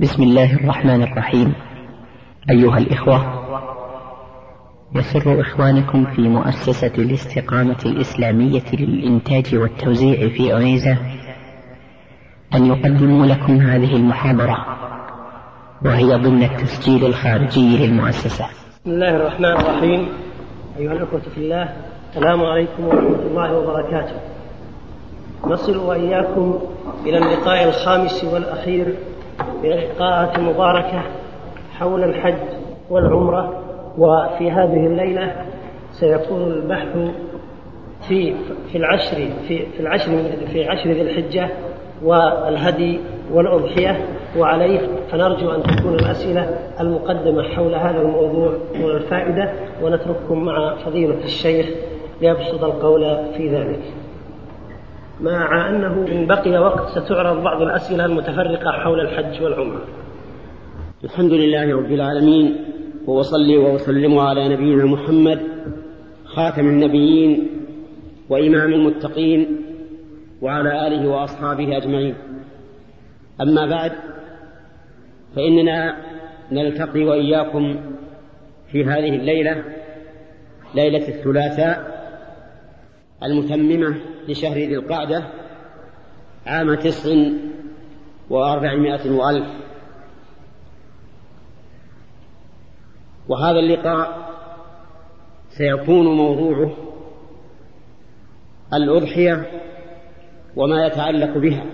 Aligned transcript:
بسم 0.00 0.22
الله 0.22 0.54
الرحمن 0.54 1.02
الرحيم. 1.02 1.54
أيها 2.50 2.78
الإخوة 2.78 3.22
يسر 4.94 5.40
إخوانكم 5.40 6.04
في 6.04 6.20
مؤسسة 6.20 6.92
الاستقامة 6.98 7.76
الإسلامية 7.86 8.62
للإنتاج 8.72 9.54
والتوزيع 9.54 10.28
في 10.28 10.52
عنيزة 10.52 10.96
أن 12.54 12.66
يقدموا 12.66 13.26
لكم 13.26 13.60
هذه 13.60 13.96
المحاضرة 13.96 14.66
وهي 15.84 16.14
ضمن 16.14 16.42
التسجيل 16.42 17.06
الخارجي 17.06 17.86
للمؤسسة. 17.86 18.44
بسم 18.44 18.90
الله 18.90 19.16
الرحمن 19.16 19.52
الرحيم. 19.52 20.08
أيها 20.78 20.92
الأخوة 20.92 21.20
في 21.20 21.38
الله 21.38 21.76
السلام 22.10 22.42
عليكم 22.42 22.84
ورحمة 22.84 23.22
الله 23.30 23.58
وبركاته. 23.58 24.20
نصل 25.44 25.76
وإياكم 25.76 26.58
إلى 27.06 27.18
اللقاء 27.18 27.68
الخامس 27.68 28.24
والأخير 28.24 28.94
اللقاءات 29.64 30.38
المباركة 30.38 31.02
حول 31.78 32.04
الحج 32.04 32.34
والعمرة 32.90 33.62
وفي 33.98 34.50
هذه 34.50 34.86
الليلة 34.86 35.32
سيكون 35.90 36.42
البحث 36.42 36.96
في 38.08 38.34
في 38.72 38.78
العشر 38.78 39.16
في 39.48 39.66
في 39.66 39.80
العشر 39.80 40.22
في 40.52 40.68
عشر 40.68 40.90
ذي 40.90 41.02
الحجة 41.02 41.48
والهدي 42.02 43.00
والأضحية 43.32 44.04
وعليه 44.38 44.80
فنرجو 45.10 45.50
أن 45.50 45.62
تكون 45.62 45.94
الأسئلة 45.94 46.58
المقدمة 46.80 47.42
حول 47.42 47.74
هذا 47.74 48.00
الموضوع 48.00 48.52
من 48.74 48.84
الفائدة 48.90 49.52
ونترككم 49.82 50.44
مع 50.44 50.74
فضيلة 50.74 51.24
الشيخ 51.24 51.66
ليبسط 52.22 52.64
القول 52.64 53.18
في 53.36 53.48
ذلك. 53.48 53.80
مع 55.20 55.68
أنه 55.68 56.06
إن 56.12 56.26
بقي 56.26 56.58
وقت 56.58 56.98
ستعرض 56.98 57.42
بعض 57.42 57.62
الأسئلة 57.62 58.04
المتفرقة 58.04 58.70
حول 58.70 59.00
الحج 59.00 59.42
والعمرة. 59.42 59.84
الحمد 61.04 61.32
لله 61.32 61.76
رب 61.76 61.92
العالمين 61.92 62.56
وأصلي 63.06 63.56
وأسلم 63.56 64.18
على 64.18 64.48
نبينا 64.48 64.84
محمد 64.84 65.40
خاتم 66.24 66.66
النبيين 66.66 67.48
وإمام 68.28 68.72
المتقين 68.72 69.60
وعلى 70.42 70.86
آله 70.86 71.08
وأصحابه 71.08 71.76
أجمعين. 71.76 72.14
أما 73.40 73.66
بعد 73.66 73.92
فإننا 75.36 75.96
نلتقي 76.52 77.04
وإياكم 77.04 77.80
في 78.72 78.84
هذه 78.84 79.16
الليلة 79.16 79.64
ليلة 80.74 81.08
الثلاثاء 81.08 81.97
المتممة 83.22 84.00
لشهر 84.28 84.56
ذي 84.56 84.74
القعدة 84.74 85.28
عام 86.46 86.74
تسع 86.74 87.10
وأربعمائة 88.30 89.10
وألف. 89.10 89.48
وهذا 93.28 93.58
اللقاء 93.58 94.28
سيكون 95.48 96.06
موضوعه 96.16 96.76
الأضحية 98.74 99.46
وما 100.56 100.86
يتعلق 100.86 101.38
بها. 101.38 101.64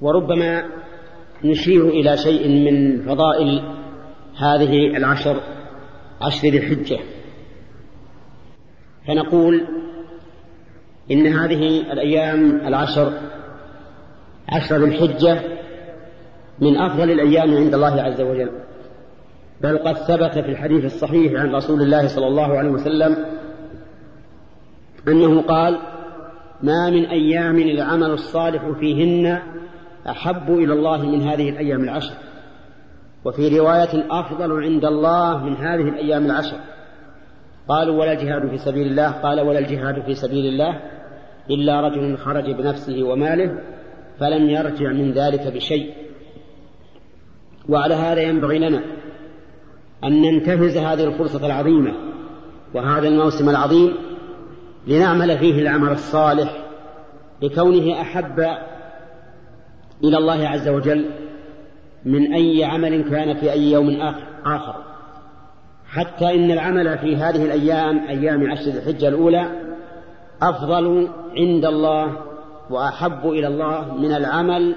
وربما 0.00 0.64
نشير 1.44 1.88
إلى 1.88 2.16
شيء 2.16 2.48
من 2.48 3.02
فضائل 3.02 3.74
هذه 4.36 4.96
العشر 4.96 5.40
عشر 6.20 6.48
ذي 6.48 6.58
الحجة. 6.58 6.98
فنقول 9.06 9.66
إن 11.10 11.26
هذه 11.26 11.92
الأيام 11.92 12.66
العشر 12.66 13.12
عشر 14.48 14.76
ذي 14.76 14.84
الحجة 14.84 15.40
من 16.58 16.76
أفضل 16.76 17.10
الأيام 17.10 17.56
عند 17.56 17.74
الله 17.74 18.02
عز 18.02 18.20
وجل. 18.20 18.50
بل 19.60 19.78
قد 19.78 19.94
ثبت 19.96 20.32
في 20.32 20.50
الحديث 20.50 20.84
الصحيح 20.84 21.40
عن 21.40 21.54
رسول 21.54 21.82
الله 21.82 22.06
صلى 22.06 22.26
الله 22.26 22.58
عليه 22.58 22.70
وسلم 22.70 23.16
أنه 25.08 25.42
قال 25.42 25.78
ما 26.62 26.90
من 26.90 27.04
أيام 27.04 27.58
العمل 27.58 28.10
الصالح 28.10 28.70
فيهن 28.80 29.42
أحب 30.08 30.50
إلى 30.50 30.72
الله 30.72 31.06
من 31.06 31.22
هذه 31.22 31.48
الأيام 31.48 31.84
العشر. 31.84 32.14
وفي 33.24 33.58
رواية 33.58 34.06
أفضل 34.10 34.62
عند 34.62 34.84
الله 34.84 35.44
من 35.44 35.56
هذه 35.56 35.88
الأيام 35.88 36.26
العشر. 36.26 36.56
قالوا 37.68 38.00
ولا 38.00 38.12
الجهاد 38.12 38.50
في 38.50 38.58
سبيل 38.58 38.86
الله 38.86 39.10
قال 39.10 39.40
ولا 39.40 39.58
الجهاد 39.58 40.02
في 40.02 40.14
سبيل 40.14 40.46
الله 40.46 40.80
إلا 41.50 41.80
رجل 41.80 42.16
خرج 42.16 42.50
بنفسه 42.50 43.02
وماله 43.02 43.58
فلم 44.20 44.50
يرجع 44.50 44.92
من 44.92 45.12
ذلك 45.12 45.54
بشيء. 45.54 45.94
وعلى 47.68 47.94
هذا 47.94 48.20
ينبغي 48.20 48.58
لنا 48.58 48.82
أن 50.04 50.22
ننتهز 50.22 50.76
هذه 50.76 51.04
الفرصة 51.04 51.46
العظيمة 51.46 51.94
وهذا 52.74 53.08
الموسم 53.08 53.48
العظيم 53.48 53.94
لنعمل 54.86 55.38
فيه 55.38 55.62
العمل 55.62 55.92
الصالح 55.92 56.64
لكونه 57.42 58.00
أحب 58.00 58.40
إلى 60.04 60.18
الله 60.18 60.48
عز 60.48 60.68
وجل 60.68 61.10
من 62.04 62.32
أي 62.32 62.64
عمل 62.64 63.10
كان 63.10 63.36
في 63.36 63.52
أي 63.52 63.70
يوم 63.70 64.00
آخر. 64.44 64.91
حتى 65.92 66.34
إن 66.34 66.50
العمل 66.50 66.98
في 66.98 67.16
هذه 67.16 67.44
الأيام 67.44 67.98
أيام 68.08 68.50
عشر 68.50 68.70
الحجة 68.70 69.08
الأولى 69.08 69.46
أفضل 70.42 71.08
عند 71.36 71.64
الله 71.64 72.16
وأحب 72.70 73.26
إلى 73.26 73.46
الله 73.46 73.94
من 73.94 74.12
العمل 74.12 74.76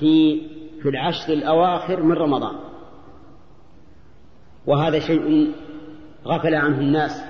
في 0.00 0.42
في 0.82 0.88
العشر 0.88 1.32
الأواخر 1.32 2.02
من 2.02 2.12
رمضان. 2.12 2.56
وهذا 4.66 4.98
شيء 4.98 5.52
غفل 6.26 6.54
عنه 6.54 6.78
الناس 6.78 7.22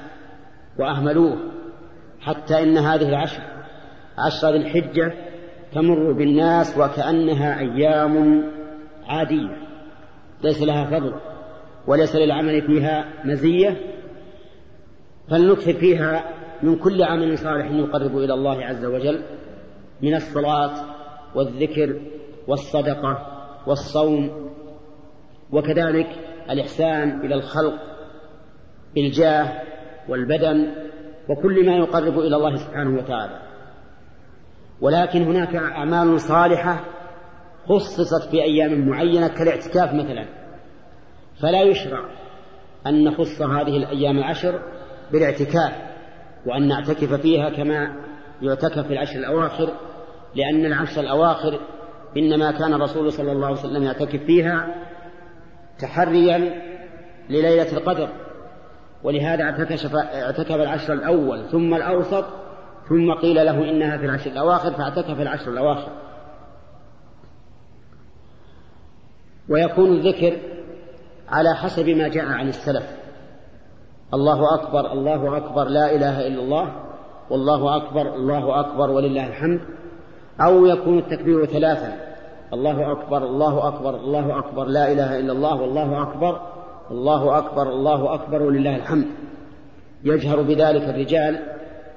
وأهملوه 0.78 1.36
حتى 2.20 2.62
إن 2.62 2.78
هذه 2.78 3.08
العشر 3.08 3.42
عشر 4.18 4.50
ذي 4.50 4.56
الحجة 4.56 5.14
تمر 5.74 6.12
بالناس 6.12 6.78
وكأنها 6.78 7.58
أيام 7.58 8.44
عادية 9.08 9.56
ليس 10.42 10.62
لها 10.62 10.84
فضل. 10.84 11.29
وليس 11.86 12.16
للعمل 12.16 12.62
فيها 12.62 13.04
مزية 13.24 13.76
فلنكثر 15.30 15.72
فيها 15.72 16.24
من 16.62 16.76
كل 16.76 17.02
عمل 17.02 17.38
صالح 17.38 17.70
يقرب 17.70 18.18
إلى 18.18 18.34
الله 18.34 18.64
عز 18.64 18.84
وجل 18.84 19.22
من 20.02 20.14
الصلاة 20.14 20.72
والذكر 21.34 22.00
والصدقة 22.48 23.26
والصوم 23.66 24.50
وكذلك 25.52 26.06
الإحسان 26.50 27.20
إلى 27.20 27.34
الخلق 27.34 27.74
بالجاه 28.94 29.62
والبدن 30.08 30.74
وكل 31.28 31.66
ما 31.66 31.76
يقرب 31.76 32.18
إلى 32.18 32.36
الله 32.36 32.56
سبحانه 32.56 32.98
وتعالى. 32.98 33.40
ولكن 34.80 35.22
هناك 35.22 35.56
أعمال 35.56 36.20
صالحة 36.20 36.84
خصصت 37.66 38.30
في 38.30 38.42
أيام 38.42 38.88
معينة 38.88 39.28
كالاعتكاف 39.28 39.94
مثلا. 39.94 40.39
فلا 41.42 41.62
يشرع 41.62 42.04
أن 42.86 43.04
نخص 43.04 43.42
هذه 43.42 43.76
الأيام 43.76 44.18
العشر 44.18 44.62
بالاعتكاف 45.12 45.72
وأن 46.46 46.68
نعتكف 46.68 47.12
فيها 47.14 47.50
كما 47.50 47.96
يعتكف 48.42 48.86
في 48.86 48.92
العشر 48.92 49.18
الأواخر 49.18 49.72
لأن 50.34 50.66
العشر 50.66 51.00
الأواخر 51.00 51.60
إنما 52.16 52.50
كان 52.50 52.74
الرسول 52.74 53.12
صلى 53.12 53.32
الله 53.32 53.46
عليه 53.46 53.58
وسلم 53.58 53.82
يعتكف 53.82 54.24
فيها 54.24 54.74
تحريا 55.78 56.62
لليلة 57.30 57.72
القدر. 57.72 58.08
ولهذا 59.02 59.44
اعتكف 59.44 59.94
اعتكف 59.96 60.54
العشر 60.54 60.92
الأول 60.92 61.44
ثم 61.50 61.74
الأوسط 61.74 62.24
ثم 62.88 63.12
قيل 63.12 63.36
له 63.46 63.70
إنها 63.70 63.96
في 63.96 64.04
العشر 64.04 64.30
الأواخر 64.30 64.72
فاعتكف 64.72 65.20
العشر 65.20 65.50
الأواخر. 65.50 65.92
ويكون 69.48 69.92
الذكر 69.92 70.36
على 71.30 71.54
حسب 71.54 71.88
ما 71.88 72.08
جاء 72.08 72.24
عن 72.24 72.48
السلف. 72.48 72.96
الله 74.14 74.54
أكبر 74.54 74.92
الله 74.92 75.36
أكبر 75.36 75.64
لا 75.64 75.94
إله 75.94 76.26
إلا 76.26 76.42
الله 76.42 76.72
والله 77.30 77.76
أكبر 77.76 78.14
الله 78.14 78.60
أكبر 78.60 78.90
ولله 78.90 79.26
الحمد. 79.26 79.60
أو 80.40 80.66
يكون 80.66 80.98
التكبير 80.98 81.46
ثلاثا 81.46 81.96
الله 82.52 82.92
أكبر 82.92 83.24
الله 83.24 83.68
أكبر 83.68 83.96
الله 83.96 84.38
أكبر 84.38 84.64
لا 84.64 84.92
إله 84.92 85.18
إلا 85.18 85.32
الله 85.32 85.54
والله 85.54 86.02
أكبر 86.02 86.40
الله 86.90 87.38
أكبر 87.38 87.68
الله 87.72 88.14
أكبر 88.14 88.42
ولله 88.42 88.76
الحمد. 88.76 89.06
يجهر 90.04 90.42
بذلك 90.42 90.82
الرجال 90.82 91.38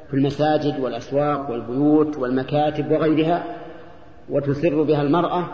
في 0.08 0.14
المساجد 0.14 0.80
والأسواق 0.80 1.52
والبيوت 1.52 2.18
والمكاتب 2.18 2.92
وغيرها 2.92 3.44
وتسر 4.30 4.84
بها 4.84 5.02
المرأة 5.02 5.46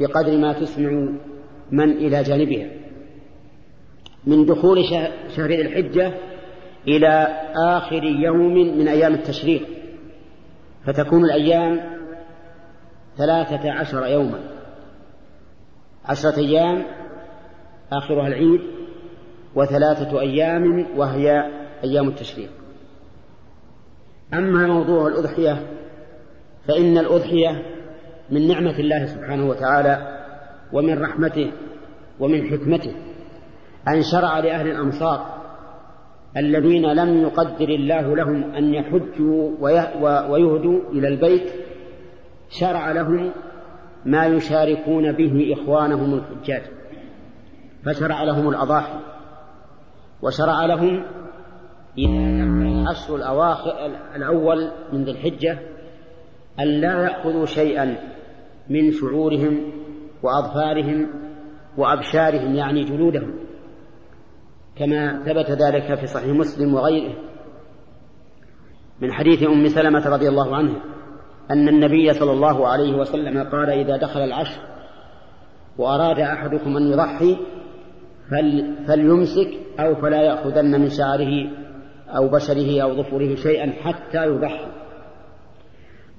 بقدر 0.00 0.36
ما 0.36 0.52
تسمع 0.52 0.90
من 1.70 1.90
إلى 1.90 2.22
جانبها. 2.22 2.79
من 4.24 4.46
دخول 4.46 4.84
شهر 5.36 5.48
ذي 5.48 5.60
الحجة 5.60 6.12
إلى 6.88 7.28
آخر 7.56 8.04
يوم 8.04 8.54
من 8.54 8.88
أيام 8.88 9.14
التشريق 9.14 9.62
فتكون 10.86 11.24
الأيام 11.24 11.80
ثلاثة 13.18 13.72
عشر 13.72 14.06
يوما. 14.06 14.40
عشرة 16.04 16.38
أيام 16.38 16.82
آخرها 17.92 18.28
العيد 18.28 18.60
وثلاثة 19.54 20.20
أيام 20.20 20.86
وهي 20.96 21.50
أيام 21.84 22.08
التشريق. 22.08 22.50
أما 24.34 24.66
موضوع 24.66 25.06
الأضحية 25.06 25.66
فإن 26.68 26.98
الأضحية 26.98 27.62
من 28.30 28.48
نعمة 28.48 28.78
الله 28.78 29.06
سبحانه 29.06 29.48
وتعالى 29.48 30.20
ومن 30.72 30.98
رحمته 30.98 31.52
ومن 32.20 32.50
حكمته. 32.50 32.94
أن 33.88 34.02
شرع 34.02 34.38
لأهل 34.38 34.68
الأمصار 34.68 35.40
الذين 36.36 36.86
لم 36.92 37.22
يقدر 37.22 37.68
الله 37.68 38.16
لهم 38.16 38.54
أن 38.54 38.74
يحجوا 38.74 39.50
ويهدوا 40.30 40.80
إلى 40.92 41.08
البيت 41.08 41.52
شرع 42.50 42.92
لهم 42.92 43.30
ما 44.04 44.26
يشاركون 44.26 45.12
به 45.12 45.56
إخوانهم 45.58 46.14
الحجاج 46.14 46.62
فشرع 47.84 48.22
لهم 48.22 48.48
الأضاحي 48.48 48.98
وشرع 50.22 50.66
لهم 50.66 51.04
العشر 51.98 53.16
الأواخر 53.16 53.90
الأول 54.16 54.70
من 54.92 55.04
ذي 55.04 55.10
الحجة 55.10 55.58
أن 56.60 56.66
لا 56.66 57.02
يأخذوا 57.02 57.46
شيئا 57.46 57.96
من 58.70 58.92
شعورهم 58.92 59.72
وأظفارهم 60.22 61.06
وأبشارهم 61.76 62.54
يعني 62.54 62.84
جلودهم. 62.84 63.34
كما 64.80 65.22
ثبت 65.24 65.50
ذلك 65.50 65.94
في 65.94 66.06
صحيح 66.06 66.26
مسلم 66.26 66.74
وغيره 66.74 67.14
من 69.00 69.12
حديث 69.12 69.42
أم 69.42 69.68
سلمة 69.68 70.08
رضي 70.08 70.28
الله 70.28 70.56
عنها 70.56 70.82
أن 71.50 71.68
النبي 71.68 72.12
صلى 72.12 72.32
الله 72.32 72.68
عليه 72.68 72.96
وسلم 72.96 73.42
قال 73.42 73.70
إذا 73.70 73.96
دخل 73.96 74.20
العشر 74.20 74.60
وأراد 75.78 76.18
أحدكم 76.20 76.76
أن 76.76 76.92
يضحي 76.92 77.36
فل 78.30 78.76
فليمسك 78.86 79.50
أو 79.80 79.94
فلا 79.94 80.22
يأخذن 80.22 80.80
من 80.80 80.88
شعره 80.88 81.50
أو 82.08 82.28
بشره 82.28 82.82
أو 82.82 83.02
ظفره 83.02 83.34
شيئا 83.34 83.72
حتى 83.82 84.26
يضحي. 84.26 84.66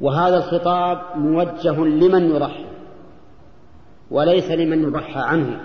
وهذا 0.02 0.38
الخطاب 0.38 0.98
موجه 1.16 1.86
لمن 1.86 2.36
يضحي 2.36 2.66
وليس 4.12 4.52
لمن 4.52 4.84
يضحى 4.84 5.20
عنه. 5.20 5.60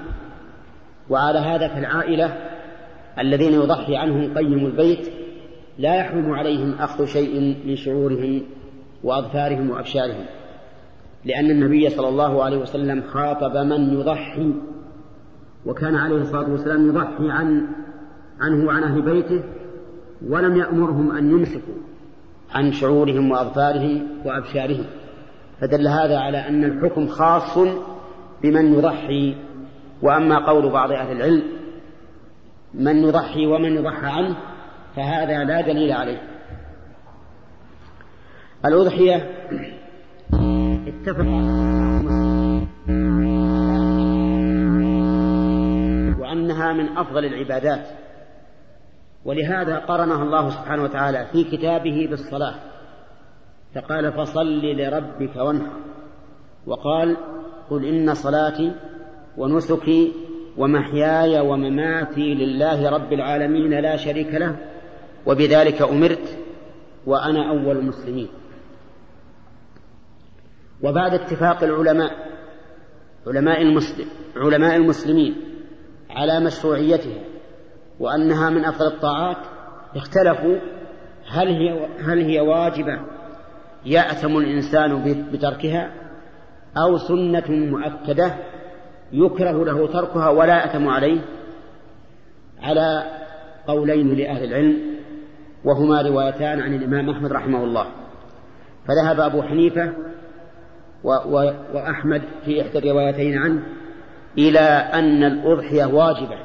وعلى 1.11 1.39
هذا 1.39 1.69
فالعائلة 1.69 2.56
الذين 3.19 3.53
يضحي 3.53 3.97
عنهم 3.97 4.35
قيم 4.35 4.67
البيت 4.67 5.09
لا 5.79 5.95
يحرم 5.95 6.33
عليهم 6.33 6.75
أخذ 6.75 7.05
شيء 7.05 7.57
من 7.67 7.77
شعورهم 7.77 8.43
وأظفارهم 9.05 9.71
وأبشارهم 9.71 10.25
لأن 11.25 11.51
النبي 11.51 11.91
صلى 11.91 12.09
الله 12.09 12.45
عليه 12.45 12.57
وسلم 12.57 13.03
خاطب 13.03 13.57
من 13.57 14.01
يضحي 14.01 14.55
وكان 15.67 15.95
عليه 15.97 16.17
الصلاة 16.17 16.51
والسلام 16.51 16.89
يضحي 16.89 17.31
عن 17.31 17.67
عنه 18.41 18.67
وعن 18.67 18.83
أهل 18.83 19.03
بيته 19.03 19.43
ولم 20.29 20.57
يأمرهم 20.57 21.17
أن 21.17 21.31
يمسكوا 21.31 21.75
عن 22.55 22.73
شعورهم 22.73 23.31
وأظفارهم 23.31 24.07
وأبشارهم. 24.25 24.85
فدل 25.61 25.89
هذا 25.89 26.19
على 26.19 26.39
أن 26.39 26.65
الحكم 26.65 27.07
خاص 27.07 27.59
بمن 28.43 28.75
يضحي. 28.75 29.35
وأما 30.03 30.47
قول 30.47 30.71
بعض 30.71 30.93
أهل 30.93 31.17
العلم 31.17 31.43
من 32.77 32.97
يضحي 32.97 33.47
ومن 33.47 33.77
يضحى 33.77 34.07
عنه 34.07 34.37
فهذا 34.97 35.45
لا 35.45 35.61
دليل 35.61 35.93
عليه. 35.93 36.23
الأضحية 38.65 39.17
اتفق 40.89 41.27
وأنها 46.21 46.73
من 46.73 46.99
أفضل 46.99 47.25
العبادات. 47.25 47.87
ولهذا 49.25 49.79
قرنها 49.79 50.23
الله 50.23 50.51
سبحانه 50.51 50.83
وتعالى 50.83 51.27
في 51.33 51.45
كتابه 51.45 52.07
بالصلاة. 52.11 52.55
فقال 53.75 54.13
فصل 54.13 54.61
لربك 54.63 55.37
وانحر. 55.37 55.77
وقال 56.67 57.17
قل 57.71 57.85
إن 57.85 58.15
صلاتي 58.15 58.73
ونسكي 59.37 60.13
ومحياي 60.59 61.41
ومماتي 61.41 62.35
لله 62.35 62.91
رب 62.91 63.13
العالمين 63.13 63.71
لا 63.81 63.97
شريك 63.97 64.35
له 64.35 64.57
وبذلك 65.27 65.83
أمرت 65.83 66.39
وأنا 67.07 67.51
أول 67.51 67.79
المسلمين. 67.79 68.29
وبعد 70.83 71.15
اتفاق 71.15 71.63
العلماء 71.63 72.11
علماء 73.27 73.63
المسلم 73.63 74.07
علماء 74.37 74.77
المسلمين 74.77 75.37
على 76.11 76.41
مشروعيتها 76.41 77.21
وأنها 78.01 78.51
من 78.51 78.65
أفضل 78.65 78.87
الطاعات 78.87 79.37
اختلفوا 79.97 80.59
هل 81.29 81.49
هي 81.49 81.89
هل 82.01 82.19
هي 82.19 82.41
واجبة 82.41 83.01
يأثم 83.85 84.37
الإنسان 84.37 85.27
بتركها 85.33 85.93
أو 86.77 86.97
سنة 86.97 87.45
مؤكدة 87.49 88.35
يكره 89.13 89.65
له 89.65 89.87
تركها 89.87 90.29
ولا 90.29 90.57
يأثم 90.57 90.89
عليه 90.89 91.21
على 92.63 93.03
قولين 93.67 94.15
لأهل 94.15 94.45
العلم 94.45 94.97
وهما 95.65 96.03
روايتان 96.03 96.61
عن 96.61 96.75
الإمام 96.75 97.11
أحمد 97.11 97.33
رحمه 97.33 97.65
الله. 97.65 97.87
فذهب 98.89 99.21
أبو 99.21 99.43
حنيفة 99.43 99.93
وأحمد 101.75 102.23
في 102.45 102.63
إحدى 102.63 102.79
الروايتين 102.79 103.39
عنه 103.39 103.63
إلى 104.39 104.61
أن 104.93 105.25
الأضحية 105.25 105.85
واجبة 105.85 106.39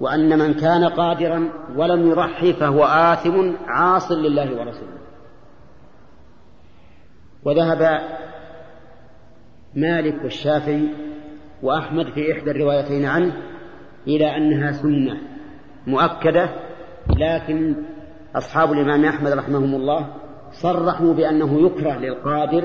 وأن 0.00 0.38
من 0.38 0.54
كان 0.54 0.84
قادرا 0.84 1.48
ولم 1.76 2.10
يضحي 2.10 2.52
فهو 2.52 2.84
آثم 2.84 3.52
عاص 3.66 4.12
لله 4.12 4.50
ورسوله. 4.60 4.98
وذهب 7.44 8.00
مالك 9.74 10.24
والشافعي 10.24 10.88
وأحمد 11.64 12.06
في 12.06 12.32
إحدى 12.32 12.50
الروايتين 12.50 13.04
عنه 13.04 13.32
إلى 14.06 14.36
أنها 14.36 14.72
سنة 14.72 15.16
مؤكدة 15.86 16.48
لكن 17.16 17.74
أصحاب 18.36 18.72
الإمام 18.72 19.04
أحمد 19.04 19.32
رحمهم 19.32 19.74
الله 19.74 20.06
صرحوا 20.52 21.14
بأنه 21.14 21.66
يكره 21.66 21.98
للقادر 21.98 22.64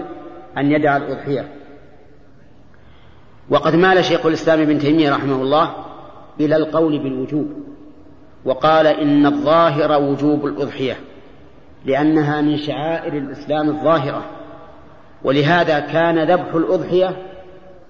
أن 0.58 0.72
يدع 0.72 0.98
الأضحية. 0.98 1.48
وقد 3.50 3.76
مال 3.76 4.06
شيخ 4.06 4.26
الإسلام 4.26 4.62
ابن 4.62 4.80
تيمية 4.80 5.12
رحمه 5.12 5.42
الله 5.42 5.76
إلى 6.40 6.56
القول 6.56 7.00
بالوجوب 7.00 7.48
وقال 8.46 8.88
إن 8.88 9.26
الظاهر 9.26 10.02
وجوب 10.02 10.46
الأضحية 10.46 10.96
لأنها 11.86 12.42
من 12.42 12.58
شعائر 12.58 13.14
الإسلام 13.14 13.70
الظاهرة 13.70 14.24
ولهذا 15.24 15.80
كان 15.80 16.32
ذبح 16.32 16.54
الأضحية 16.54 17.29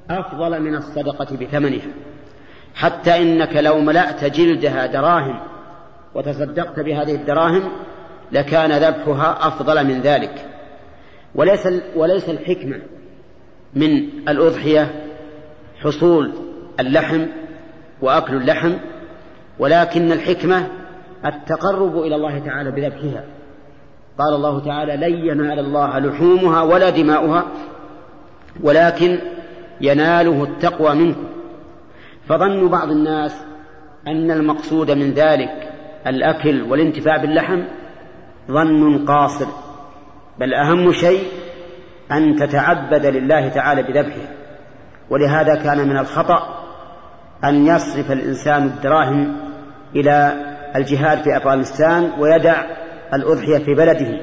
أفضل 0.09 0.61
من 0.61 0.75
الصدقة 0.75 1.37
بثمنها. 1.37 1.87
حتى 2.75 3.21
إنك 3.21 3.55
لو 3.55 3.79
ملأت 3.79 4.25
جلدها 4.25 4.85
دراهم 4.85 5.39
وتصدقت 6.15 6.79
بهذه 6.79 7.15
الدراهم 7.15 7.71
لكان 8.31 8.71
ذبحها 8.71 9.47
أفضل 9.47 9.87
من 9.87 10.01
ذلك. 10.01 10.45
وليس 11.35 11.67
وليس 11.95 12.29
الحكمة 12.29 12.81
من 13.73 14.09
الأضحية 14.29 15.05
حصول 15.83 16.31
اللحم 16.79 17.25
وأكل 18.01 18.35
اللحم 18.35 18.73
ولكن 19.59 20.11
الحكمة 20.11 20.67
التقرب 21.25 21.99
إلى 21.99 22.15
الله 22.15 22.39
تعالى 22.39 22.71
بذبحها. 22.71 23.23
قال 24.19 24.33
الله 24.33 24.59
تعالى 24.65 24.95
لن 24.95 25.25
ينال 25.25 25.59
الله 25.59 25.99
لحومها 25.99 26.61
ولا 26.61 26.89
دماؤها 26.89 27.45
ولكن 28.61 29.19
يناله 29.81 30.43
التقوى 30.43 30.95
منكم. 30.95 31.27
فظن 32.27 32.67
بعض 32.67 32.91
الناس 32.91 33.35
أن 34.07 34.31
المقصود 34.31 34.91
من 34.91 35.13
ذلك 35.13 35.71
الأكل 36.07 36.61
والانتفاع 36.61 37.17
باللحم 37.17 37.63
ظن 38.51 39.05
قاصر 39.05 39.45
بل 40.39 40.53
أهم 40.53 40.91
شيء 40.91 41.23
أن 42.11 42.35
تتعبد 42.35 43.05
لله 43.05 43.49
تعالى 43.49 43.83
بذبحه. 43.83 44.27
ولهذا 45.09 45.55
كان 45.55 45.87
من 45.87 45.97
الخطأ 45.97 46.65
أن 47.43 47.67
يصرف 47.67 48.11
الإنسان 48.11 48.63
الدراهم 48.63 49.37
إلى 49.95 50.33
الجهاد 50.75 51.17
في 51.23 51.37
أفغانستان 51.37 52.11
ويدع 52.19 52.63
الأضحية 53.13 53.57
في 53.57 53.73
بلده. 53.73 54.19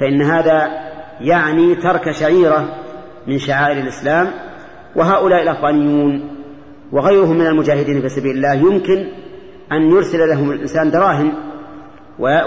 فإن 0.00 0.22
هذا 0.22 0.68
يعني 1.20 1.74
ترك 1.74 2.10
شعيرة 2.10 2.68
من 3.26 3.38
شعائر 3.38 3.78
الإسلام 3.78 4.28
وهؤلاء 4.96 5.42
الأفغانيون 5.42 6.36
وغيرهم 6.92 7.38
من 7.38 7.46
المجاهدين 7.46 8.00
في 8.00 8.08
سبيل 8.08 8.36
الله 8.36 8.52
يمكن 8.52 9.08
أن 9.72 9.90
يرسل 9.90 10.28
لهم 10.28 10.50
الإنسان 10.50 10.90
دراهم 10.90 11.34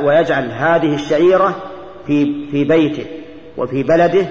ويجعل 0.03 0.51
هذه 0.51 0.95
الشعيرة 0.95 1.55
في 2.07 2.47
في 2.51 2.63
بيته 2.63 3.05
وفي 3.57 3.83
بلده 3.83 4.27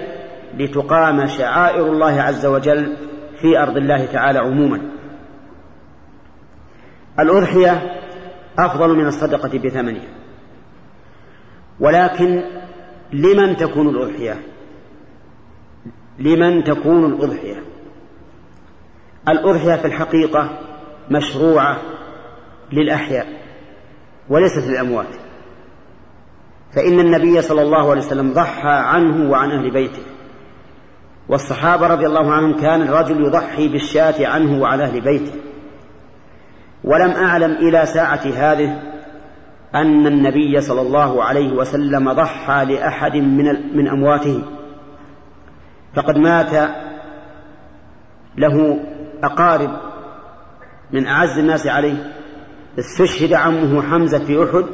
لتقام 0.58 1.26
شعائر 1.26 1.92
الله 1.92 2.22
عز 2.22 2.46
وجل 2.46 2.96
في 3.40 3.58
أرض 3.58 3.76
الله 3.76 4.06
تعالى 4.06 4.38
عموما. 4.38 4.80
الأضحية 7.18 7.82
أفضل 8.58 8.96
من 8.96 9.06
الصدقة 9.06 9.58
بثمنها. 9.58 10.08
ولكن 11.80 12.42
لمن 13.12 13.56
تكون 13.56 13.88
الأضحية؟ 13.88 14.36
لمن 16.18 16.64
تكون 16.64 17.04
الأضحية؟ 17.04 17.73
الأضحية 19.28 19.76
في 19.76 19.84
الحقيقة 19.84 20.58
مشروعة 21.10 21.76
للأحياء 22.72 23.26
وليست 24.28 24.66
للأموات. 24.66 25.06
فإن 26.74 27.00
النبي 27.00 27.42
صلى 27.42 27.62
الله 27.62 27.90
عليه 27.90 28.00
وسلم 28.00 28.32
ضحى 28.32 28.68
عنه 28.68 29.30
وعن 29.30 29.50
أهل 29.50 29.70
بيته 29.70 30.02
والصحابة 31.28 31.86
رضي 31.86 32.06
الله 32.06 32.32
عنهم 32.32 32.60
كان 32.60 32.82
الرجل 32.82 33.24
يضحي 33.24 33.68
بالشاة 33.68 34.26
عنه 34.26 34.62
وعن 34.62 34.80
أهل 34.80 35.00
بيته. 35.00 35.32
ولم 36.84 37.10
أعلم 37.10 37.50
إلى 37.50 37.86
ساعة 37.86 38.22
هذه 38.36 38.82
أن 39.74 40.06
النبي 40.06 40.60
صلى 40.60 40.80
الله 40.80 41.24
عليه 41.24 41.52
وسلم 41.52 42.12
ضحى 42.12 42.64
لأحد 42.64 43.16
من 43.16 43.76
من 43.76 43.88
أمواته. 43.88 44.42
فقد 45.94 46.18
مات 46.18 46.70
له 48.36 48.80
أقارب 49.24 49.70
من 50.92 51.06
أعز 51.06 51.38
الناس 51.38 51.66
عليه. 51.66 52.12
استشهد 52.78 53.32
عمه 53.32 53.82
حمزة 53.82 54.18
في 54.18 54.44
أحد 54.44 54.64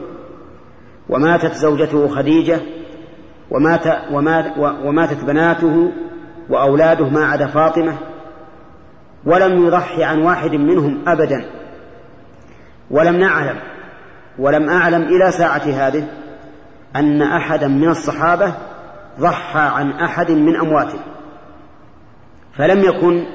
وماتت 1.09 1.55
زوجته 1.55 2.09
خديجة 2.09 2.61
ومات 3.51 3.87
ومات 4.13 4.45
وماتت 4.59 5.25
بناته 5.25 5.93
وأولاده 6.51 7.09
ما 7.09 7.25
عدا 7.25 7.47
فاطمة. 7.47 7.99
ولم 9.27 9.67
يضحي 9.67 10.05
عن 10.05 10.23
واحد 10.23 10.51
منهم 10.51 11.09
أبدا. 11.09 11.45
ولم 12.91 13.17
نعلم 13.17 13.61
ولم 14.39 14.69
أعلم 14.69 15.03
إلى 15.03 15.31
ساعة 15.31 15.63
هذه 15.63 16.09
أن 16.97 17.23
أحدا 17.23 17.69
من 17.69 17.89
الصحابة 17.89 18.55
ضحى 19.21 19.61
عن 19.61 19.91
أحد 19.91 20.31
من 20.31 20.57
أمواته. 20.57 20.99
فلم 22.59 22.81
يكن 22.81 23.27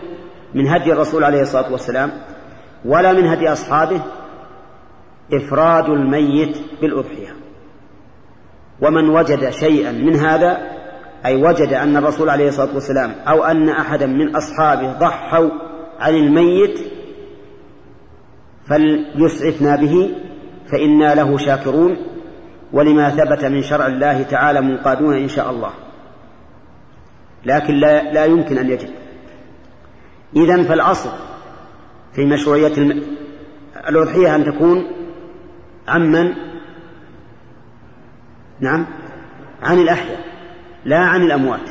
من 0.55 0.67
هدي 0.67 0.93
الرسول 0.93 1.24
عليه 1.24 1.41
الصلاة 1.41 1.71
والسلام 1.71 2.12
ولا 2.85 3.13
من 3.13 3.27
هدي 3.27 3.51
أصحابه 3.51 4.01
إفراد 5.33 5.89
الميت 5.89 6.57
بالأضحية. 6.81 7.35
ومن 8.81 9.09
وجد 9.09 9.50
شيئا 9.50 9.91
من 9.91 10.15
هذا 10.15 10.57
أي 11.25 11.35
وجد 11.43 11.74
أن 11.74 11.97
الرسول 11.97 12.29
عليه 12.29 12.47
الصلاة 12.47 12.74
والسلام 12.74 13.12
أو 13.27 13.43
أن 13.43 13.69
أحدا 13.69 14.05
من 14.05 14.35
أصحابه 14.35 14.93
ضحوا 14.93 15.50
عن 16.00 16.15
الميت 16.15 16.79
فليسعفنا 18.65 19.75
به 19.75 20.15
فإنا 20.71 21.15
له 21.15 21.38
شاكرون. 21.38 21.97
ولما 22.74 23.09
ثبت 23.09 23.45
من 23.45 23.62
شرع 23.62 23.88
الله 23.88 24.24
تعالى 24.24 24.62
منقادون 24.62 25.17
إن 25.17 25.27
شاء 25.27 25.50
الله. 25.50 25.71
لكن 27.45 27.74
لا, 27.74 28.13
لا 28.13 28.25
يمكن 28.25 28.57
أن 28.57 28.69
يجب 28.69 28.89
إذا 30.36 30.63
فالأصل 30.63 31.10
في 32.13 32.25
مشروعية 32.25 32.74
الأضحية 33.89 34.36
أن 34.36 34.46
تكون 34.46 34.92
عمن 35.88 36.34
نعم 38.60 38.86
عن 39.62 39.80
الأحياء 39.80 40.20
لا 40.86 40.98
عن 40.98 41.22
الأموات. 41.22 41.70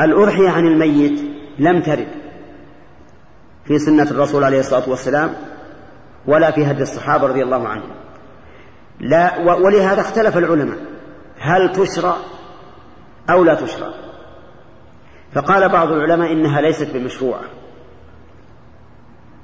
الأضحية 0.00 0.50
عن 0.50 0.66
الميت 0.66 1.20
لم 1.58 1.82
ترد 1.82 2.08
في 3.64 3.78
سنة 3.78 4.10
الرسول 4.10 4.44
عليه 4.44 4.60
الصلاة 4.60 4.88
والسلام 4.88 5.34
ولا 6.26 6.50
في 6.50 6.66
هدي 6.66 6.82
الصحابة 6.82 7.26
رضي 7.26 7.42
الله 7.42 7.68
عنهم. 7.68 7.90
لا 9.00 9.38
ولهذا 9.38 10.00
اختلف 10.00 10.36
العلماء. 10.36 10.78
هل 11.38 11.72
تشرع 11.72 12.16
أو 13.30 13.44
لا 13.44 13.54
تشرع؟ 13.54 14.11
فقال 15.34 15.68
بعض 15.68 15.92
العلماء 15.92 16.32
إنها 16.32 16.60
ليست 16.60 16.90
بمشروعة. 16.94 17.42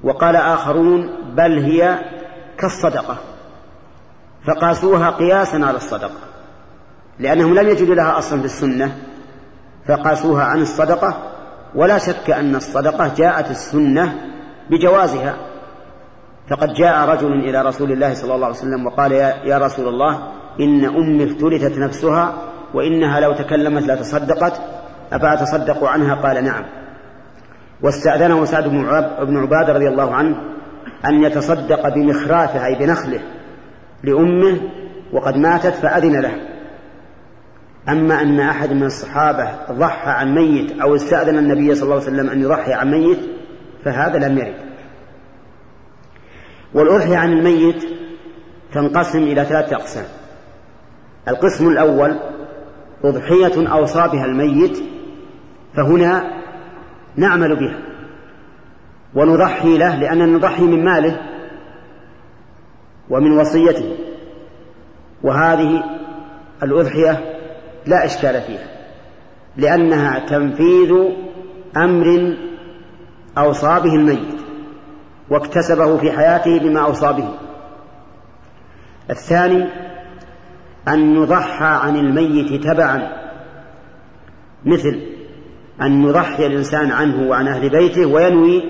وقال 0.03 0.35
آخرون 0.35 1.09
بل 1.35 1.59
هي 1.59 1.99
كالصدقة. 2.57 3.17
فقاسوها 4.47 5.09
قياسا 5.09 5.57
على 5.57 5.77
الصدقة. 5.77 6.19
لأنهم 7.19 7.53
لم 7.53 7.69
يجدوا 7.69 7.95
لها 7.95 8.17
أصلا 8.17 8.39
في 8.39 8.45
السنة. 8.45 8.97
فقاسوها 9.87 10.43
عن 10.43 10.61
الصدقة. 10.61 11.17
ولا 11.75 11.97
شك 11.97 12.29
أن 12.29 12.55
الصدقة 12.55 13.11
جاءت 13.17 13.51
السنة 13.51 14.31
بجوازها. 14.69 15.35
فقد 16.49 16.73
جاء 16.73 17.09
رجل 17.09 17.33
إلى 17.33 17.61
رسول 17.61 17.91
الله 17.91 18.13
صلى 18.13 18.35
الله 18.35 18.45
عليه 18.45 18.57
وسلم 18.57 18.85
وقال 18.85 19.11
يا 19.11 19.57
رسول 19.57 19.87
الله 19.87 20.31
إن 20.59 20.85
أمي 20.85 21.23
افتلتت 21.23 21.77
نفسها 21.77 22.33
وإنها 22.73 23.19
لو 23.19 23.33
تكلمت 23.33 23.83
لتصدقت. 23.83 24.61
أفأتصدق 25.11 25.83
عنها؟ 25.83 26.15
قال 26.15 26.43
نعم. 26.43 26.63
واستأذنه 27.81 28.45
سعد 28.45 28.67
بن 29.27 29.37
عبادة 29.37 29.73
رضي 29.73 29.87
الله 29.87 30.15
عنه 30.15 30.35
أن 31.05 31.23
يتصدق 31.23 31.89
بمخرافه 31.89 32.65
أي 32.65 32.75
بنخله 32.75 33.21
لأمه 34.03 34.59
وقد 35.13 35.37
ماتت 35.37 35.73
فأذن 35.73 36.19
له. 36.19 36.31
أما 37.89 38.21
أن 38.21 38.39
أحد 38.39 38.73
من 38.73 38.83
الصحابة 38.83 39.49
ضحى 39.71 40.09
عن 40.09 40.35
ميت 40.35 40.81
أو 40.81 40.95
استأذن 40.95 41.37
النبي 41.37 41.75
صلى 41.75 41.83
الله 41.83 41.95
عليه 41.95 42.05
وسلم 42.05 42.29
أن 42.29 42.41
يضحي 42.41 42.73
عن 42.73 42.91
ميت 42.91 43.19
فهذا 43.85 44.27
لم 44.27 44.37
يرد. 44.37 44.69
والأضحية 46.73 47.17
عن 47.17 47.33
الميت 47.33 47.83
تنقسم 48.73 49.19
إلى 49.19 49.45
ثلاثة 49.45 49.75
أقسام. 49.75 50.05
القسم 51.27 51.67
الأول 51.67 52.19
أضحية 53.03 53.69
أوصى 53.71 54.07
بها 54.13 54.25
الميت 54.25 54.83
فهنا 55.79 56.23
نعمل 57.15 57.55
بها. 57.55 57.79
ونضحي 59.15 59.77
له 59.77 59.95
لأننا 59.95 60.25
نضحي 60.25 60.63
من 60.63 60.85
ماله 60.85 61.19
ومن 63.09 63.39
وصيته. 63.39 63.95
وهذه 65.23 65.83
الأضحية 66.63 67.39
لا 67.85 68.05
إشكال 68.05 68.41
فيها 68.41 68.67
لأنها 69.57 70.19
تنفيذ 70.19 70.95
أمر 71.77 72.37
أوصى 73.37 73.79
به 73.83 73.95
الميت 73.95 74.39
واكتسبه 75.29 75.97
في 75.97 76.11
حياته 76.11 76.59
بما 76.59 76.79
أوصى 76.79 77.13
به 77.13 77.29
الثاني 79.09 79.65
أن 80.87 81.15
يضحى 81.15 81.65
عن 81.65 81.95
الميت 81.95 82.63
تبعا 82.63 83.09
مثل 84.65 85.01
أن 85.81 86.03
يضحي 86.03 86.45
الإنسان 86.45 86.91
عنه 86.91 87.29
وعن 87.29 87.47
أهل 87.47 87.69
بيته 87.69 88.05
وينوي 88.05 88.63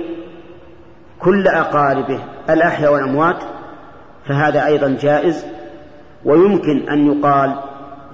كل 1.20 1.48
أقاربه 1.48 2.20
الأحياء 2.50 2.94
والأموات 2.94 3.44
فهذا 4.28 4.66
أيضا 4.66 4.98
جائز. 5.01 5.46
ويمكن 6.25 6.89
أن 6.89 7.12
يقال 7.12 7.56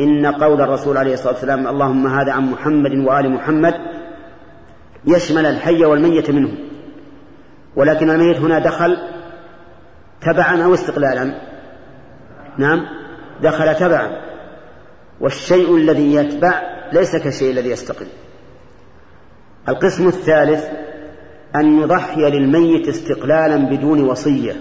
إن 0.02 0.25
قول 0.25 0.62
الرسول 0.62 0.98
عليه 0.98 1.14
الصلاة 1.14 1.34
والسلام 1.34 1.68
اللهم 1.68 2.08
هذا 2.08 2.32
عن 2.32 2.52
محمد 2.52 2.92
وآل 2.92 3.32
محمد 3.32 3.74
يشمل 5.08 5.46
الحي 5.46 5.86
والميت 5.86 6.32
منه. 6.32 6.52
ولكن 7.75 8.10
الميت 8.10 8.38
هنا 8.38 8.60
دخل 8.60 8.98
تبعا 10.22 10.64
أو 10.64 10.74
استقلالا؟ 10.74 11.36
نعم 12.58 12.86
دخل 13.42 13.75
تبعا. 13.75 14.10
والشيء 15.22 15.75
الذي 15.75 16.16
يتبع 16.16 16.62
ليس 16.94 17.16
كالشيء 17.16 17.52
الذي 17.52 17.70
يستقل. 17.70 18.08
القسم 19.69 20.07
الثالث 20.07 20.65
أن 21.55 21.79
يضحي 21.79 22.22
للميت 22.22 22.88
استقلالا 22.88 23.57
بدون 23.57 24.10
وصية. 24.10 24.53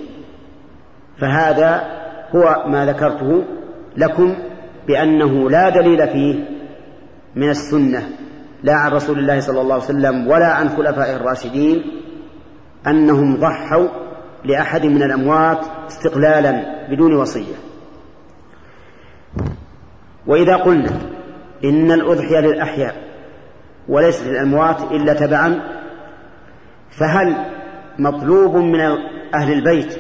فهذا 1.19 1.83
هو 2.35 2.65
ما 2.67 2.87
ذكرته 2.87 3.45
لكم 3.97 4.35
بأنه 4.87 5.51
لا 5.51 5.69
دليل 5.69 6.09
فيه 6.09 6.45
من 7.35 7.51
السنة 7.51 8.11
لا 8.63 8.75
عن 8.75 8.93
رسول 8.93 9.19
الله 9.19 9.41
صلى 9.41 9.61
الله 9.61 9.75
عليه 9.75 9.85
وسلم 9.85 10.27
ولا 10.27 10.47
عن 10.47 10.69
خلفائه 10.69 11.17
الراشدين 11.17 11.83
أنهم 12.87 13.37
ضحوا 13.37 13.89
لأحد 14.45 14.87
من 14.87 15.03
الأموات 15.03 15.67
استقلالا 15.87 16.85
بدون 16.91 17.15
وصية. 17.15 17.55
وإذا 20.27 20.57
قلنا 20.57 20.91
إن 21.65 21.93
الأضحية 21.93 22.41
للأحياء 22.41 23.14
وليست 23.89 24.27
للأموات 24.27 24.83
إلا 24.83 25.15
تبعا 25.15 25.61
فهل 26.91 27.37
مطلوب 27.99 28.57
من 28.57 28.81
أهل 29.35 29.53
البيت 29.53 29.99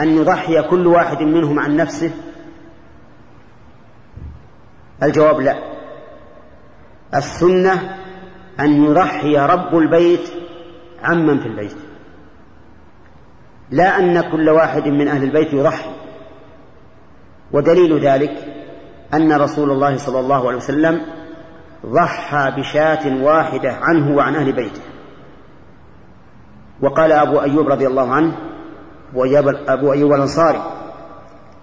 أن 0.00 0.08
يضحي 0.08 0.62
كل 0.62 0.86
واحد 0.86 1.22
منهم 1.22 1.58
عن 1.58 1.76
نفسه؟ 1.76 2.10
الجواب 5.02 5.40
لا. 5.40 5.56
السنة 7.14 7.96
أن 8.60 8.84
يضحي 8.84 9.36
رب 9.36 9.78
البيت 9.78 10.30
عمن 11.02 11.40
في 11.40 11.46
البيت. 11.46 11.76
لا 13.70 13.98
أن 13.98 14.20
كل 14.20 14.48
واحد 14.48 14.88
من 14.88 15.08
أهل 15.08 15.22
البيت 15.22 15.52
يضحي. 15.52 15.90
ودليل 17.52 17.98
ذلك 17.98 18.54
أن 19.14 19.32
رسول 19.32 19.70
الله 19.70 19.96
صلى 19.96 20.20
الله 20.20 20.46
عليه 20.46 20.56
وسلم 20.56 21.00
ضحى 21.84 22.52
بشاة 22.56 23.22
واحدة 23.22 23.72
عنه 23.72 24.16
وعن 24.16 24.34
أهل 24.34 24.52
بيته. 24.52 24.82
وقال 26.82 27.12
أبو 27.12 27.40
أيوب 27.40 27.68
رضي 27.68 27.86
الله 27.86 28.12
عنه 28.12 28.36
أبو 29.68 29.92
أيوب 29.92 30.12
الأنصاري 30.12 30.62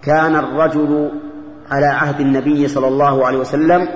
كان 0.02 0.36
الرجل 0.36 1.12
على 1.72 1.86
عهد 1.86 2.20
النبي 2.20 2.68
صلى 2.68 2.88
الله 2.88 3.28
عليه 3.28 3.38
وسلم 3.38 3.88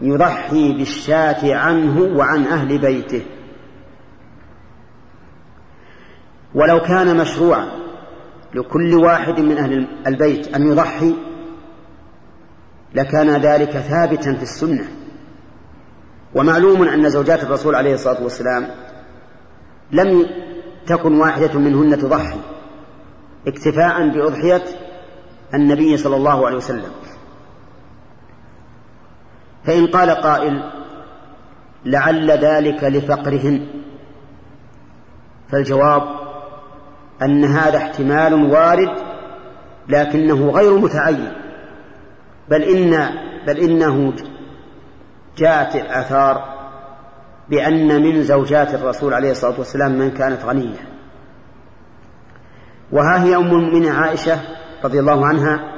يضحي 0.00 0.72
بالشاة 0.72 1.56
عنه 1.56 2.18
وعن 2.18 2.44
أهل 2.44 2.78
بيته. 2.78 3.22
ولو 6.54 6.80
كان 6.80 7.16
مشروعا 7.16 7.66
لكل 8.54 8.94
واحد 8.94 9.40
من 9.40 9.58
أهل 9.58 9.88
البيت 10.06 10.54
أن 10.54 10.66
يضحي 10.66 11.14
لكان 12.94 13.30
ذلك 13.30 13.70
ثابتا 13.70 14.34
في 14.34 14.42
السنة. 14.42 14.88
ومعلوم 16.36 16.82
أن 16.82 17.08
زوجات 17.08 17.42
الرسول 17.42 17.74
عليه 17.74 17.94
الصلاة 17.94 18.22
والسلام 18.22 18.68
لم 19.92 20.26
تكن 20.86 21.20
واحدة 21.20 21.58
منهن 21.58 21.98
تضحي 21.98 22.38
اكتفاء 23.46 24.08
بأضحية 24.08 24.64
النبي 25.54 25.96
صلى 25.96 26.16
الله 26.16 26.46
عليه 26.46 26.56
وسلم. 26.56 26.90
فإن 29.64 29.86
قال 29.86 30.10
قائل 30.10 30.70
لعل 31.84 32.30
ذلك 32.30 32.84
لفقرهن. 32.84 33.66
فالجواب 35.50 36.02
أن 37.22 37.44
هذا 37.44 37.76
احتمال 37.78 38.34
وارد 38.34 38.96
لكنه 39.88 40.50
غير 40.50 40.78
متعين 40.78 41.32
بل 42.50 42.62
إن 42.62 43.10
بل 43.46 43.58
إنه 43.58 44.12
جاءت 45.36 45.76
الآثار 45.76 46.56
بأن 47.48 48.02
من 48.02 48.22
زوجات 48.22 48.74
الرسول 48.74 49.14
عليه 49.14 49.30
الصلاة 49.30 49.58
والسلام 49.58 49.98
من 49.98 50.10
كانت 50.10 50.44
غنية. 50.44 50.88
وها 52.92 53.24
هي 53.24 53.36
أم 53.36 53.42
المؤمنين 53.42 53.92
عائشة 53.92 54.40
رضي 54.84 55.00
الله 55.00 55.26
عنها 55.26 55.72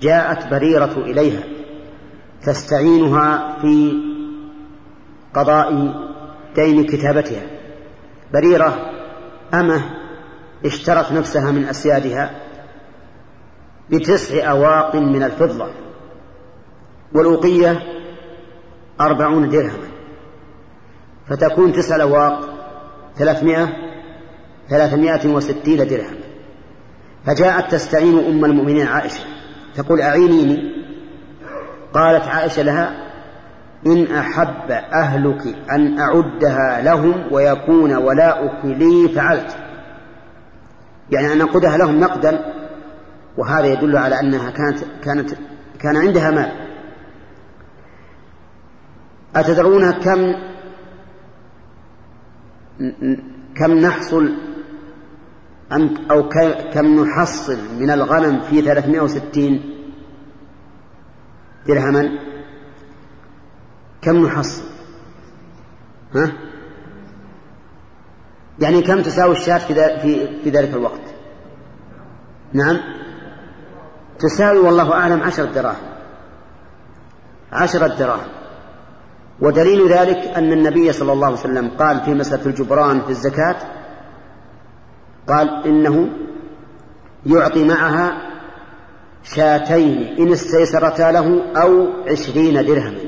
جاءت 0.00 0.50
بريرة 0.50 0.92
إليها 0.96 1.42
تستعينها 2.42 3.58
في 3.60 3.92
قضاء 5.34 5.94
دين 6.54 6.86
كتابتها. 6.86 7.42
بريرة 8.32 8.90
أمة 9.54 9.82
اشترت 10.64 11.12
نفسها 11.12 11.50
من 11.50 11.64
أسيادها 11.64 12.30
بتسع 13.90 14.50
أواق 14.50 14.96
من 14.96 15.22
الفضة. 15.22 15.68
والأوقية 17.14 17.82
أربعون 19.00 19.48
درهما. 19.48 19.88
فتكون 21.28 21.72
تسع 21.72 22.02
أواق 22.02 22.40
ثلاثمائة 23.16 23.68
ثلاثمائة 24.68 25.28
وستين 25.28 25.76
درهم 25.76 26.16
فجاءت 27.26 27.72
تستعين 27.72 28.18
أم 28.18 28.44
المؤمنين 28.44 28.86
عائشة. 28.86 29.24
تقول 29.74 30.00
أعينيني. 30.00 30.84
قالت 31.94 32.28
عائشة 32.28 32.62
لها 32.62 33.04
إن 33.86 34.06
أحب 34.06 34.70
أهلك 34.70 35.56
أن 35.70 35.98
أعدها 35.98 36.82
لهم 36.82 37.32
ويكون 37.32 37.96
ولاؤك 37.96 38.64
لي 38.64 39.08
فعلت. 39.14 39.56
يعني 41.10 41.32
أن 41.32 41.40
أنقدها 41.40 41.76
لهم 41.76 42.00
نقدا. 42.00 42.54
وهذا 43.36 43.66
يدل 43.66 43.96
على 43.96 44.20
أنها 44.20 44.50
كانت 44.50 44.78
كانت 45.04 45.30
كان 45.80 45.96
عندها 45.96 46.30
مال. 46.30 46.63
أتدرون 49.36 49.90
كم 49.90 50.34
كم 53.56 53.72
نحصل 53.72 54.34
أو 56.10 56.28
كم 56.72 57.04
نحصل 57.04 57.58
من 57.78 57.90
الغنم 57.90 58.40
في 58.40 58.62
360 58.62 59.60
درهما؟ 61.66 62.18
كم 64.02 64.26
نحصل؟ 64.26 64.62
ها؟ 66.14 66.32
يعني 68.58 68.82
كم 68.82 69.02
تساوي 69.02 69.32
الشاة 69.32 69.58
في, 69.58 70.42
في 70.44 70.50
ذلك 70.50 70.74
الوقت؟ 70.74 71.14
نعم. 72.52 72.76
تساوي 74.18 74.58
والله 74.58 74.92
أعلم 74.92 75.22
عشرة 75.22 75.52
دراهم. 75.52 75.94
عشرة 77.52 77.86
دراهم 77.86 78.43
ودليل 79.40 79.88
ذلك 79.88 80.16
أن 80.16 80.52
النبي 80.52 80.92
صلى 80.92 81.12
الله 81.12 81.26
عليه 81.26 81.36
وسلم 81.36 81.70
قال 81.70 82.00
في 82.00 82.14
مسألة 82.14 82.46
الجبران 82.46 83.00
في 83.00 83.10
الزكاة 83.10 83.56
قال 85.28 85.66
إنه 85.66 86.08
يعطي 87.26 87.64
معها 87.64 88.12
شاتين 89.22 90.16
إن 90.18 90.32
استيسرتا 90.32 91.12
له 91.12 91.42
أو 91.56 91.86
عشرين 92.06 92.66
درهما. 92.66 93.00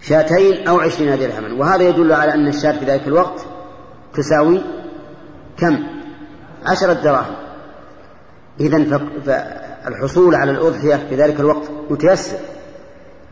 شاتين 0.00 0.68
أو 0.68 0.80
عشرين 0.80 1.18
درهما. 1.18 1.54
وهذا 1.54 1.82
يدل 1.82 2.12
على 2.12 2.34
أن 2.34 2.48
الشاة 2.48 2.72
في 2.72 2.84
ذلك 2.84 3.06
الوقت 3.06 3.46
تساوي 4.14 4.62
كم؟ 5.58 5.78
عشرة 6.66 6.92
دراهم. 6.92 7.34
إذا 8.60 8.98
فالحصول 9.26 10.34
على 10.34 10.50
الأضحية 10.50 10.96
في 11.08 11.14
ذلك 11.16 11.40
الوقت 11.40 11.70
متيسر. 11.90 12.38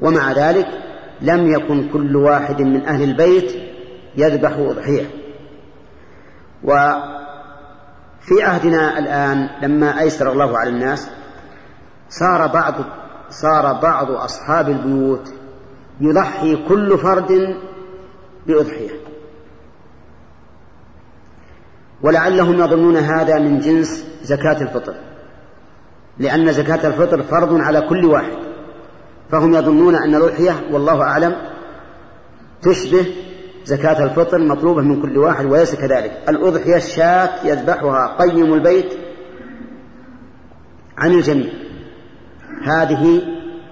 ومع 0.01 0.33
ذلك 0.33 0.84
لم 1.21 1.53
يكن 1.53 1.89
كل 1.89 2.17
واحد 2.17 2.63
من 2.63 2.87
أهل 2.87 3.03
البيت 3.03 3.53
يذبح 4.17 4.53
أضحية 4.53 5.11
وفي 6.65 8.43
عهدنا 8.43 8.99
الآن 8.99 9.49
لما 9.63 10.01
أيسر 10.01 10.33
الله 10.33 10.59
على 10.59 10.71
الناس 10.71 11.11
صار 12.09 12.47
بعض 12.47 12.75
صار 13.31 13.81
بعض 13.83 14.11
أصحاب 14.11 14.69
البيوت 14.69 15.35
يضحي 16.01 16.57
كل 16.69 16.99
فرد 16.99 17.57
بأضحية. 18.47 18.91
ولعلهم 22.03 22.55
يظنون 22.55 22.97
هذا 22.97 23.39
من 23.39 23.59
جنس 23.59 24.07
زكاة 24.23 24.63
الفطر 24.63 24.95
لأن 26.19 26.53
زكاة 26.53 26.87
الفطر 26.89 27.23
فرض 27.23 27.61
على 27.61 27.81
كل 27.81 28.05
واحد. 28.05 28.54
فهم 29.35 29.55
يظنون 29.55 29.95
أن 29.95 30.15
الأضحية 30.15 30.65
والله 30.71 31.03
أعلم 31.03 31.37
تشبه 32.63 33.07
زكاة 33.65 34.05
الفطر 34.05 34.39
مطلوبة 34.39 34.83
من 34.83 35.03
كل 35.03 35.19
واحد 35.19 35.45
وليس 35.47 35.75
كذلك. 35.75 36.23
الأضحية 36.29 36.77
الشاة 36.77 37.47
يذبحها 37.47 38.17
قيم 38.19 38.55
البيت 38.55 38.93
عن 40.99 41.13
الجميع. 41.13 41.53
هذه 42.65 43.23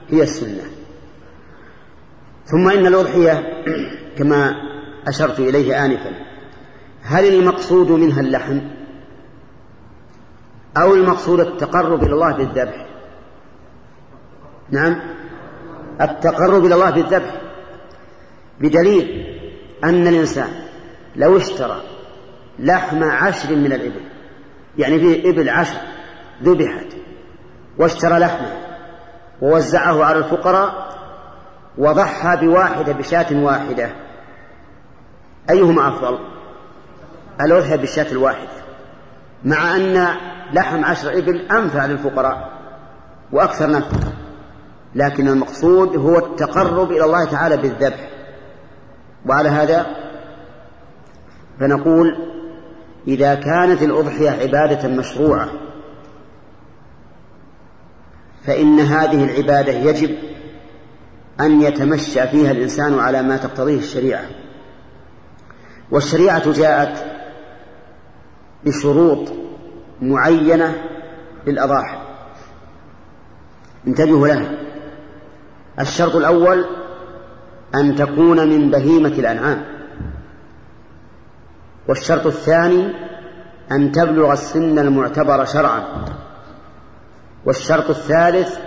هي 0.09 0.23
السنة. 0.23 0.65
ثم 2.45 2.69
إن 2.69 2.87
الأضحية 2.87 3.43
كما 4.19 4.55
أشرت 5.07 5.41
إليه 5.41 5.85
آنفا 5.85 6.13
هل 7.03 7.35
المقصود 7.35 7.91
منها 7.91 8.21
اللحم 8.21 8.61
أو 10.77 10.95
المقصود 10.95 11.41
التقرب 11.41 12.03
إلى 12.03 12.13
الله 12.13 12.37
بالذبح؟ 12.37 12.87
نعم. 14.71 15.22
التقرب 16.03 16.65
إلى 16.65 16.75
الله 16.75 16.91
بالذبح 16.91 17.41
بدليل 18.61 19.27
أن 19.85 20.07
الإنسان 20.07 20.49
لو 21.17 21.37
اشترى 21.37 21.83
لحم 22.59 23.05
عشر 23.05 23.57
من 23.57 23.73
الإبل 23.73 24.01
يعني 24.79 24.99
فيه 24.99 25.31
إبل 25.31 25.49
عشر 25.49 25.77
ذبحت 26.43 26.87
واشترى 27.79 28.19
لحمه 28.19 28.53
ووزعه 29.43 30.05
على 30.05 30.19
الفقراء 30.19 30.93
وضحى 31.79 32.37
بواحدة 32.37 32.93
بشاة 32.93 33.27
واحدة 33.33 33.91
أيهما 35.51 35.89
أفضل؟ 35.89 36.19
الأضحية 37.41 37.77
بالشاة 37.77 38.13
الواحدة؟ 38.13 38.63
مع 39.45 39.77
أن 39.77 40.07
لحم 40.53 40.85
عشر 40.85 41.19
إبل 41.19 41.37
أنفع 41.37 41.87
للفقراء 41.87 42.53
وأكثر 43.33 43.71
نفعا 43.71 44.13
لكن 44.95 45.29
المقصود 45.29 45.97
هو 45.97 46.19
التقرب 46.19 46.91
إلى 46.91 47.05
الله 47.05 47.25
تعالى 47.25 47.57
بالذبح 47.57 48.09
وعلى 49.27 49.49
هذا 49.49 49.87
فنقول 51.61 52.17
إذا 53.09 53.35
كانت 53.35 53.83
الأضحية 53.83 54.31
عبادة 54.31 54.89
مشروعة 54.89 55.49
فإن 58.47 58.81
هذه 58.81 59.25
العبادة 59.25 59.73
يجب 59.73 60.17
أن 61.41 61.63
يتمشى 61.63 62.27
فيها 62.27 62.51
الإنسان 62.51 62.99
على 62.99 63.23
ما 63.23 63.37
تقتضيه 63.37 63.79
الشريعة. 63.79 64.25
والشريعة 65.91 66.53
جاءت 66.53 67.05
بشروط 68.65 69.33
معينة 70.03 70.75
للأضاحي. 71.47 71.99
انتبهوا 73.87 74.29
لها. 74.29 74.72
الشرط 75.81 76.17
الأول 76.17 76.65
أن 77.75 77.95
تكون 77.95 78.49
من 78.49 78.71
بهيمة 78.71 79.09
الأنعام. 79.09 79.65
والشرط 81.89 82.27
الثاني 82.27 82.93
أن 83.73 83.93
تبلغ 83.93 84.33
السن 84.33 84.79
المعتبر 84.79 85.45
شرعا. 85.45 85.83
والشرط 87.45 87.91
الثالث 87.91 88.59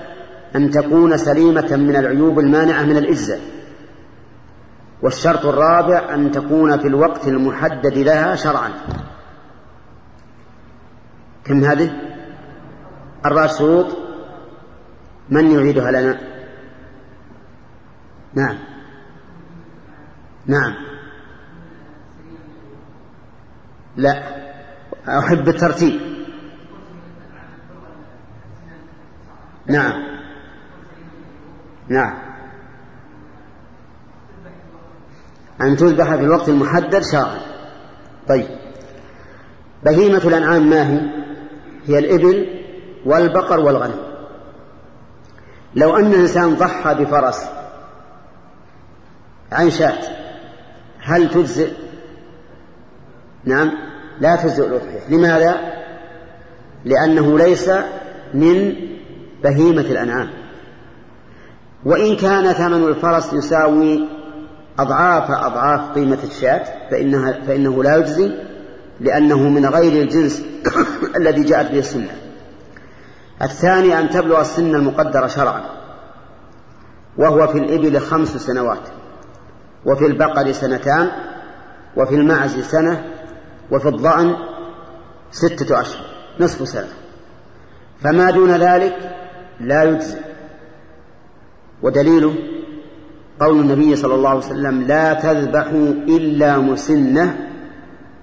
أن 0.56 0.72
تكون 0.72 1.18
سليمة 1.18 1.76
من 1.76 1.96
العيوب 1.96 2.40
المانعة 2.40 2.84
من 2.84 2.98
الإجزاء. 2.98 3.42
والشرط 5.02 5.46
الرابع 5.46 6.14
أن 6.14 6.32
تكون 6.32 6.78
في 6.78 6.88
الوقت 6.88 7.28
المحدد 7.28 7.98
لها 7.98 8.36
شرعا. 8.36 8.70
كم 11.46 11.64
هذه؟ 11.64 11.92
أربع 13.26 13.48
شروط 13.48 13.86
من 15.30 15.52
يعيدها 15.52 15.92
لنا؟ 15.92 16.35
نعم. 18.36 18.58
نعم. 20.46 20.74
لا. 23.98 24.24
أحب 25.08 25.48
الترتيب 25.50 26.02
نعم. 29.68 29.94
نعم. 31.90 32.18
أن 35.62 35.78
تذبح 35.78 36.16
في 36.16 36.22
الوقت 36.22 36.50
المحدد 36.50 37.04
شرعا 37.04 37.40
طيب. 38.28 38.48
بهيمة 39.84 40.18
الأنعام 40.18 40.70
ما 40.70 40.90
هي؟ 40.90 41.00
هي 41.88 42.00
الإبل 42.00 42.48
والبقر 43.06 43.60
والغنم. 43.60 44.00
لو 45.76 45.98
أن 45.98 46.06
الإنسان 46.06 46.56
ضحى 46.56 46.96
بفرس 46.96 47.55
عن 49.52 49.70
شاة. 49.70 49.98
هل 51.00 51.30
تجزئ؟ 51.30 51.72
نعم 53.46 53.72
لا 54.20 54.36
تجزئ 54.36 54.68
الأضحية. 54.68 55.10
لماذا؟ 55.10 55.56
لأنه 56.86 57.38
ليس 57.38 57.70
من 58.34 58.76
بهيمة 59.44 59.82
الأنعام. 59.82 60.30
وإن 61.86 62.16
كان 62.16 62.54
ثمن 62.54 62.88
الفرس 62.88 63.34
يساوي 63.34 64.08
أضعاف 64.80 65.32
أضعاف 65.32 65.96
قيمة 65.96 66.18
الشاة 66.24 66.64
فإنها 66.92 67.40
فإنه 67.48 67.84
لا 67.84 67.96
يجزي 67.98 68.32
لأنه 69.00 69.50
من 69.50 69.66
غير 69.66 70.02
الجنس 70.02 70.46
الذي 71.20 71.44
جاءت 71.44 71.72
به 71.72 71.80
السنة. 71.80 72.16
الثاني 73.42 74.00
أن 74.00 74.10
تبلغ 74.10 74.42
السن 74.42 74.76
المقدر 74.76 75.28
شرعا 75.28 75.62
وهو 77.18 77.48
في 77.48 77.58
الإبل 77.58 78.00
خمس 78.00 78.38
سنوات. 78.38 78.95
وفي 79.86 80.06
البقر 80.06 80.52
سنتان 80.52 81.12
وفي 81.98 82.16
المعز 82.16 82.60
سنة 82.60 83.04
وفي 83.72 83.90
الضأن 83.90 84.36
ستة 85.32 85.82
أشهر 85.82 86.06
نصف 86.40 86.68
سنة. 86.68 86.88
فما 88.02 88.32
دون 88.32 88.52
ذلك 88.52 89.16
لا 89.60 89.84
يجزي. 89.84 90.18
ودليله 91.82 92.36
قول 93.40 93.60
النبي 93.60 93.96
صلى 93.96 94.16
الله 94.16 94.30
عليه 94.30 94.40
وسلم 94.40 94.82
لا 94.82 95.14
تذبحوا 95.14 95.88
إلا 96.08 96.58
مسنة 96.58 97.50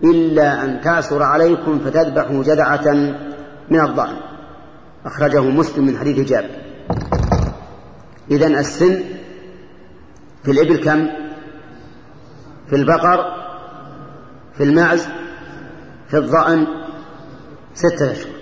إلا 0.04 0.64
أن 0.64 0.80
تعسر 0.80 1.22
عليكم 1.22 1.78
فتذبحوا 1.78 2.42
جذعة 2.42 2.92
من 3.70 3.80
الضأن. 3.80 4.16
أخرجه 5.04 5.40
مسلم 5.40 5.86
من 5.86 5.96
حديث 5.96 6.28
جابر. 6.28 6.50
إذن 8.30 8.56
السن 8.56 9.00
في 10.44 10.50
الإبل 10.50 10.84
كم؟ 10.84 11.21
في 12.72 12.78
البقر 12.78 13.34
في 14.56 14.62
المعز 14.62 15.08
في 16.08 16.18
الضأن 16.18 16.66
ستة 17.74 18.12
أشهر. 18.12 18.32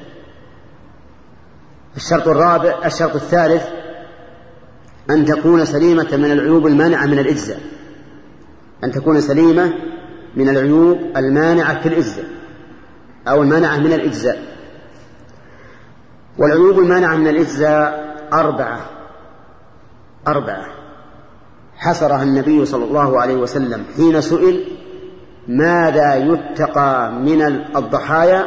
الشرط 1.96 2.28
الرابع 2.28 2.86
الشرط 2.86 3.14
الثالث 3.14 3.68
أن 5.10 5.24
تكون 5.24 5.64
سليمة 5.64 6.08
من 6.12 6.32
العيوب 6.32 6.66
المانعة 6.66 7.06
من 7.06 7.18
الإجزاء. 7.18 7.60
أن 8.84 8.92
تكون 8.92 9.20
سليمة 9.20 9.74
من 10.36 10.48
العيوب 10.48 10.98
المانعة 11.16 11.82
في 11.82 11.88
الإجزاء 11.88 12.26
أو 13.28 13.42
المانعة 13.42 13.78
من 13.78 13.92
الإجزاء. 13.92 14.42
والعيوب 16.38 16.78
المانعة 16.78 17.16
من 17.16 17.28
الإجزاء 17.28 18.16
أربعة 18.32 18.80
أربعة. 20.28 20.79
حصرها 21.80 22.22
النبي 22.22 22.64
صلى 22.64 22.84
الله 22.84 23.20
عليه 23.20 23.34
وسلم 23.34 23.84
حين 23.96 24.20
سئل 24.20 24.64
ماذا 25.48 26.14
يتقى 26.14 27.12
من 27.12 27.42
الضحايا؟ 27.76 28.46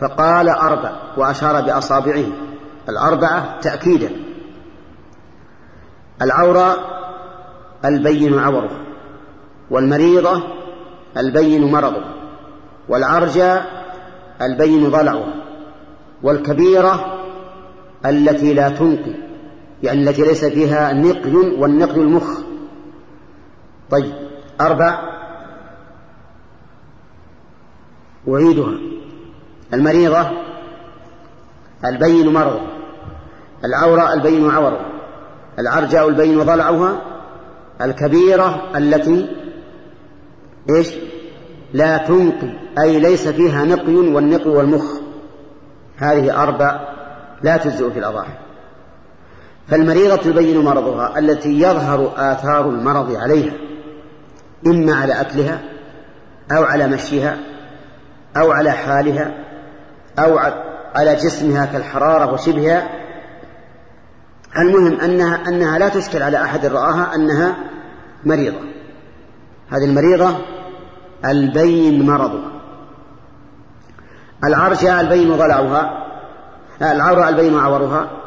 فقال 0.00 0.48
أربع 0.48 0.92
وأشار 1.16 1.60
بأصابعه. 1.60 2.24
الأربعة 2.88 3.60
تأكيدا. 3.60 4.10
العورة 6.22 6.76
البين 7.84 8.38
عوره 8.38 8.70
والمريضة 9.70 10.42
البين 11.16 11.72
مرضه 11.72 12.04
والعرجى 12.88 13.54
البين 14.42 14.90
ضلعها 14.90 15.34
والكبيرة 16.22 17.18
التي 18.06 18.54
لا 18.54 18.68
تنقي. 18.68 19.31
يعني 19.82 20.02
التي 20.02 20.22
ليس 20.22 20.44
فيها 20.44 20.92
نقي 20.92 21.34
والنقي 21.34 22.00
المخ. 22.00 22.40
طيب 23.90 24.14
أربع. 24.60 25.12
أعيدها. 28.28 28.78
المريضة 29.74 30.30
البين 31.84 32.32
مرضه 32.32 32.60
العورة 33.64 34.12
البين 34.12 34.50
عوره 34.50 34.86
العرجاء 35.58 36.08
البين 36.08 36.42
ضلعها. 36.42 37.02
الكبيرة 37.80 38.78
التي 38.78 39.36
إيش؟ 40.70 40.94
لا 41.72 41.96
تنقي 41.96 42.52
أي 42.78 43.00
ليس 43.00 43.28
فيها 43.28 43.64
نقي 43.64 43.94
والنقي 43.94 44.50
والمخ. 44.50 44.84
هذه 45.96 46.42
أربع 46.42 46.80
لا 47.42 47.56
تجزئ 47.56 47.90
في 47.90 47.98
الأضاحي. 47.98 48.51
فالمريضة 49.72 50.16
تبين 50.16 50.58
مرضها 50.58 51.18
التي 51.18 51.60
يظهر 51.60 52.12
آثار 52.16 52.68
المرض 52.68 53.16
عليها 53.16 53.52
إما 54.66 54.94
على 54.94 55.20
أكلها 55.20 55.60
أو 56.52 56.64
على 56.64 56.86
مشيها 56.86 57.38
أو 58.36 58.52
على 58.52 58.70
حالها 58.70 59.34
أو 60.18 60.38
على 60.94 61.14
جسمها 61.14 61.66
كالحرارة 61.66 62.32
وشبهها. 62.32 62.88
المهم 64.58 65.00
أنها 65.00 65.48
أنها 65.48 65.78
لا 65.78 65.88
تشكل 65.88 66.22
على 66.22 66.42
أحد 66.42 66.66
رآها 66.66 67.14
أنها 67.14 67.56
مريضة. 68.24 68.60
هذه 69.70 69.84
المريضة 69.84 70.36
البين 71.24 72.06
مرضها. 72.06 72.52
العرجة 74.44 75.00
البين 75.00 75.36
ضلعها 75.36 76.06
العورة 76.82 77.28
البين 77.28 77.58
عورها. 77.58 78.21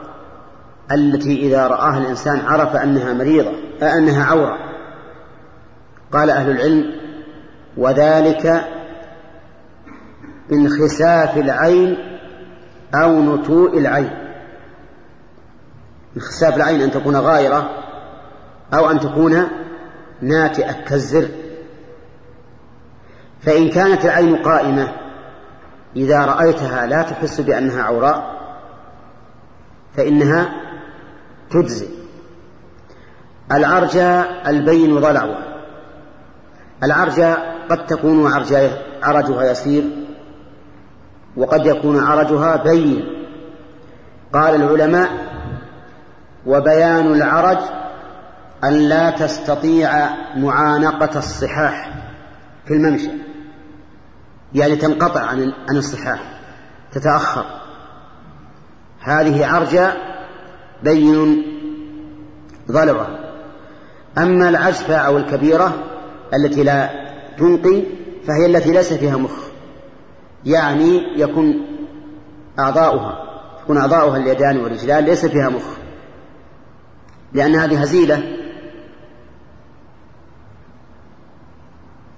التي 0.91 1.47
إذا 1.47 1.67
رآها 1.67 1.97
الإنسان 1.97 2.39
عرف 2.39 2.75
أنها 2.75 3.13
مريضة 3.13 3.51
أنها 3.81 4.25
عورة. 4.25 4.57
قال 6.11 6.29
أهل 6.29 6.51
العلم 6.51 6.95
وذلك 7.77 8.65
انخساف 10.51 11.37
العين 11.37 11.97
أو 12.95 13.35
نتوء 13.35 13.77
العين. 13.77 14.11
انخساف 16.15 16.55
العين 16.55 16.81
أن 16.81 16.91
تكون 16.91 17.15
غائرة 17.15 17.69
أو 18.73 18.91
أن 18.91 18.99
تكون 18.99 19.47
ناتئة 20.21 20.71
كالزر. 20.71 21.27
فإن 23.41 23.69
كانت 23.69 24.05
العين 24.05 24.35
قائمة 24.35 24.87
إذا 25.95 26.25
رأيتها 26.25 26.85
لا 26.85 27.01
تحس 27.01 27.41
بأنها 27.41 27.83
عوراء 27.83 28.35
فإنها 29.97 30.64
تجزي. 31.51 31.88
العرجى 33.51 34.21
البين 34.47 34.99
ضلعها 34.99 35.55
العرجى 36.84 37.34
قد 37.69 37.86
تكون 37.86 38.31
عرجها 39.03 39.51
يسير 39.51 39.84
وقد 41.38 41.65
يكون 41.65 42.03
عرجها 42.03 42.55
بين. 42.55 43.27
قال 44.34 44.55
العلماء 44.55 45.10
وبيان 46.45 47.08
العرج 47.13 47.58
أن 48.63 48.73
لا 48.73 49.10
تستطيع 49.10 50.10
معانقة 50.36 51.17
الصحاح 51.19 51.93
في 52.65 52.73
الممشى. 52.73 53.10
يعني 54.53 54.75
تنقطع 54.75 55.21
عن 55.21 55.53
الصحاح 55.69 56.19
تتأخر. 56.91 57.45
هذه 59.01 59.47
عرجة 59.47 59.93
بين 60.85 61.45
ضلعها 62.71 63.19
أما 64.17 64.49
العجفة 64.49 64.95
أو 64.95 65.17
الكبيرة 65.17 65.83
التي 66.33 66.63
لا 66.63 66.89
تنقي 67.37 67.83
فهي 68.27 68.45
التي 68.45 68.71
ليس 68.71 68.93
فيها 68.93 69.17
مخ. 69.17 69.45
يعني 70.45 71.01
يكون 71.21 71.65
أعضاؤها 72.59 73.25
تكون 73.63 73.77
أعضاؤها 73.77 74.17
اليدان 74.17 74.57
والرجلان 74.57 75.05
ليس 75.05 75.25
فيها 75.25 75.49
مخ. 75.49 75.77
لأن 77.33 77.55
هذه 77.55 77.81
هزيلة. 77.81 78.37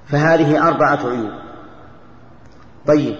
فهذه 0.08 0.68
أربعة 0.68 1.10
عيوب. 1.10 1.32
طيب 2.88 3.16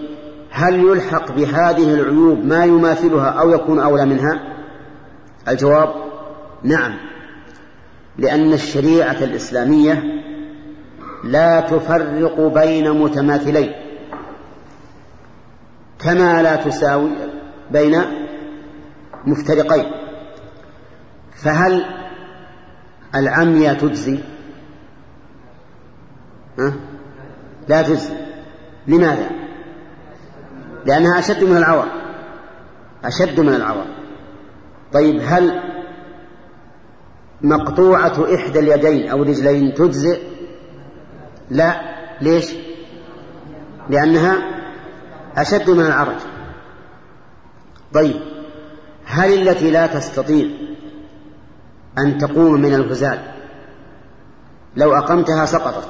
هل 0.50 0.74
يلحق 0.74 1.32
بهذه 1.32 1.94
العيوب 1.94 2.44
ما 2.44 2.64
يماثلها 2.64 3.28
أو 3.28 3.50
يكون 3.50 3.78
أولى 3.78 4.04
منها؟ 4.04 4.57
الجواب 5.48 5.94
نعم 6.62 6.98
لأن 8.18 8.52
الشريعة 8.52 9.24
الإسلامية 9.24 10.02
لا 11.24 11.60
تفرق 11.60 12.40
بين 12.40 12.90
متماثلين 12.90 13.72
كما 15.98 16.42
لا 16.42 16.56
تساوي 16.56 17.10
بين 17.70 18.02
مفترقين. 19.24 19.90
فهل 21.36 21.84
العمية 23.14 23.72
تجزي؟ 23.72 24.18
ها؟ 26.58 26.72
لا 27.68 27.82
تجزي. 27.82 28.14
لماذا؟ 28.86 29.30
لأنها 30.86 31.18
أشد 31.18 31.44
من 31.44 31.56
العور 31.56 31.86
أشد 33.04 33.40
من 33.40 33.54
العور 33.54 33.97
طيب 34.92 35.20
هل 35.24 35.60
مقطوعة 37.42 38.34
إحدى 38.34 38.58
اليدين 38.58 39.08
أو 39.08 39.22
الرجلين 39.22 39.74
تجزئ؟ 39.74 40.22
لا. 41.50 41.80
ليش؟ 42.20 42.54
لأنها 43.90 44.36
أشد 45.36 45.70
من 45.70 45.86
العرج. 45.86 46.20
طيب 47.94 48.20
هل 49.04 49.48
التي 49.48 49.70
لا 49.70 49.86
تستطيع 49.86 50.46
أن 51.98 52.18
تقوم 52.18 52.52
من 52.52 52.74
الهزال 52.74 53.18
لو 54.76 54.94
أقمتها 54.94 55.46
سقطت 55.46 55.88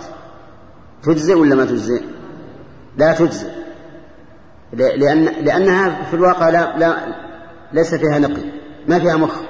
تجزئ 1.02 1.34
ولا 1.34 1.54
ما 1.54 1.64
تجزئ؟ 1.64 2.02
لا 2.96 3.12
تجزئ. 3.14 3.50
لأن 4.72 5.24
لأنها 5.24 6.04
في 6.04 6.14
الواقع 6.14 6.48
لا, 6.48 6.78
لا 6.78 6.96
ليس 7.72 7.94
فيها 7.94 8.18
نقل 8.18 8.47
ما 8.88 8.98
فيها 8.98 9.16
مخ. 9.16 9.40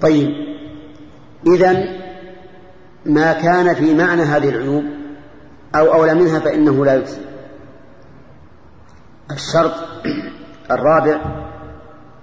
طيب 0.00 0.28
إذا 1.46 1.84
ما 3.06 3.32
كان 3.32 3.74
في 3.74 3.94
معنى 3.94 4.22
هذه 4.22 4.48
العيوب 4.48 4.84
أو 5.74 5.94
أولى 5.94 6.14
منها 6.14 6.38
فإنه 6.38 6.84
لا 6.84 6.94
يجزي. 6.94 7.20
الشرط 9.30 9.74
الرابع 10.70 11.20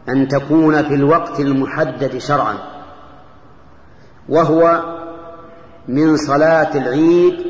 أن 0.09 0.27
تكون 0.27 0.83
في 0.83 0.93
الوقت 0.93 1.39
المحدد 1.39 2.17
شرعا 2.17 2.57
وهو 4.29 4.83
من 5.87 6.17
صلاة 6.17 6.77
العيد 6.77 7.45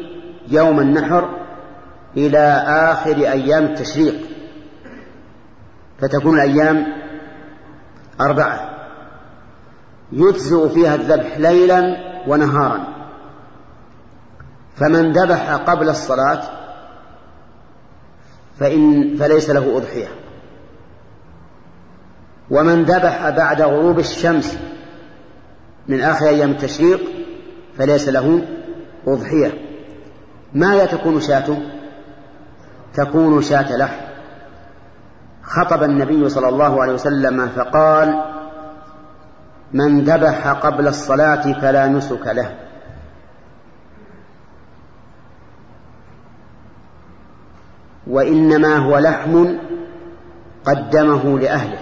يوم 0.47 0.79
النحر 0.79 1.29
إلى 2.17 2.63
آخر 2.67 3.15
أيام 3.15 3.63
التشريق. 3.63 4.34
فتكون 6.01 6.35
الأيام 6.35 6.85
أربعة. 8.21 8.75
يجزئ 10.11 10.69
فيها 10.69 10.95
الذبح 10.95 11.37
ليلا 11.37 11.97
ونهارا. 12.27 12.87
فمن 14.75 15.11
ذبح 15.11 15.53
قبل 15.55 15.89
الصلاة 15.89 16.41
فإن 18.59 19.15
فليس 19.17 19.49
له 19.49 19.77
أضحية. 19.77 20.07
ومن 22.51 22.83
ذبح 22.83 23.29
بعد 23.29 23.61
غروب 23.61 23.99
الشمس 23.99 24.57
من 25.87 26.01
آخر 26.01 26.27
أيام 26.27 26.51
التشريق 26.51 26.99
فليس 27.77 28.09
له 28.09 28.47
أضحية. 29.07 29.53
ماذا 30.53 30.85
تكون 30.85 31.21
شاته 31.21 31.61
تكون 32.93 33.41
شاة 33.41 33.77
لحم. 33.77 34.04
خطب 35.45 35.83
النبي 35.83 36.29
صلى 36.29 36.49
الله 36.49 36.81
عليه 36.81 36.93
وسلم 36.93 37.47
فقال 37.47 38.23
من 39.73 40.03
ذبح 40.03 40.47
قبل 40.47 40.87
الصلاة 40.87 41.61
فلا 41.61 41.87
نسك 41.87 42.27
له. 42.27 42.55
وإنما 48.07 48.77
هو 48.77 48.97
لحم 48.97 49.55
قدمه 50.65 51.39
لأهله. 51.39 51.79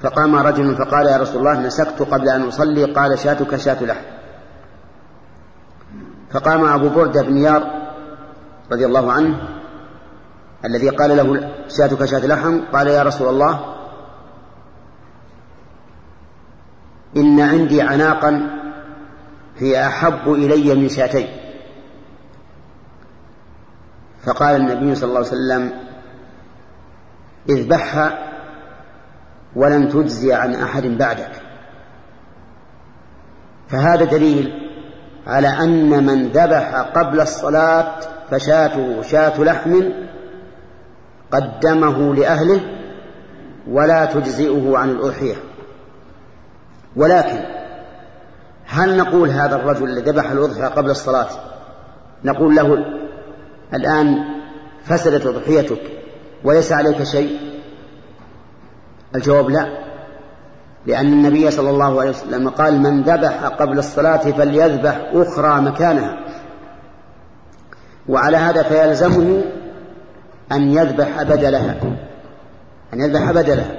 فقام 0.00 0.36
رجل 0.36 0.76
فقال 0.76 1.06
يا 1.06 1.16
رسول 1.16 1.38
الله 1.38 1.66
نسكت 1.66 2.02
قبل 2.02 2.28
أن 2.28 2.42
أصلي. 2.42 2.84
قال 2.84 3.18
شاتك 3.18 3.56
شاة 3.56 3.84
لحم. 3.84 4.04
فقام 6.30 6.64
أبو 6.64 6.88
بردة 6.88 7.22
بن 7.22 7.36
يار 7.36 7.62
رضي 8.72 8.86
الله 8.86 9.12
عنه 9.12 9.59
الذي 10.64 10.88
قال 10.88 11.16
له 11.16 11.52
شاتك 11.68 12.04
شاة 12.04 12.26
لحم 12.26 12.60
قال 12.72 12.86
يا 12.86 13.02
رسول 13.02 13.28
الله 13.28 13.74
إن 17.16 17.40
عندي 17.40 17.82
عناقا 17.82 18.60
هي 19.58 19.86
أحب 19.86 20.32
إلي 20.32 20.74
من 20.74 20.88
شاتين 20.88 21.28
فقال 24.24 24.56
النبي 24.56 24.94
صلى 24.94 25.08
الله 25.08 25.18
عليه 25.18 25.28
وسلم 25.28 25.72
اذبحها 27.48 28.18
ولن 29.56 29.88
تجزي 29.88 30.32
عن 30.32 30.54
أحد 30.54 30.82
بعدك. 30.82 31.32
فهذا 33.68 34.04
دليل 34.04 34.70
على 35.26 35.48
أن 35.48 36.06
من 36.06 36.28
ذبح 36.28 36.74
قبل 36.74 37.20
الصلاة 37.20 38.00
فشاته 38.30 39.02
شاة 39.02 39.40
لحم 39.40 39.82
قدمه 41.32 42.14
لأهله 42.14 42.60
ولا 43.68 44.04
تجزئه 44.04 44.78
عن 44.78 44.90
الأضحية. 44.90 45.36
ولكن 46.96 47.38
هل 48.66 48.96
نقول 48.96 49.28
هذا 49.30 49.56
الرجل 49.56 49.88
الذي 49.88 50.10
ذبح 50.10 50.30
الأضحية 50.30 50.66
قبل 50.66 50.90
الصلاة؟ 50.90 51.28
نقول 52.24 52.56
له 52.56 52.84
الآن 53.74 54.24
فسدت 54.84 55.26
أضحيتك 55.26 55.82
وليس 56.44 56.72
عليك 56.72 57.02
شيء؟ 57.02 57.38
الجواب 59.14 59.50
لا. 59.50 59.66
لأن 60.86 61.06
النبي 61.06 61.50
صلى 61.50 61.70
الله 61.70 62.00
عليه 62.00 62.10
وسلم 62.10 62.48
قال 62.48 62.78
من 62.80 63.02
ذبح 63.02 63.44
قبل 63.44 63.78
الصلاة 63.78 64.16
فليذبح 64.16 65.10
أخرى 65.14 65.60
مكانها. 65.60 66.18
وعلى 68.08 68.36
هذا 68.36 68.62
فيلزمه 68.62 69.42
أن 70.52 70.72
يذبح 70.72 71.22
بدلها. 71.22 71.76
أن 72.94 73.00
يذبح 73.00 73.30
بدلها. 73.30 73.76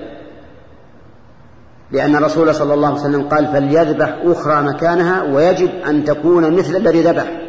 لأن 1.92 2.16
الرسول 2.16 2.56
صلى 2.56 2.74
الله 2.74 2.88
عليه 2.88 3.00
وسلم 3.00 3.30
قال 3.30 3.48
فليذبح 3.48 4.18
أخرى 4.24 4.62
مكانها 4.62 5.24
ويجب 5.24 5.70
أن 5.70 6.04
تكون 6.04 6.56
مثل 6.56 6.76
الذي 6.76 7.02
ذبح. 7.02 7.42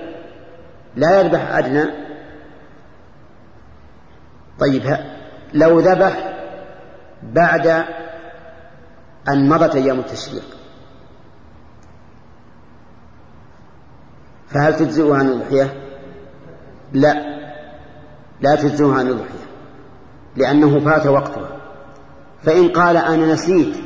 لا 0.97 1.21
يذبح 1.21 1.57
أدنى. 1.57 1.85
طيب 4.59 4.97
لو 5.55 5.81
ذبح 5.81 6.35
بعد 7.23 7.67
أن 9.29 9.49
مضت 9.49 9.75
أيام 9.75 9.99
التشريق. 9.99 10.45
فهل 14.49 14.77
تجزئها 14.77 15.17
عن 15.17 15.29
الأضحية؟ 15.29 15.75
لا. 16.93 17.42
لا 18.43 18.55
تجزئها 18.55 18.99
عن 18.99 19.07
الأضحية 19.07 19.47
لأنه 20.37 20.81
فات 20.81 21.07
وقتها. 21.07 21.49
فإن 22.43 22.69
قال 22.69 22.97
أنا 22.97 23.33
نسيت 23.33 23.77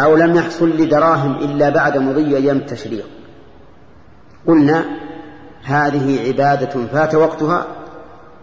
أو 0.00 0.16
لم 0.16 0.36
يحصل 0.36 0.76
لي 0.76 0.86
دراهم 0.86 1.36
إلا 1.36 1.68
بعد 1.70 1.98
مضي 1.98 2.36
أيام 2.36 2.56
التشريق 2.56 3.06
قلنا 4.46 4.84
هذه 5.64 6.28
عبادة 6.28 6.86
فات 6.86 7.14
وقتها 7.14 7.66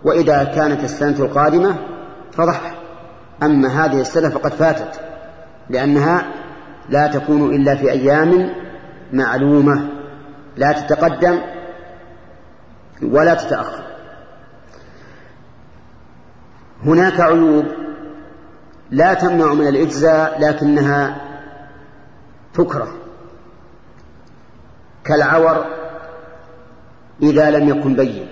وإذا 0.04 0.44
كانت 0.44 0.84
السنة 0.84 1.20
القادمة 1.20 1.76
فضح. 2.32 2.76
أما 3.44 3.68
هذه 3.68 4.02
السنة 4.02 4.30
فقد 4.30 4.54
فاتت 4.54 5.00
لأنها 5.70 6.26
لا 6.90 7.08
تكون 7.08 7.56
إلا 7.56 7.76
في 7.76 7.92
أيام 7.92 8.54
معلومة 9.14 9.90
لا 10.58 10.72
تتقدم 10.72 11.40
ولا 13.04 13.34
تتأخر. 13.34 13.85
هناك 16.86 17.20
عيوب 17.20 17.66
لا 18.92 19.14
تمنع 19.14 19.54
من 19.54 19.68
الإجزاء 19.68 20.42
لكنها 20.42 21.22
تكره 22.54 22.94
كالعور 25.04 25.66
إذا 27.22 27.52
لم 27.52 27.70
يكن 27.70 27.96
بين 27.96 28.28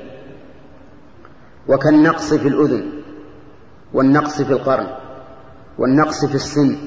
وكالنقص 1.67 2.33
في 2.33 2.47
الأذن 2.47 2.89
والنقص 3.93 4.41
في 4.41 4.53
القرن 4.53 4.87
والنقص 5.77 6.25
في 6.25 6.35
السن 6.35 6.77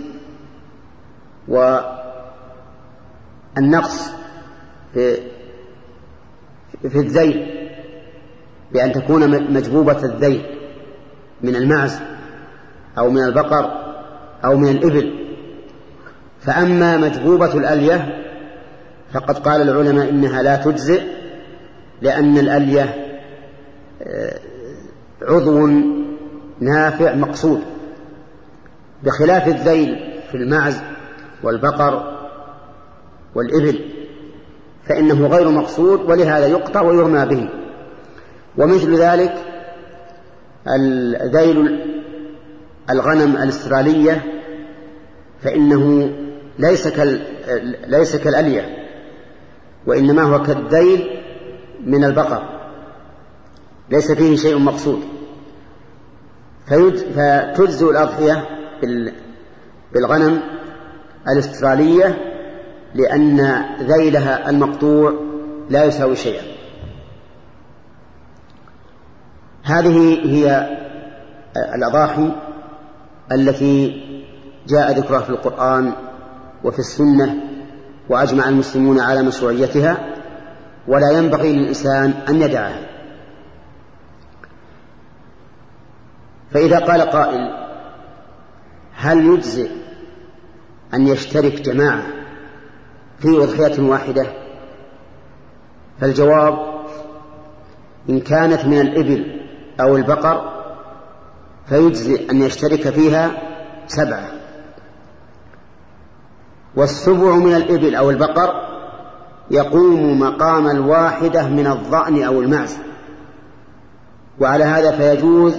والنقص 3.59 4.11
في 4.95 5.17
في 6.89 6.99
الذيل 6.99 7.69
بأن 8.73 8.93
تكون 8.93 9.53
مجبوبة 9.53 10.05
الذيل. 10.05 10.56
من 11.43 11.57
المعز 11.57 11.99
أو 12.99 13.11
من 13.11 13.23
البقر 13.23 13.71
أو 14.45 14.57
من 14.57 14.69
الإبل. 14.69 15.27
فأما 16.41 16.97
مجبوبة 16.97 17.55
الألية 17.55 18.25
فقد 19.13 19.39
قال 19.39 19.63
العلماء 19.63 20.11
إنها 20.11 20.43
لا 20.43 20.57
تجزئ 20.57 21.03
لأن 22.03 22.39
الألية 22.39 22.95
آه، 24.03 24.39
عضو 25.23 25.69
نافع 26.61 27.15
مقصود. 27.15 27.63
بخلاف 29.03 29.49
الذيل 29.49 30.21
في 30.31 30.37
المعز 30.37 30.81
والبقر 31.43 32.17
والإبل 33.35 33.81
فإنه 34.85 35.27
غير 35.27 35.49
مقصود 35.49 36.01
ولهذا 36.01 36.47
يقطع 36.47 36.81
ويرمى 36.81 37.27
به. 37.27 37.49
ومثل 38.59 38.95
ذلك 38.95 39.35
الذيل 40.69 41.81
الغنم 42.91 43.37
الأسترالية 43.37 44.25
فإنه 45.43 46.11
ليس 46.59 46.89
كال 46.89 47.21
ليس 47.87 48.17
كالألية 48.17 48.77
وإنما 49.87 50.23
هو 50.23 50.43
كالذيل 50.43 51.21
من 51.85 52.05
البقر 52.05 52.43
ليس 53.91 54.13
فيه 54.13 54.37
شيء 54.37 54.59
مقصود. 54.59 55.01
فتجزئ 56.67 57.91
الأضحية 57.91 58.45
بالغنم 59.95 60.41
الأسترالية 61.29 62.19
لأن 62.95 63.65
ذيلها 63.81 64.51
المقطوع 64.51 65.15
لا 65.71 65.85
يساوي 65.85 66.17
شيئا. 66.17 66.56
هذه 69.67 70.21
هي 70.25 70.69
الأضاحي 71.75 72.33
التي 73.33 74.03
جاء 74.67 74.99
ذكرها 74.99 75.21
في 75.21 75.31
القرآن 75.31 75.93
وفي 76.65 76.79
السنة 76.79 77.35
وأجمع 78.09 78.49
المسلمون 78.49 79.01
على 79.01 79.23
مشروعيتها 79.23 79.97
ولا 80.89 81.11
ينبغي 81.11 81.53
للإنسان 81.53 82.15
أن 82.29 82.43
يدعها. 82.43 82.87
فإذا 86.51 86.79
قال 86.79 87.01
قائل 87.01 87.67
هل 88.95 89.27
يجزئ 89.27 89.71
أن 90.95 91.07
يشترك 91.07 91.61
جماعة 91.61 92.03
في 93.19 93.29
أضحية 93.29 93.83
واحدة؟ 93.83 94.27
فالجواب 96.01 96.59
إن 98.11 98.21
كانت 98.21 98.65
من 98.65 98.81
الإبل 98.81 99.36
أو 99.81 99.97
البقر 99.97 100.57
فيجزئ 101.69 102.31
أن 102.31 102.43
يشترك 102.43 102.91
فيها 102.91 103.31
سبعة. 103.87 104.29
والسبع 106.77 107.35
من 107.37 107.55
الإبل 107.55 107.95
أو 107.95 108.11
البقر 108.11 108.51
يقوم 109.51 110.21
مقام 110.21 110.69
الواحدة 110.69 111.49
من 111.49 111.67
الضأن 111.67 112.23
أو 112.23 112.41
المعز. 112.41 112.79
وعلى 114.41 114.65
هذا 114.65 114.91
فيجوز 114.91 115.55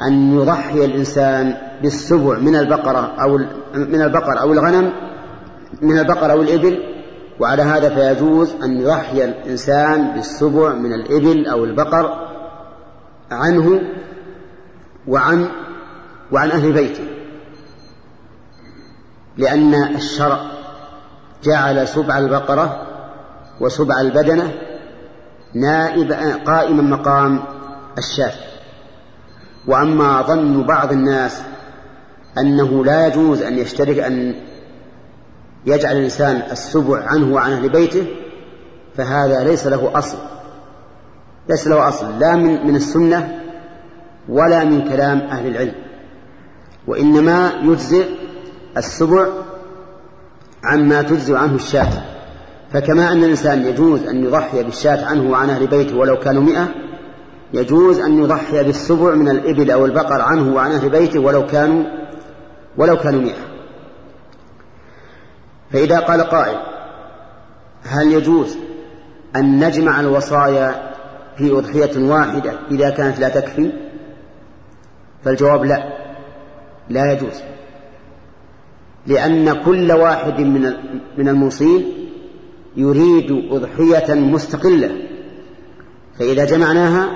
أن 0.00 0.34
يضحي 0.34 0.84
الإنسان 0.84 1.54
بالسبع 1.82 2.38
من 2.38 2.56
البقرة 2.56 3.14
أو 3.22 3.38
من 3.74 4.02
البقر 4.02 4.40
أو 4.40 4.52
الغنم 4.52 4.92
من 5.82 5.98
البقر 5.98 6.32
أو 6.32 6.42
الإبل. 6.42 6.78
وعلى 7.40 7.62
هذا 7.62 7.88
فيجوز 7.88 8.54
أن 8.62 8.80
يضحي 8.80 9.24
الإنسان 9.24 10.14
بالسبع 10.14 10.74
من 10.74 10.92
الإبل 10.92 11.46
أو 11.46 11.64
البقر 11.64 12.27
عنه 13.30 13.80
وعن 15.08 15.48
وعن 16.32 16.50
أهل 16.50 16.72
بيته. 16.72 17.04
لأن 19.36 19.74
الشرع 19.74 20.40
جعل 21.44 21.88
سبع 21.88 22.18
البقرة 22.18 22.86
وسبع 23.60 24.00
البدنة 24.00 24.52
نائب 25.54 26.12
قائما 26.46 26.82
مقام 26.82 27.44
الشاة 27.98 28.32
وأما 29.66 30.22
ظن 30.22 30.62
بعض 30.62 30.92
الناس 30.92 31.42
أنه 32.38 32.84
لا 32.84 33.06
يجوز 33.06 33.42
أن 33.42 33.58
يشترك 33.58 33.98
أن 33.98 34.34
يجعل 35.66 35.96
الإنسان 35.96 36.42
السبع 36.50 37.04
عنه 37.04 37.34
وعن 37.34 37.52
أهل 37.52 37.68
بيته 37.68 38.06
فهذا 38.96 39.44
ليس 39.44 39.66
له 39.66 39.98
أصل. 39.98 40.18
ليس 41.48 41.66
له 41.66 41.88
أصل 41.88 42.18
لا 42.18 42.36
من, 42.36 42.66
من 42.66 42.76
السنة 42.76 43.40
ولا 44.28 44.64
من 44.64 44.88
كلام 44.88 45.18
أهل 45.18 45.46
العلم. 45.46 45.74
وإنما 46.86 47.52
يجزئ 47.62 48.04
السبع 48.76 49.26
عما 50.64 51.02
تجزئ 51.02 51.36
عنه 51.36 51.54
الشاة. 51.54 52.18
فكما 52.72 53.12
أن 53.12 53.24
الإنسان 53.24 53.66
يجوز 53.66 54.06
أن 54.06 54.24
يضحي 54.24 54.62
بالشاة 54.62 55.06
عنه 55.06 55.30
وعن 55.30 55.50
أهل 55.50 55.66
بيته 55.66 55.96
ولو 55.96 56.18
كانوا 56.18 56.42
مئة 56.42 56.68
يجوز 57.52 58.00
أن 58.00 58.18
يضحي 58.22 58.64
بالسبع 58.64 59.14
من 59.14 59.28
الإبل 59.28 59.70
أو 59.70 59.86
البقر 59.86 60.20
عنه 60.22 60.54
وعن 60.54 60.72
أهل 60.72 60.88
بيته 60.88 61.18
ولو 61.18 61.46
كانوا 61.46 61.84
ولو 62.76 62.96
كانوا 62.96 63.20
مئة. 63.20 63.48
فإذا 65.72 65.98
قال 65.98 66.20
قائل 66.20 66.56
هل 67.84 68.12
يجوز 68.12 68.58
أن 69.36 69.64
نجمع 69.64 70.00
الوصايا 70.00 70.87
في 71.38 71.52
أضحية 71.52 72.08
واحدة 72.08 72.52
إذا 72.70 72.90
كانت 72.90 73.18
لا 73.18 73.28
تكفي؟ 73.28 73.72
فالجواب 75.24 75.64
لا. 75.64 75.98
لا 76.88 77.12
يجوز. 77.12 77.42
لأن 79.06 79.64
كل 79.64 79.92
واحد 79.92 80.40
من 80.40 80.72
من 81.18 81.28
الموصين 81.28 82.08
يريد 82.76 83.30
أضحية 83.50 84.14
مستقلة. 84.14 84.90
فإذا 86.18 86.44
جمعناها 86.44 87.08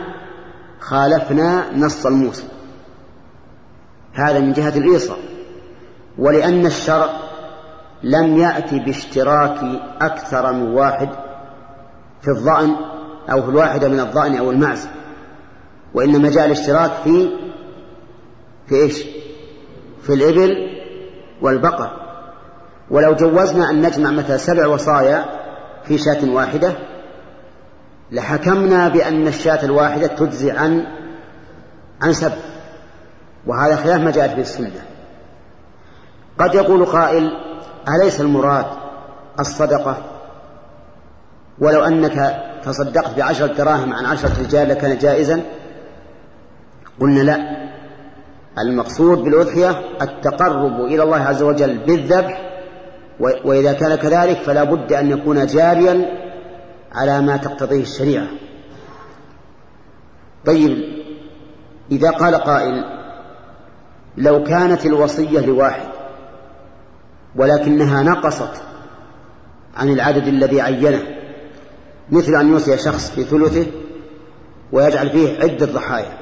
خالفنا 0.80 1.76
نص 1.76 2.06
الموصي. 2.06 2.44
هذا 4.12 4.40
من 4.40 4.52
جهة 4.52 4.78
الإيصال. 4.78 5.18
ولأن 6.18 6.66
الشرع 6.66 7.10
لم 8.02 8.38
يأتي 8.38 8.78
باشتراك 8.78 9.60
أكثر 10.00 10.52
من 10.52 10.62
واحد 10.62 11.08
في 12.22 12.28
الظأن 12.28 12.76
أو 13.30 13.42
في 13.42 13.48
الواحدة 13.48 13.88
من 13.88 14.00
الظأن 14.00 14.36
أو 14.36 14.50
المعز. 14.50 14.88
وإنما 15.94 16.30
جاء 16.30 16.46
الاشتراك 16.46 16.90
في 17.04 17.30
في 18.66 18.74
إيش؟ 18.74 19.04
في 20.02 20.14
الإبل 20.14 20.56
والبقر. 21.42 21.90
ولو 22.90 23.14
جوزنا 23.14 23.70
أن 23.70 23.82
نجمع 23.82 24.10
مثلا 24.10 24.36
سبع 24.36 24.66
وصايا 24.66 25.24
في 25.84 25.98
شاة 25.98 26.30
واحدة 26.30 26.72
لحكمنا 28.10 28.88
بأن 28.88 29.26
الشاة 29.26 29.64
الواحدة 29.64 30.06
تجزي 30.06 30.50
عن 30.50 30.86
عن 32.02 32.12
سبع. 32.12 32.36
وهذا 33.46 33.76
خلاف 33.76 34.00
ما 34.00 34.10
جاءت 34.10 34.34
به 34.34 34.40
السنة. 34.40 34.70
قد 36.38 36.54
يقول 36.54 36.84
قائل 36.84 37.30
أليس 37.88 38.20
المراد 38.20 38.66
الصدقة؟ 39.40 39.96
ولو 41.58 41.84
أنك 41.84 42.42
تصدقت 42.64 43.16
بعشرة 43.16 43.54
دراهم 43.54 43.92
عن 43.92 44.04
عشرة 44.06 44.42
رجال 44.42 44.68
لكان 44.68 44.98
جائزا؟ 44.98 45.42
قلنا 47.00 47.20
لا. 47.20 47.62
المقصود 48.58 49.18
بالأضحية 49.18 49.70
التقرب 50.02 50.80
إلى 50.80 51.02
الله 51.02 51.16
عز 51.16 51.42
وجل 51.42 51.78
بالذبح 51.78 52.52
وإذا 53.20 53.72
كان 53.72 53.94
كذلك 53.94 54.36
فلا 54.36 54.64
بد 54.64 54.92
أن 54.92 55.10
يكون 55.10 55.46
جاريا 55.46 56.22
على 56.92 57.20
ما 57.20 57.36
تقتضيه 57.36 57.82
الشريعة. 57.82 58.26
طيب 60.46 61.02
إذا 61.92 62.10
قال 62.10 62.34
قائل 62.34 62.84
لو 64.16 64.44
كانت 64.44 64.86
الوصية 64.86 65.40
لواحد 65.40 65.88
ولكنها 67.36 68.02
نقصت 68.02 68.62
عن 69.76 69.88
العدد 69.88 70.26
الذي 70.26 70.60
عينه 70.60 71.21
مثل 72.10 72.34
أن 72.34 72.48
يوصي 72.48 72.78
شخص 72.78 73.10
في 73.10 73.24
ثلثه 73.24 73.66
ويجعل 74.72 75.10
فيه 75.10 75.38
عدة 75.40 75.66
ضحايا. 75.66 76.18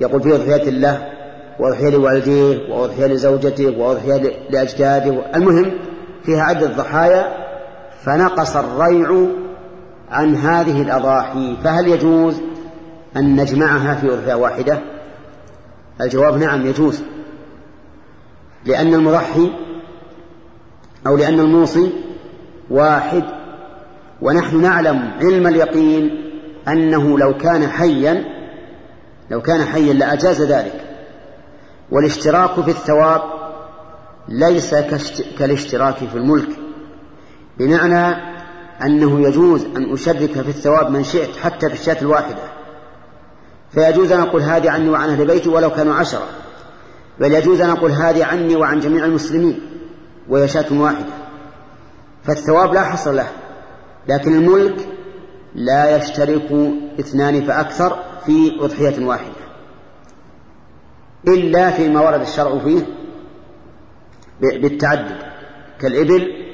يقول 0.00 0.22
فيه 0.22 0.34
أضحية 0.34 0.68
الله 0.68 1.08
وأضحية 1.58 1.88
لوالديه 1.88 2.72
وأضحية 2.72 3.06
لزوجته 3.06 3.78
وأضحية 3.78 4.32
لأجداده. 4.50 5.22
المهم 5.34 5.72
فيها 6.24 6.42
عدة 6.42 6.66
ضحايا 6.66 7.44
فنقص 8.04 8.56
الريع 8.56 9.26
عن 10.10 10.36
هذه 10.36 10.82
الأضاحي. 10.82 11.56
فهل 11.64 11.88
يجوز 11.88 12.40
أن 13.16 13.40
نجمعها 13.40 13.94
في 13.94 14.12
أضحية 14.12 14.34
واحدة؟ 14.34 14.78
الجواب 16.00 16.36
نعم 16.36 16.66
يجوز. 16.66 17.02
لأن 18.64 18.94
المضحي 18.94 19.50
أو 21.06 21.16
لأن 21.16 21.40
الموصي 21.40 21.92
واحد 22.70 23.24
ونحن 24.24 24.62
نعلم 24.62 25.10
علم 25.20 25.46
اليقين 25.46 26.32
أنه 26.68 27.18
لو 27.18 27.36
كان 27.36 27.68
حيا 27.68 28.24
لو 29.30 29.42
كان 29.42 29.64
حيا 29.64 29.92
لأجاز 29.92 30.42
ذلك. 30.42 30.80
والاشتراك 31.90 32.60
في 32.60 32.70
الثواب 32.70 33.22
ليس 34.28 34.74
كالاشتراك 35.38 35.96
في 35.96 36.14
الملك. 36.14 36.48
بمعنى 37.58 38.16
أنه 38.82 39.28
يجوز 39.28 39.64
أن 39.64 39.92
أشرك 39.92 40.32
في 40.32 40.48
الثواب 40.48 40.90
من 40.90 41.04
شئت 41.04 41.36
حتى 41.36 41.68
في 41.68 41.74
الشاة 41.74 42.02
الواحدة. 42.02 42.42
فيجوز 43.70 44.12
أن 44.12 44.20
أقول 44.20 44.42
هذه 44.42 44.70
عني 44.70 44.88
وعن 44.88 45.08
أهل 45.08 45.26
بيتي 45.26 45.48
ولو 45.48 45.70
كانوا 45.70 45.94
عشرة. 45.94 46.26
بل 47.20 47.32
يجوز 47.32 47.60
أن 47.60 47.70
أقول 47.70 47.90
هذه 47.90 48.24
عني 48.24 48.56
وعن 48.56 48.80
جميع 48.80 49.04
المسلمين 49.04 49.60
وهي 50.28 50.48
شاة 50.48 50.66
واحدة. 50.72 51.12
فالثواب 52.24 52.74
لا 52.74 52.82
حصر 52.84 53.12
له. 53.12 53.28
لكن 54.08 54.34
الملك 54.34 54.88
لا 55.54 55.96
يشترك 55.96 56.72
اثنان 57.00 57.44
فأكثر 57.44 58.02
في 58.26 58.58
أضحية 58.60 59.06
واحدة. 59.06 59.44
إلا 61.28 61.70
فيما 61.70 62.00
ورد 62.00 62.20
الشرع 62.20 62.58
فيه 62.58 62.82
بالتعدد 64.40 65.16
كالإبل 65.80 66.44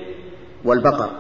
والبقر. 0.65 1.11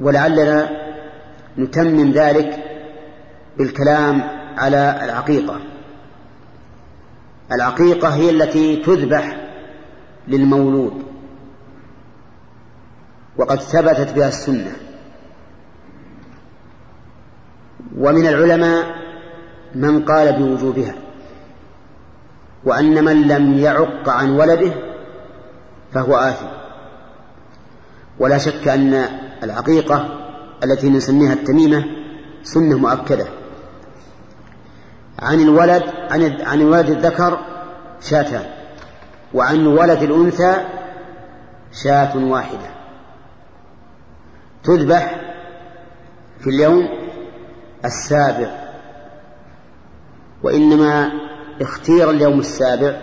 ولعلنا 0.00 0.70
نتمم 1.58 2.12
ذلك 2.12 2.64
بالكلام 3.58 4.22
على 4.56 5.00
العقيقة. 5.04 5.60
العقيقة 7.52 8.08
هي 8.08 8.30
التي 8.30 8.76
تذبح 8.76 9.50
للمولود. 10.28 11.11
وقد 13.38 13.60
ثبتت 13.60 14.12
بها 14.12 14.28
السنة. 14.28 14.72
ومن 17.98 18.26
العلماء 18.26 18.84
من 19.74 20.04
قال 20.04 20.32
بوجوبها 20.32 20.94
وأن 22.64 23.04
من 23.04 23.22
لم 23.22 23.58
يعق 23.58 24.08
عن 24.08 24.30
ولده 24.30 24.72
فهو 25.92 26.16
آثم. 26.16 26.46
ولا 28.18 28.38
شك 28.38 28.68
أن 28.68 29.08
العقيقة 29.42 30.08
التي 30.64 30.90
نسميها 30.90 31.32
التميمة 31.32 31.84
سنة 32.42 32.78
مؤكدة. 32.78 33.26
عن 35.18 35.40
الولد 35.40 35.82
عن 36.10 36.40
عن 36.42 36.60
الولد 36.60 36.90
الذكر 36.90 37.38
شاتان 38.00 38.46
وعن 39.34 39.66
ولد 39.66 40.02
الأنثى 40.02 40.54
شاة 41.72 42.16
واحدة. 42.16 42.81
تذبح 44.64 45.20
في 46.40 46.50
اليوم 46.50 46.88
السابع 47.84 48.62
وإنما 50.42 51.12
اختير 51.60 52.10
اليوم 52.10 52.40
السابع 52.40 53.00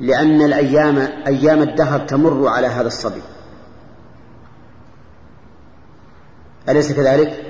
لأن 0.00 0.42
الأيام 0.42 0.98
أيام 1.26 1.62
الدهر 1.62 2.00
تمر 2.00 2.48
على 2.48 2.66
هذا 2.66 2.86
الصبي 2.86 3.22
أليس 6.68 6.92
كذلك؟ 6.92 7.44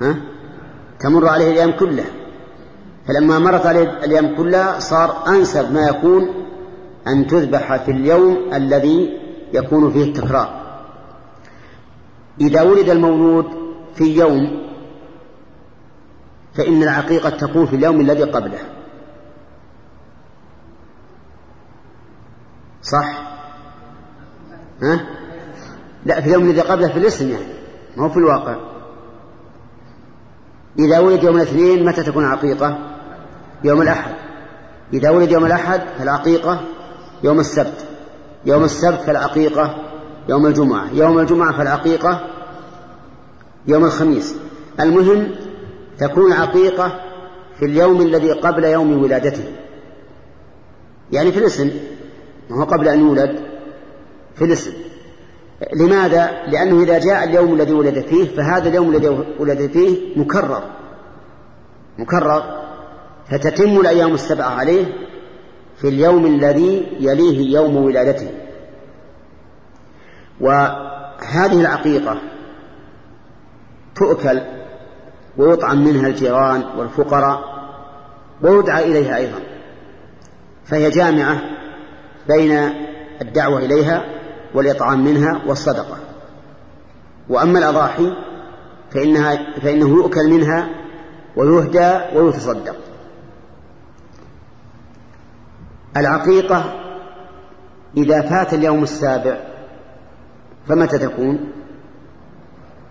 ها؟ 0.00 0.16
تمر 1.00 1.28
عليه 1.28 1.50
الأيام 1.50 1.72
كلها 1.72 2.10
فلما 3.08 3.38
مرت 3.38 3.66
عليه 3.66 3.82
الأيام 3.82 4.36
كلها 4.36 4.78
صار 4.78 5.28
أنسب 5.28 5.72
ما 5.72 5.88
يكون 5.88 6.28
أن 7.08 7.26
تذبح 7.26 7.84
في 7.84 7.90
اليوم 7.90 8.54
الذي 8.54 9.20
يكون 9.52 9.92
فيه 9.92 10.04
التكرار 10.04 10.63
إذا 12.40 12.62
ولد 12.62 12.88
المولود 12.88 13.46
في 13.94 14.04
يوم 14.04 14.64
فإن 16.54 16.82
العقيقة 16.82 17.30
تكون 17.30 17.66
في 17.66 17.76
اليوم 17.76 18.00
الذي 18.00 18.22
قبله. 18.22 18.58
صح؟ 22.82 23.22
ها؟ 24.82 25.06
لا 26.04 26.20
في 26.20 26.26
اليوم 26.26 26.42
الذي 26.42 26.60
قبله 26.60 26.88
في 26.88 26.98
الاسم 26.98 27.30
يعني 27.30 27.54
ما 27.96 28.04
هو 28.04 28.08
في 28.08 28.16
الواقع. 28.16 28.56
إذا 30.78 30.98
ولد 30.98 31.22
يوم 31.22 31.36
الاثنين 31.36 31.84
متى 31.84 32.02
تكون 32.02 32.24
عقيقة 32.24 32.78
يوم 33.64 33.82
الأحد. 33.82 34.14
إذا 34.92 35.10
ولد 35.10 35.32
يوم 35.32 35.46
الأحد 35.46 35.80
فالعقيقة 35.98 36.60
يوم 37.22 37.40
السبت. 37.40 37.86
يوم 38.46 38.64
السبت 38.64 39.00
فالعقيقة 39.00 39.93
يوم 40.28 40.46
الجمعة. 40.46 40.90
يوم 40.92 41.18
الجمعة 41.18 41.58
فالعقيقة 41.58 42.20
يوم 43.66 43.84
الخميس. 43.84 44.36
المهم 44.80 45.30
تكون 45.98 46.32
عقيقة 46.32 47.00
في 47.58 47.64
اليوم 47.64 48.00
الذي 48.00 48.32
قبل 48.32 48.64
يوم 48.64 49.02
ولادته. 49.02 49.44
يعني 51.12 51.32
في 51.32 51.38
الاسم 51.38 51.70
ما 52.50 52.56
هو 52.56 52.64
قبل 52.64 52.88
أن 52.88 53.00
يولد 53.00 53.40
في 54.34 54.44
الاسم. 54.44 54.72
لماذا؟ 55.76 56.30
لأنه 56.48 56.82
إذا 56.82 56.98
جاء 56.98 57.24
اليوم 57.24 57.54
الذي 57.54 57.72
ولد 57.72 58.00
فيه 58.00 58.36
فهذا 58.36 58.68
اليوم 58.68 58.90
الذي 58.90 59.08
ولد 59.38 59.70
فيه 59.72 59.98
مكرر. 60.16 60.62
مكرر. 61.98 62.64
فتتم 63.30 63.80
الأيام 63.80 64.14
السبعة 64.14 64.48
عليه 64.48 64.84
في 65.76 65.88
اليوم 65.88 66.26
الذي 66.26 66.86
يليه 67.00 67.54
يوم 67.56 67.76
ولادته. 67.76 68.28
وهذه 70.40 71.60
العقيقة 71.60 72.18
تؤكل 73.96 74.40
ويطعم 75.36 75.84
منها 75.84 76.08
الجيران 76.08 76.64
والفقراء 76.78 77.54
ويدعى 78.42 78.84
إليها 78.84 79.16
أيضا. 79.16 79.40
فهي 80.64 80.90
جامعة 80.90 81.40
بين 82.28 82.52
الدعوة 83.22 83.58
إليها 83.58 84.04
والإطعام 84.54 85.04
منها 85.04 85.42
والصدقة. 85.46 85.96
وأما 87.28 87.58
الأضاحي 87.58 88.12
فإنها 88.90 89.60
فإنه 89.60 89.88
يؤكل 89.88 90.30
منها 90.30 90.68
ويهدى 91.36 92.18
ويتصدق. 92.18 92.76
العقيقة 95.96 96.74
إذا 97.96 98.20
فات 98.20 98.54
اليوم 98.54 98.82
السابع 98.82 99.53
فمتى 100.68 100.98
تكون؟ 100.98 101.38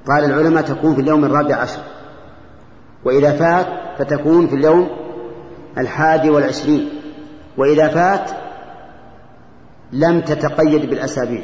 قال 0.08 0.24
العلماء 0.26 0.64
تكون 0.64 0.96
في 0.96 1.02
اليوم 1.02 1.26
الرابع 1.26 1.56
عشر. 1.56 1.82
وإذا 3.06 3.32
فات 3.32 3.68
فتكون 3.98 4.48
في 4.48 4.56
اليوم 4.56 4.90
الحادي 5.78 6.30
والعشرين. 6.30 6.90
وإذا 7.58 7.88
فات 7.88 8.32
لم 9.92 10.22
تتقيد 10.22 10.90
بالأسابيع. 10.90 11.42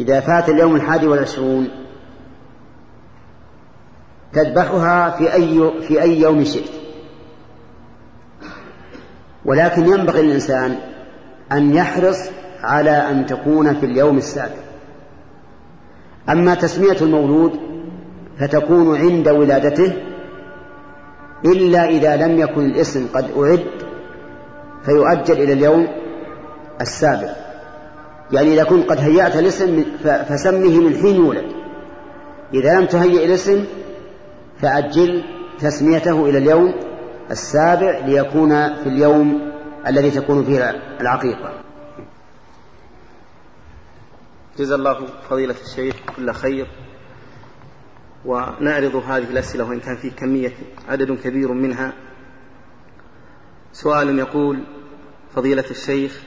إذا 0.00 0.20
فات 0.20 0.48
اليوم 0.48 0.76
الحادي 0.76 1.06
والعشرون 1.06 1.68
تذبحها 4.32 5.10
في 5.10 5.34
أي 5.34 5.70
في 5.82 6.02
أي 6.02 6.20
يوم 6.20 6.44
شئت. 6.44 6.70
ولكن 9.44 9.86
ينبغي 9.86 10.22
للإنسان 10.22 10.76
أن 11.52 11.74
يحرص 11.74 12.18
على 12.62 12.90
أن 12.90 13.26
تكون 13.26 13.74
في 13.74 13.86
اليوم 13.86 14.18
السابع. 14.18 14.65
أما 16.30 16.54
تسمية 16.54 16.96
المولود 17.00 17.52
فتكون 18.40 18.96
عند 18.96 19.28
ولادته 19.28 19.92
إلا 21.44 21.88
إذا 21.88 22.16
لم 22.16 22.38
يكن 22.38 22.64
الاسم 22.66 23.06
قد 23.14 23.24
أعد 23.38 23.64
فيؤجل 24.84 25.42
إلى 25.42 25.52
اليوم 25.52 25.88
السابع. 26.80 27.28
يعني 28.32 28.54
إذا 28.54 28.64
كنت 28.64 28.90
قد 28.90 28.98
هيأت 28.98 29.36
الاسم 29.36 29.84
فسمه 30.28 30.80
من 30.80 30.94
حين 30.94 31.16
يولد. 31.16 31.44
إذا 32.54 32.80
لم 32.80 32.86
تهيئ 32.86 33.24
الاسم 33.24 33.64
فأجل 34.60 35.24
تسميته 35.58 36.26
إلى 36.26 36.38
اليوم 36.38 36.74
السابع 37.30 37.98
ليكون 38.06 38.74
في 38.74 38.86
اليوم 38.86 39.40
الذي 39.86 40.10
تكون 40.10 40.44
فيه 40.44 40.74
العقيقة. 41.00 41.65
جزا 44.58 44.74
الله 44.74 45.06
فضيلة 45.30 45.54
الشيخ 45.64 45.96
كل 46.16 46.32
خير. 46.32 46.66
ونعرض 48.24 48.96
هذه 48.96 49.30
الأسئلة 49.30 49.64
وإن 49.64 49.80
كان 49.80 49.96
فيه 49.96 50.10
كمية 50.10 50.52
عدد 50.88 51.12
كبير 51.12 51.52
منها. 51.52 51.92
سؤال 53.72 54.18
يقول 54.18 54.64
فضيلة 55.34 55.64
الشيخ 55.70 56.22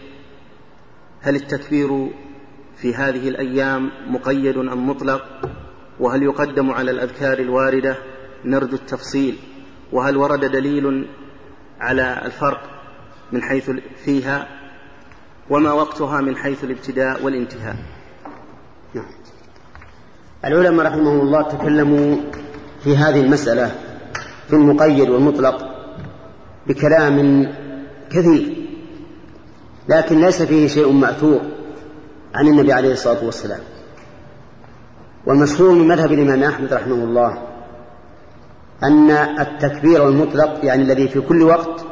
هل 1.22 1.36
التكبير 1.36 2.12
في 2.76 2.96
هذه 2.96 3.30
الأيام 3.30 3.92
مقيد 4.08 4.58
أم 4.58 4.90
مطلق؟ 4.90 5.50
وهل 6.00 6.24
يقدم 6.24 6.72
على 6.72 6.92
الأذكار 6.92 7.40
الواردة؟ 7.40 7.98
نرجو 8.46 8.76
التفصيل. 8.76 9.38
وهل 9.92 10.18
ورد 10.18 10.46
دليل 10.46 11.10
على 11.80 12.22
الفرق 12.26 12.62
من 13.32 13.42
حيث 13.42 13.72
فيها؟ 14.06 14.48
وما 15.50 15.72
وقتها 15.72 16.22
من 16.22 16.38
حيث 16.38 16.64
الابتداء 16.64 17.24
والانتهاء؟ 17.24 17.99
نعم. 18.94 19.06
العلماء 20.46 20.86
رحمهم 20.86 21.22
الله 21.22 21.42
تكلموا 21.42 22.16
في 22.84 22.98
هذه 22.98 23.22
المسألة 23.22 23.72
في 24.48 24.54
المقيد 24.54 25.10
والمطلق 25.10 25.70
بكلام 26.68 27.48
كثير 28.10 28.56
لكن 29.90 30.22
ليس 30.22 30.42
فيه 30.42 30.68
شيء 30.68 30.92
مأثور 30.92 31.42
عن 32.36 32.48
النبي 32.48 32.74
عليه 32.74 32.92
الصلاة 32.92 33.26
والسلام 33.26 33.60
والمشهور 35.26 35.72
من 35.72 35.88
مذهب 35.88 36.12
الإمام 36.12 36.44
أحمد 36.44 36.74
رحمه 36.74 36.96
الله 36.96 37.38
أن 38.84 39.12
التكبير 39.12 40.08
المطلق 40.08 40.66
يعني 40.66 40.84
الذي 40.84 41.08
في 41.08 41.22
كل 41.22 41.44
وقت 41.44 41.86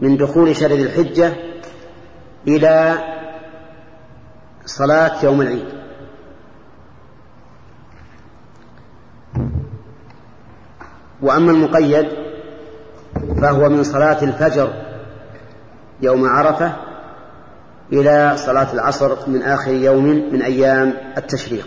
من 0.00 0.16
دخول 0.16 0.56
شهر 0.56 0.70
الحجة 0.70 1.32
إلى 2.48 2.98
صلاة 4.66 5.24
يوم 5.24 5.40
العيد 5.40 5.81
وأما 11.22 11.52
المقيد 11.52 12.08
فهو 13.40 13.68
من 13.68 13.84
صلاة 13.84 14.24
الفجر 14.24 14.72
يوم 16.02 16.26
عرفة 16.26 16.72
إلى 17.92 18.34
صلاة 18.36 18.72
العصر 18.72 19.28
من 19.28 19.42
آخر 19.42 19.72
يوم 19.72 20.04
من 20.04 20.42
أيام 20.42 20.94
التشريق. 21.18 21.66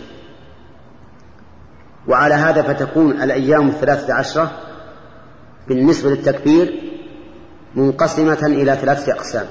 وعلى 2.08 2.34
هذا 2.34 2.62
فتكون 2.62 3.22
الأيام 3.22 3.68
الثلاثة 3.68 4.14
عشرة 4.14 4.50
بالنسبة 5.68 6.10
للتكبير 6.10 6.82
منقسمة 7.74 8.38
إلى 8.46 8.76
ثلاثة 8.76 9.12
أقسام. 9.12 9.46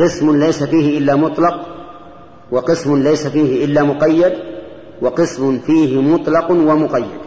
قسم 0.00 0.36
ليس 0.36 0.62
فيه 0.62 0.98
إلا 0.98 1.16
مطلق 1.16 1.66
وقسم 2.50 3.02
ليس 3.02 3.26
فيه 3.26 3.64
إلا 3.64 3.82
مقيد 3.82 4.32
وقسم 5.02 5.58
فيه 5.58 6.00
مطلق 6.00 6.50
ومقيد. 6.50 7.23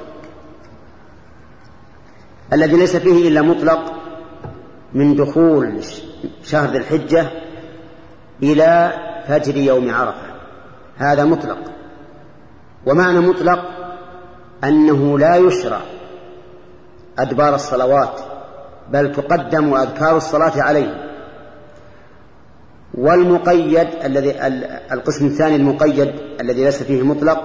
الذي 2.54 2.78
ليس 2.78 2.96
فيه 2.96 3.28
إلا 3.28 3.42
مطلق 3.42 3.94
من 4.94 5.16
دخول 5.16 5.84
شهر 6.44 6.70
ذي 6.70 6.78
الحجة 6.78 7.28
إلى 8.44 8.94
فجر 9.28 9.58
يوم 9.58 9.94
عرفة. 9.94 10.28
هذا 10.98 11.26
مطلق. 11.26 11.58
ومعنى 12.86 13.20
مطلق 13.20 13.60
أنه 14.64 15.20
لا 15.20 15.36
يشرع 15.36 15.80
أدبار 17.20 17.56
الصلوات 17.56 18.20
بل 18.92 19.12
تقدم 19.12 19.74
أذكار 19.74 20.18
الصلاة 20.18 20.62
عليه. 20.62 21.08
والمقيد 22.94 23.88
الذي 24.06 24.36
القسم 24.92 25.26
الثاني 25.26 25.56
المقيد 25.56 26.14
الذي 26.42 26.64
ليس 26.64 26.84
فيه 26.84 27.04
مطلق 27.04 27.44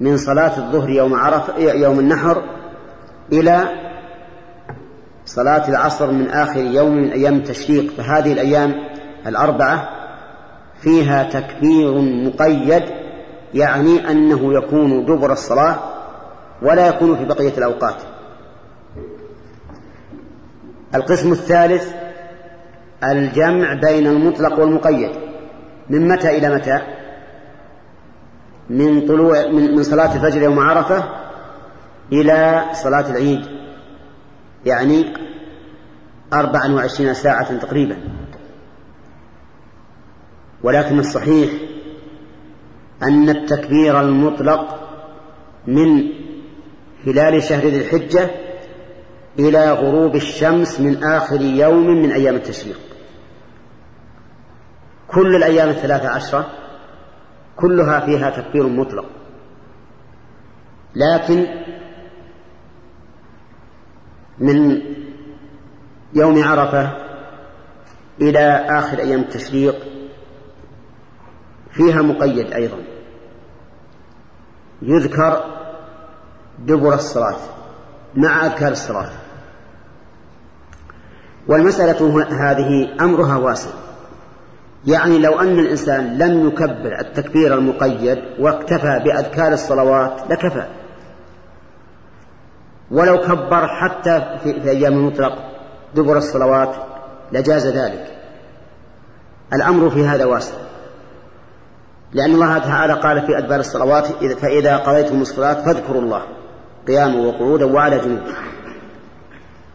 من 0.00 0.16
صلاة 0.16 0.58
الظهر 0.58 0.90
يوم 0.90 1.14
عرفة 1.14 1.58
يوم 1.58 1.98
النحر 1.98 2.42
إلى 3.32 3.68
صلاة 5.26 5.68
العصر 5.68 6.10
من 6.10 6.28
آخر 6.28 6.60
يوم 6.60 6.96
من 6.96 7.10
أيام 7.10 7.34
التشريق 7.34 7.90
فهذه 7.90 8.32
الأيام 8.32 8.74
الأربعة 9.26 9.88
فيها 10.80 11.22
تكبير 11.22 11.98
مقيد 11.98 12.82
يعني 13.54 14.10
أنه 14.10 14.54
يكون 14.54 15.04
دبر 15.04 15.32
الصلاة 15.32 15.76
ولا 16.62 16.88
يكون 16.88 17.16
في 17.16 17.24
بقية 17.24 17.58
الأوقات. 17.58 17.96
القسم 20.94 21.32
الثالث 21.32 21.92
الجمع 23.04 23.74
بين 23.74 24.06
المطلق 24.06 24.60
والمقيد. 24.60 25.10
من 25.90 26.08
متى 26.08 26.38
إلى 26.38 26.54
متى؟ 26.54 26.80
من 28.70 29.06
طلوع 29.06 29.46
من, 29.46 29.82
صلاة 29.82 30.14
الفجر 30.14 30.42
يوم 30.42 30.58
عرفة 30.58 31.04
إلى 32.12 32.64
صلاة 32.72 33.10
العيد. 33.10 33.46
يعني 34.66 35.14
أربعا 36.32 36.72
وعشرين 36.72 37.14
ساعة 37.14 37.58
تقريبا. 37.58 37.96
ولكن 40.62 40.98
الصحيح 40.98 41.50
أن 43.02 43.28
التكبير 43.28 44.00
المطلق 44.00 44.78
من 45.66 46.08
هلال 47.06 47.42
شهر 47.42 47.66
ذي 47.66 47.80
الحجة 47.80 48.30
إلى 49.38 49.72
غروب 49.72 50.16
الشمس 50.16 50.80
من 50.80 51.04
آخر 51.04 51.40
يوم 51.40 51.86
من 51.86 52.12
أيام 52.12 52.34
التشريق. 52.34 52.78
كل 55.08 55.36
الأيام 55.36 55.68
الثلاثة 55.68 56.08
عشرة 56.08 56.46
كلها 57.56 58.00
فيها 58.00 58.30
تكبير 58.30 58.66
مطلق. 58.66 59.04
لكن 60.96 61.46
من 64.42 64.80
يوم 66.14 66.42
عرفة 66.44 66.90
إلى 68.20 68.66
آخر 68.68 68.98
أيام 68.98 69.20
التشريق 69.20 69.74
فيها 71.70 72.02
مقيد 72.02 72.52
أيضا. 72.52 72.76
يذكر 74.82 75.44
دبر 76.58 76.94
الصلاة 76.94 77.36
مع 78.14 78.46
أذكار 78.46 78.72
الصلاة. 78.72 79.10
والمسألة 81.48 82.22
هذه 82.30 82.96
أمرها 83.00 83.36
واسع 83.36 83.70
يعني 84.86 85.18
لو 85.18 85.40
أن 85.40 85.58
الإنسان 85.58 86.18
لم 86.18 86.48
يكبر 86.48 87.00
التكبير 87.00 87.54
المقيد 87.54 88.18
واكتفى 88.38 89.00
بأذكار 89.04 89.52
الصلوات 89.52 90.30
لكفى. 90.30 90.81
ولو 92.92 93.20
كبر 93.20 93.66
حتى 93.66 94.38
في, 94.42 94.60
في 94.60 94.70
أيام 94.70 94.92
المطلق 94.92 95.32
دبر 95.94 96.16
الصلوات 96.16 96.74
لجاز 97.32 97.66
ذلك. 97.66 98.06
الأمر 99.52 99.90
في 99.90 100.06
هذا 100.06 100.24
واسع. 100.24 100.54
لأن 102.12 102.34
الله 102.34 102.58
تعالى 102.58 102.92
قال 102.92 103.26
في 103.26 103.38
أدبار 103.38 103.60
الصلوات 103.60 104.06
فإذا 104.40 104.76
قضيتم 104.76 105.22
الصلاة 105.22 105.54
فاذكروا 105.54 106.02
الله 106.02 106.22
قياما 106.88 107.26
وقعودا 107.26 107.64
وعلى 107.64 107.98
جنوب. 107.98 108.20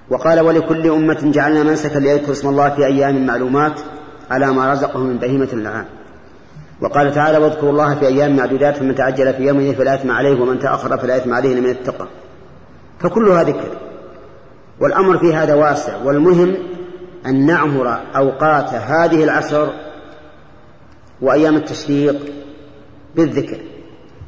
وقال 0.09 0.39
ولكل 0.39 0.89
أمة 0.89 1.31
جعلنا 1.31 1.63
منسكا 1.63 1.99
ليذكروا 1.99 2.31
اسم 2.31 2.49
الله 2.49 2.69
في 2.69 2.85
أيام 2.85 3.25
معلومات 3.25 3.79
على 4.31 4.47
ما 4.47 4.71
رزقهم 4.71 5.07
من 5.07 5.17
بهيمة 5.17 5.47
الأنعام 5.53 5.85
وقال 6.81 7.13
تعالى 7.13 7.37
واذكروا 7.37 7.71
الله 7.71 7.95
في 7.95 8.07
أيام 8.07 8.35
معدودات 8.35 8.77
فمن 8.77 8.95
تعجل 8.95 9.33
في 9.33 9.43
يوم 9.43 9.73
فلا 9.73 9.95
إثم 9.95 10.11
عليه 10.11 10.41
ومن 10.41 10.59
تأخر 10.59 10.97
فلا 10.97 11.17
إثم 11.17 11.33
عليه 11.33 11.61
من 11.61 11.69
اتقى. 11.69 12.07
فكلها 12.99 13.43
ذكر 13.43 13.77
والأمر 14.79 15.17
في 15.17 15.33
هذا 15.33 15.53
واسع. 15.53 16.03
والمهم 16.03 16.55
أن 17.25 17.45
نعمر 17.45 17.99
أوقات 18.15 18.73
هذه 18.73 19.23
العشر 19.23 19.73
وأيام 21.21 21.55
التشريق 21.55 22.33
بالذكر. 23.15 23.57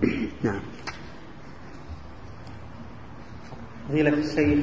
نعم. 0.43 0.59
فضيلة 3.89 4.09
الشيخ 4.09 4.59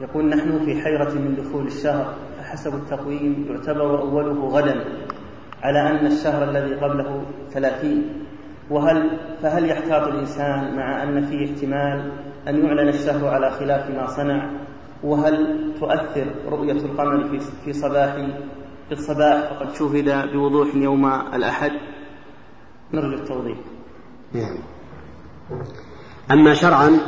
يقول 0.00 0.28
نحن 0.28 0.64
في 0.64 0.82
حيرة 0.82 1.14
من 1.14 1.36
دخول 1.36 1.66
الشهر 1.66 2.14
فحسب 2.38 2.74
التقويم 2.74 3.46
يعتبر 3.50 4.00
أوله 4.00 4.48
غدا 4.48 4.84
على 5.62 5.80
أن 5.90 6.06
الشهر 6.06 6.50
الذي 6.50 6.74
قبله 6.74 7.22
ثلاثين. 7.52 8.26
وهل 8.70 9.18
فهل 9.42 9.70
يحتاط 9.70 10.08
الإنسان 10.08 10.76
مع 10.76 11.02
أن 11.02 11.26
فيه 11.26 11.52
احتمال 11.52 12.12
أن 12.48 12.64
يعلن 12.64 12.88
الشهر 12.88 13.28
على 13.28 13.50
خلاف 13.50 13.90
ما 13.90 14.06
صنع؟ 14.06 14.50
وهل 15.02 15.72
تؤثر 15.80 16.26
رؤية 16.48 16.72
القمر 16.72 17.28
في 17.28 17.40
في 17.64 17.72
صباح 17.72 18.14
في 18.88 18.92
الصباح؟ 18.92 19.52
فقد 19.52 19.74
شوهد 19.74 20.32
بوضوح 20.32 20.74
يوم 20.74 21.06
الأحد. 21.34 21.72
نرجو 22.92 23.22
التوضيح. 23.22 23.58
نعم. 24.32 24.58
أما 26.30 26.54
شرعا 26.54 26.98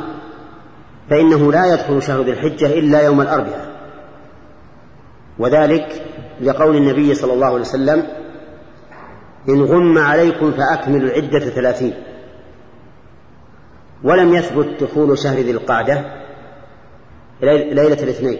فإنه 1.11 1.53
لا 1.53 1.75
يدخل 1.75 2.03
شهر 2.03 2.23
ذي 2.23 2.33
الحجة 2.33 2.79
إلا 2.79 3.01
يوم 3.01 3.21
الأربعاء. 3.21 3.75
وذلك 5.39 6.07
لقول 6.41 6.77
النبي 6.77 7.15
صلى 7.15 7.33
الله 7.33 7.47
عليه 7.47 7.61
وسلم 7.61 8.24
إن 9.49 9.63
غم 9.63 9.99
عليكم 9.99 10.53
فأكملوا 10.53 11.09
العدة 11.09 11.39
ثلاثين. 11.39 11.95
ولم 14.05 14.35
يثبت 14.35 14.83
دخول 14.83 15.19
شهر 15.19 15.37
ذي 15.37 15.51
القعدة 15.51 16.05
ليلة 17.43 18.03
الاثنين. 18.03 18.39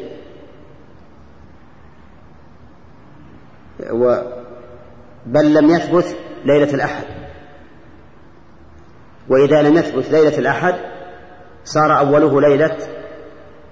و 3.93 4.23
بل 5.27 5.55
لم 5.55 5.71
يثبت 5.71 6.17
ليلة 6.45 6.75
الأحد. 6.75 7.05
وإذا 9.29 9.63
لم 9.63 9.77
يثبت 9.77 10.11
ليلة 10.11 10.39
الأحد 10.39 10.75
صار 11.65 11.99
أوله 11.99 12.41
ليلة 12.41 12.79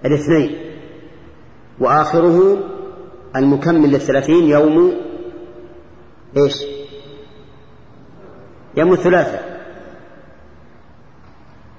الاثنين. 0.04 0.72
وآخره 1.80 2.58
المكمل 3.36 3.90
للثلاثين 3.90 4.44
يوم 4.44 4.94
إيش؟ 6.36 6.81
يوم 8.76 8.92
الثلاثاء 8.92 9.52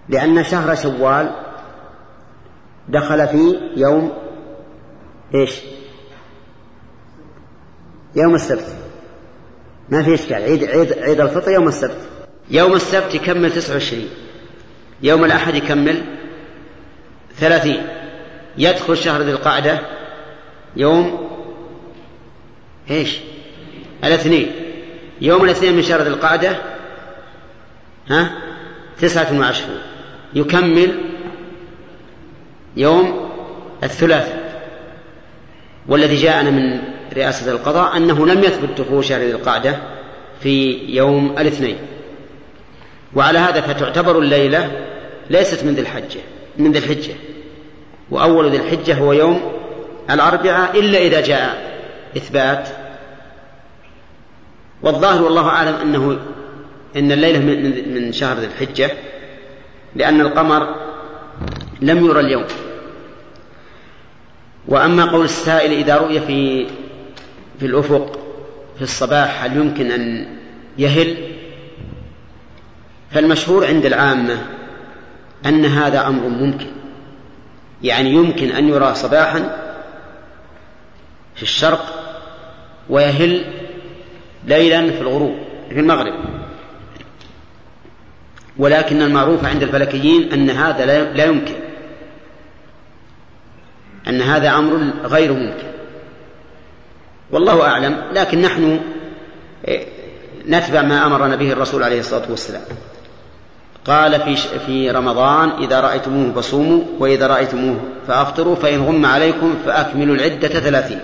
لأن 0.09 0.43
شهر 0.43 0.75
شوال 0.75 1.35
دخل 2.89 3.27
في 3.27 3.59
يوم 3.75 4.13
إيش؟ 5.35 5.59
يوم 8.15 8.35
السبت. 8.35 8.65
ما 9.89 10.03
في 10.03 10.13
إشكال. 10.13 10.35
عيد 10.35 10.63
عيد 10.63 10.93
عيد 10.93 11.21
الفطر 11.21 11.51
يوم 11.51 11.67
السبت. 11.67 11.97
يوم 12.49 12.73
السبت 12.73 13.15
يكمل 13.15 13.51
29 13.51 14.09
يوم 15.01 15.25
الأحد 15.25 15.55
يكمل 15.55 16.03
ثلاثين. 17.35 17.87
يدخل 18.57 18.97
شهر 18.97 19.21
ذي 19.21 19.31
القعدة 19.31 19.79
يوم 20.75 21.29
إيش؟ 22.89 23.19
الاثنين. 24.03 24.51
يوم 25.21 25.43
الاثنين 25.43 25.75
من 25.75 25.81
شهر 25.81 26.01
ذي 26.01 26.09
القعدة 26.09 26.72
ها؟ 28.09 28.31
تسعة 29.01 29.39
وعشرون. 29.39 29.81
يكمل 30.35 31.01
يوم 32.77 33.29
الثلاثاء 33.83 34.43
والذي 35.87 36.15
جاءنا 36.15 36.49
من 36.49 36.81
رئاسة 37.13 37.51
القضاء 37.51 37.97
أنه 37.97 38.27
لم 38.27 38.43
يثبت 38.43 38.81
دخول 38.81 39.05
شهر 39.05 39.19
ذي 39.19 39.31
القعدة 39.31 39.77
في 40.39 40.71
يوم 40.95 41.35
الاثنين. 41.39 41.77
وعلى 43.15 43.39
هذا 43.39 43.61
فتعتبر 43.61 44.19
الليلة 44.19 44.71
ليست 45.29 45.63
من 45.63 45.73
ذي 45.75 45.81
الحجة 45.81 46.19
من 46.57 46.71
ذي 46.71 46.79
الحجة. 46.79 47.13
وأول 48.11 48.49
ذي 48.51 48.57
الحجة 48.57 48.97
هو 48.97 49.13
يوم 49.13 49.51
الأربعاء 50.09 50.79
إلا 50.79 50.97
إذا 50.97 51.21
جاء 51.21 51.73
إثبات. 52.17 52.67
والظاهر 54.81 55.23
والله 55.23 55.47
أعلم 55.49 55.75
أنه 55.75 56.19
إن 56.95 57.11
الليلة 57.11 57.39
من 57.89 58.11
شهر 58.11 58.37
ذي 58.37 58.45
الحجة 58.45 58.91
لأن 59.95 60.21
القمر 60.21 60.75
لم 61.81 62.05
يرى 62.05 62.19
اليوم. 62.19 62.45
وأما 64.67 65.05
قول 65.05 65.25
السائل 65.25 65.71
إذا 65.71 65.97
رؤي 65.97 66.19
في 66.19 66.67
في 67.59 67.65
الأفق 67.65 68.19
في 68.75 68.81
الصباح 68.81 69.43
هل 69.43 69.57
يمكن 69.57 69.91
أن 69.91 70.27
يهل؟ 70.77 71.17
فالمشهور 73.11 73.65
عند 73.67 73.85
العامة 73.85 74.45
أن 75.45 75.65
هذا 75.65 76.07
أمر 76.07 76.27
ممكن. 76.27 76.67
يعني 77.83 78.09
يمكن 78.09 78.51
أن 78.51 78.69
يرى 78.69 78.95
صباحا 78.95 79.39
في 81.35 81.43
الشرق 81.43 81.85
ويهل 82.89 83.45
ليلا 84.47 84.91
في 84.91 85.01
الغروب 85.01 85.35
في 85.69 85.79
المغرب. 85.79 86.13
ولكن 88.57 89.01
المعروف 89.01 89.45
عند 89.45 89.63
الفلكيين 89.63 90.33
أن 90.33 90.49
هذا 90.49 90.85
لا 91.13 91.25
يمكن. 91.25 91.55
أن 94.07 94.21
هذا 94.21 94.49
أمر 94.49 94.93
غير 95.03 95.33
ممكن. 95.33 95.67
والله 97.31 97.67
أعلم. 97.67 98.03
لكن 98.13 98.41
نحن 98.41 98.79
إيه، 99.67 99.87
نتبع 100.47 100.81
ما 100.81 101.05
أمرنا 101.05 101.35
به 101.35 101.51
الرسول 101.51 101.83
عليه 101.83 101.99
الصلاة 101.99 102.29
والسلام. 102.29 102.61
قال 103.85 104.21
في 104.21 104.35
في 104.35 104.91
رمضان 104.91 105.49
إذا 105.49 105.81
رأيتموه 105.81 106.33
فصوموا 106.33 106.83
وإذا 106.99 107.27
رأيتموه 107.27 107.79
فأفطروا 108.07 108.55
فإن 108.55 108.81
غم 108.81 109.05
عليكم 109.05 109.55
فأكملوا 109.65 110.15
العدة 110.15 110.47
ثلاثين. 110.47 110.99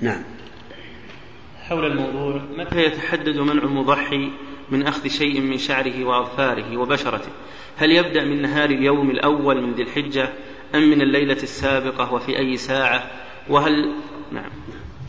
نعم. 0.00 0.22
حول 1.68 1.86
الموضوع 1.86 2.40
متى 2.58 2.84
يتحدد 2.84 3.36
منع 3.36 3.62
المضحي 3.62 4.30
من 4.70 4.86
أخذ 4.86 5.08
شيء 5.08 5.40
من 5.40 5.58
شعره 5.58 6.04
وأظفاره 6.04 6.76
وبشرته. 6.76 7.28
هل 7.76 7.92
يبدأ 7.92 8.24
من 8.24 8.42
نهار 8.42 8.70
اليوم 8.70 9.10
الأول 9.10 9.62
من 9.62 9.72
ذي 9.74 9.82
الحجة 9.82 10.28
أم 10.74 10.90
من 10.90 11.00
الليلة 11.02 11.42
السابقة 11.42 12.12
وفي 12.12 12.38
أي 12.38 12.56
ساعة؟ 12.56 13.10
وهل 13.48 13.92
نعم. 14.32 14.50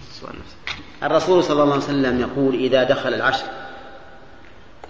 السؤال 0.10 0.34
نفسه 0.40 0.58
الرسول 1.04 1.44
صلى 1.44 1.64
الله 1.64 1.74
عليه 1.74 1.84
وسلم 1.84 2.22
يقول 2.22 2.56
إذا 2.56 2.84
دخل 2.84 3.14
العشر. 3.14 3.46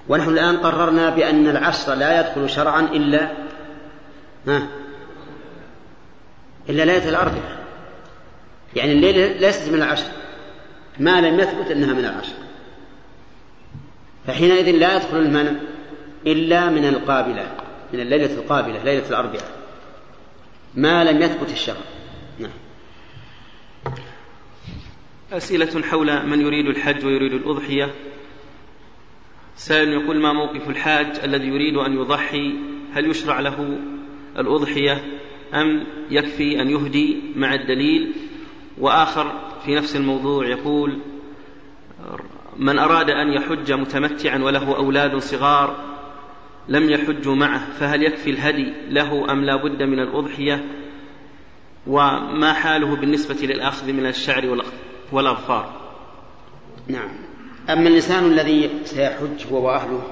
ونحن 0.09 0.29
الآن 0.29 0.57
قررنا 0.57 1.09
بأن 1.09 1.47
العشر 1.47 1.93
لا 1.93 2.19
يدخل 2.19 2.49
شرعا 2.49 2.81
إلا 2.81 3.31
ها؟ 4.47 4.67
إلا 6.69 6.85
ليلة 6.85 7.09
الأربعاء 7.09 7.57
يعني 8.75 8.91
الليلة 8.91 9.27
ليست 9.27 9.69
من 9.69 9.75
العشر. 9.75 10.07
ما 10.99 11.21
لم 11.21 11.39
يثبت 11.39 11.71
أنها 11.71 11.93
من 11.93 12.05
العشر. 12.05 12.46
فحينئذ 14.27 14.71
لا 14.71 14.95
يدخل 14.95 15.17
المنع 15.17 15.51
إلا 16.27 16.69
من 16.69 16.85
القابلة 16.85 17.51
من 17.93 17.99
الليلة 17.99 18.33
القابلة 18.33 18.83
ليلة 18.83 19.09
الأربعاء. 19.09 19.57
ما 20.75 21.03
لم 21.03 21.21
يثبت 21.21 21.51
الشرع. 21.51 21.81
نعم. 22.39 22.51
أسئلة 25.31 25.81
حول 25.81 26.27
من 26.27 26.41
يريد 26.41 26.65
الحج 26.65 27.05
ويريد 27.05 27.33
الأضحية. 27.33 27.93
سائل 29.55 29.89
يقول 29.89 30.19
ما 30.19 30.33
موقف 30.33 30.69
الحاج 30.69 31.19
الذي 31.23 31.47
يريد 31.47 31.77
أن 31.77 31.93
يضحي؟ 31.93 32.53
هل 32.93 33.09
يشرع 33.09 33.39
له 33.39 33.79
الأضحية 34.37 35.03
أم 35.53 35.87
يكفي 36.11 36.61
أن 36.61 36.69
يهدي 36.69 37.21
مع 37.35 37.53
الدليل؟ 37.53 38.13
وآخر 38.77 39.51
في 39.65 39.75
نفس 39.75 39.95
الموضوع 39.95 40.47
يقول 40.47 40.99
من 42.57 42.79
أراد 42.79 43.09
أن 43.09 43.33
يحج 43.33 43.71
متمتعا 43.71 44.37
وله 44.37 44.75
أولاد 44.75 45.17
صغار 45.17 45.75
لم 46.67 46.89
يحجوا 46.89 47.35
معه 47.35 47.71
فهل 47.79 48.03
يكفي 48.03 48.29
الهدي 48.29 48.73
له 48.89 49.31
أم 49.31 49.45
لا 49.45 49.55
بد 49.55 49.83
من 49.83 49.99
الأضحية؟ 49.99 50.65
وما 51.87 52.53
حاله 52.53 52.95
بالنسبة 52.95 53.35
للأخذ 53.41 53.93
من 53.93 54.05
الشعر 54.05 54.63
والأظفار؟ 55.11 55.73
نعم. 56.87 57.09
أما 57.69 57.89
الإنسان 57.89 58.25
الذي 58.25 58.69
سيحج 58.83 59.47
هو 59.51 59.67
وأهله 59.67 60.03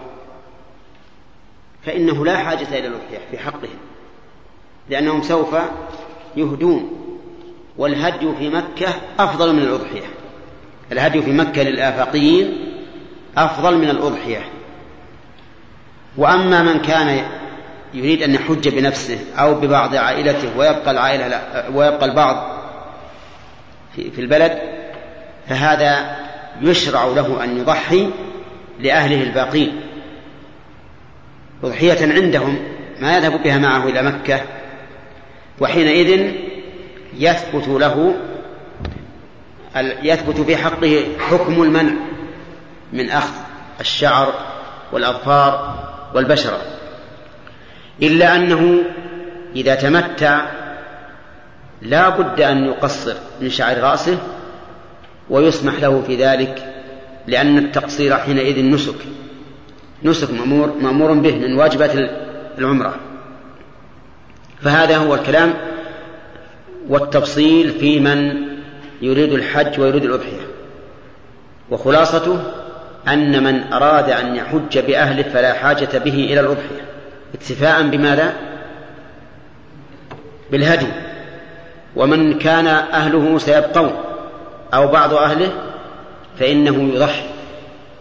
فإنه 1.85 2.25
لا 2.25 2.37
حاجة 2.37 2.79
إلى 2.79 2.87
الأضحية 2.87 3.19
في 3.31 3.37
حقهم 3.37 3.79
لأنهم 4.89 5.21
سوف 5.21 5.55
يهدون 6.37 7.01
والهدي 7.77 8.33
في 8.39 8.49
مكة 8.49 8.87
أفضل 9.19 9.53
من 9.53 9.61
الأضحية. 9.61 10.24
الهدي 10.91 11.21
في 11.21 11.31
مكة 11.31 11.63
للآفاقيين 11.63 12.57
أفضل 13.37 13.77
من 13.77 13.89
الأضحية. 13.89 14.43
وأما 16.17 16.63
من 16.63 16.79
كان 16.79 17.25
يريد 17.93 18.21
أن 18.21 18.35
يحج 18.35 18.69
بنفسه 18.69 19.19
أو 19.39 19.55
ببعض 19.55 19.95
عائلته 19.95 20.57
ويبقى 20.57 20.91
العائلة 20.91 21.41
ويبقى 21.73 22.05
البعض 22.05 22.55
في 23.95 24.21
البلد 24.21 24.59
فهذا 25.49 26.17
يشرع 26.61 27.05
له 27.05 27.43
أن 27.43 27.57
يضحي 27.57 28.09
لأهله 28.79 29.23
الباقين. 29.23 29.81
أضحية 31.63 32.13
عندهم 32.13 32.59
ما 33.01 33.17
يذهب 33.17 33.43
بها 33.43 33.57
معه 33.57 33.89
إلى 33.89 34.01
مكة 34.03 34.41
وحينئذ 35.59 36.31
يثبت 37.17 37.67
له 37.67 38.15
يثبت 39.75 40.41
في 40.41 40.57
حقه 40.57 41.03
حكم 41.19 41.63
المنع 41.63 41.93
من 42.93 43.09
أخذ 43.09 43.33
الشعر 43.79 44.33
والأظفار 44.91 45.83
والبشرة. 46.15 46.61
إلا 48.01 48.35
أنه 48.35 48.83
إذا 49.55 49.75
تمتع 49.75 50.45
لا 51.81 52.09
بد 52.09 52.41
أن 52.41 52.65
يقصر 52.65 53.13
من 53.41 53.49
شعر 53.49 53.77
رأسه 53.77 54.17
ويسمح 55.29 55.73
له 55.79 56.01
في 56.07 56.15
ذلك 56.15 56.73
لأن 57.27 57.57
التقصير 57.57 58.17
حينئذ 58.17 58.65
نسك 58.65 58.95
نسك 60.03 60.31
مأمور 60.31 60.73
مأمور 60.81 61.13
به 61.13 61.35
من 61.35 61.57
واجبات 61.57 61.91
العمرة. 62.57 62.95
فهذا 64.61 64.97
هو 64.97 65.15
الكلام 65.15 65.53
والتفصيل 66.89 67.71
في 67.71 67.99
من 67.99 68.54
يريد 69.01 69.33
الحج 69.33 69.79
ويريد 69.79 70.03
الأضحية. 70.03 70.47
وخلاصته 71.71 72.39
أن 73.07 73.43
من 73.43 73.73
أراد 73.73 74.09
أن 74.09 74.35
يحج 74.35 74.79
بأهله 74.79 75.23
فلا 75.23 75.53
حاجة 75.53 75.97
به 75.97 76.13
إلى 76.13 76.39
الأضحية. 76.39 76.85
اكتفاء 77.33 77.87
بماذا؟ 77.87 78.33
بالهدي. 80.51 80.87
ومن 81.95 82.37
كان 82.37 82.67
أهله 82.67 83.37
سيبقون 83.37 83.95
أو 84.73 84.87
بعض 84.87 85.13
أهله 85.13 85.51
فإنه 86.39 86.93
يضحي. 86.93 87.23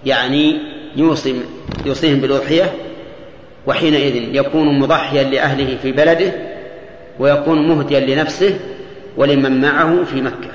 يعني 0.06 0.58
يوصي 0.96 1.40
يوصيهم 1.86 2.20
بالأضحية 2.20 2.72
وحينئذ 3.66 4.34
يكون 4.34 4.78
مضحيا 4.78 5.22
لأهله 5.22 5.76
في 5.82 5.92
بلده 5.92 6.32
ويكون 7.18 7.68
مهديا 7.68 8.00
لنفسه 8.00 8.58
ولمن 9.16 9.60
معه 9.60 10.04
في 10.04 10.20
مكة. 10.20 10.53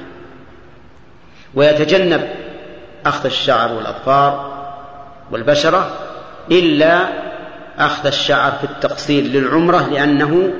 ويتجنب 1.56 2.30
أخذ 3.06 3.26
الشعر 3.26 3.74
والأظفار 3.74 4.60
والبشرة 5.32 5.92
إلا 6.52 7.08
أخذ 7.78 8.08
الشعر 8.08 8.52
في 8.52 8.64
التقصير 8.64 9.24
للعمرة 9.24 9.90
لأنه 9.90 10.54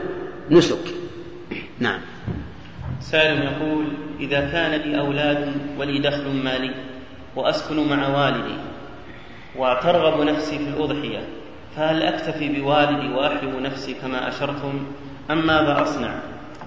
نسك. 0.50 0.94
نعم. 1.80 2.00
سائل 3.00 3.44
يقول 3.44 3.86
إذا 4.20 4.40
كان 4.40 4.72
لي 4.72 5.00
أولاد 5.00 5.54
ولي 5.78 6.00
دخل 6.00 6.28
مالي 6.44 6.72
وأسكن 7.36 7.90
مع 7.90 8.08
والدي 8.08 8.56
وترغب 9.56 10.22
نفسي 10.22 10.58
في 10.58 10.68
الأضحية 10.68 11.20
فهل 11.76 12.04
أكتفي 12.04 12.50
بوالدي 12.50 13.14
وأحرم 13.14 13.60
نفسي 13.60 13.94
كما 13.94 14.28
أشرتم 14.28 14.88
أم 15.32 15.48
ماذا 15.48 15.82
أصنع؟ 15.82 16.20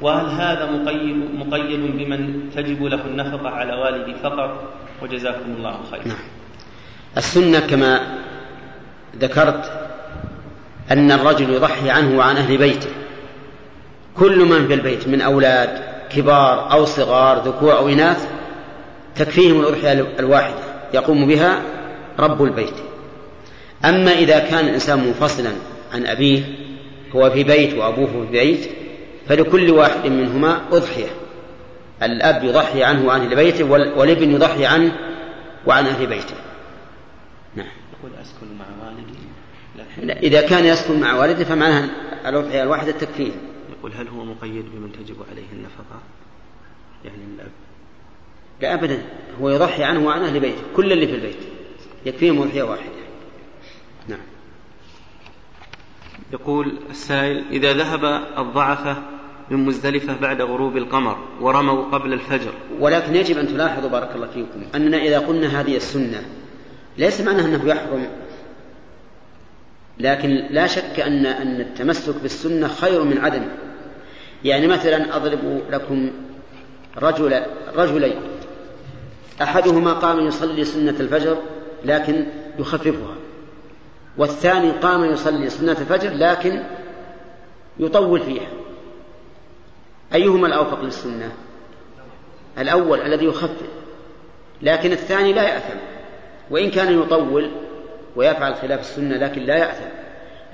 وهل 0.03 0.27
هذا 0.27 0.71
مقيد, 0.71 1.17
مقيد 1.35 1.81
بمن 1.81 2.51
تجب 2.57 2.85
له 2.85 3.01
النفقة 3.07 3.49
على 3.49 3.75
والدي 3.75 4.15
فقط 4.23 4.73
وجزاكم 5.03 5.55
الله 5.59 5.79
خيرا. 5.91 6.05
نعم. 6.05 6.17
السنة 7.17 7.61
كما 7.61 8.19
ذكرت 9.21 9.89
أن 10.91 11.13
الرجل 11.13 11.51
يضحي 11.51 11.91
عنه 11.91 12.19
وعن 12.19 12.37
أهل 12.37 12.59
بيته. 12.59 12.91
كل 14.17 14.39
من 14.39 14.69
في 14.69 14.75
البيت 14.75 15.09
من 15.09 15.21
أولاد 15.21 15.83
كبار 16.11 16.73
أو 16.73 16.85
صغار 16.85 17.39
ذكور 17.39 17.77
أو 17.77 17.89
إناث 17.89 18.29
تكفيهم 19.17 19.61
الأضحية 19.61 20.07
الواحدة. 20.19 20.63
يقوم 20.95 21.27
بها 21.27 21.63
رب 22.19 22.43
البيت. 22.43 22.75
أما 23.85 24.13
إذا 24.13 24.39
كان 24.39 24.65
الإنسان 24.65 24.99
منفصلا 24.99 25.51
عن 25.95 26.07
أبيه 26.07 26.43
هو 27.17 27.31
في 27.31 27.45
بيت 27.45 27.75
وأبوه 27.75 28.07
في 28.07 28.33
بيت 28.33 28.82
فلكل 29.29 29.71
واحد 29.71 30.07
منهما 30.07 30.63
أضحية. 30.73 31.11
الأب 32.03 32.45
يضحي 32.45 32.85
عنه 32.85 33.07
وعن 33.07 33.21
أهل 33.21 33.37
بيته 33.37 33.65
والابن 33.99 34.31
يضحي 34.31 34.67
عنه 34.67 34.97
وعن 35.67 35.87
أهل 35.87 36.07
بيته. 36.07 36.35
نعم. 37.57 37.67
يقول 37.99 38.13
أسكن 38.23 38.47
مع 38.59 38.87
والدي. 38.87 40.27
إذا 40.27 40.41
كان 40.41 40.65
يسكن 40.65 41.01
مع 41.01 41.15
والده 41.15 41.45
فمعناها 41.45 41.91
الأضحية 42.27 42.63
الواحدة 42.63 42.93
تكفيه 42.93 43.33
يقول 43.79 43.93
هل 43.93 44.09
هو 44.09 44.25
مقيد 44.25 44.65
بمن 44.75 44.93
تجب 44.93 45.17
عليه 45.31 45.47
النفقة؟ 45.53 46.01
يعني 47.05 47.25
الأب. 47.35 47.51
لا 48.61 48.75
أبدا. 48.75 49.03
هو 49.41 49.51
يضحي 49.51 49.85
عنه 49.85 50.07
وعن 50.07 50.23
أهل 50.23 50.41
بيته 50.41 50.63
كل 50.77 50.93
اللي 50.93 51.07
في 51.07 51.15
البيت. 51.15 51.37
يكفيهم 52.07 52.43
أضحية 52.43 52.63
واحدة 52.63 52.93
نعم 54.09 54.19
يقول 56.33 56.79
السائل 56.91 57.45
إذا 57.51 57.73
ذهب 57.73 58.05
الضعفة 58.39 58.97
من 59.51 59.65
مزدلفة 59.65 60.17
بعد 60.17 60.41
غروب 60.41 60.77
القمر 60.77 61.19
ورموا 61.41 61.85
قبل 61.85 62.13
الفجر. 62.13 62.53
ولكن 62.81 63.17
يجب 63.17 63.39
أن 63.39 63.49
تلاحظوا 63.49 63.91
بارك 63.91 64.11
الله 64.15 64.27
فيكم 64.27 64.63
أننا 64.75 64.97
إذا 64.97 65.19
قلنا 65.19 65.61
هذه 65.61 65.77
السنة 65.77 66.23
ليس 66.99 67.21
معناه 67.21 67.45
أنه 67.45 67.65
يحرم 67.69 68.07
لكن 69.99 70.29
لا 70.51 70.67
شك 70.67 71.01
أن 71.01 71.27
أن 71.27 71.61
التمسك 71.61 72.15
بالسنة 72.23 72.69
خير 72.69 73.05
من 73.05 73.19
عدم. 73.19 73.43
يعني 74.45 74.67
مثلا 74.67 75.17
أضرب 75.17 75.63
لكم 75.71 76.11
رجل 76.99 77.43
رجلين 77.77 78.17
أحدهما 79.43 79.93
قام 79.93 80.27
يصلي 80.27 80.65
سنة 80.65 80.97
الفجر 81.01 81.39
لكن 81.85 82.27
يخففها. 82.59 83.22
والثاني 84.17 84.71
قام 84.71 85.05
يصلي 85.05 85.51
سنة 85.51 85.73
الفجر 85.73 86.11
لكن 86.15 86.63
يطول 87.79 88.21
فيها. 88.21 88.49
أيهما 90.15 90.47
الأوفق 90.47 90.83
للسنة؟ 90.83 91.33
الأول 92.59 93.01
الذي 93.01 93.25
يخفف 93.25 93.69
لكن 94.63 94.93
الثاني 94.93 95.33
لا 95.33 95.43
يأثم. 95.43 95.79
وإن 96.51 96.71
كان 96.71 97.01
يطول 97.01 97.51
ويفعل 98.17 98.55
خلاف 98.55 98.81
السنة 98.81 99.17
لكن 99.17 99.43
لا 99.43 99.57
يأثم. 99.57 99.89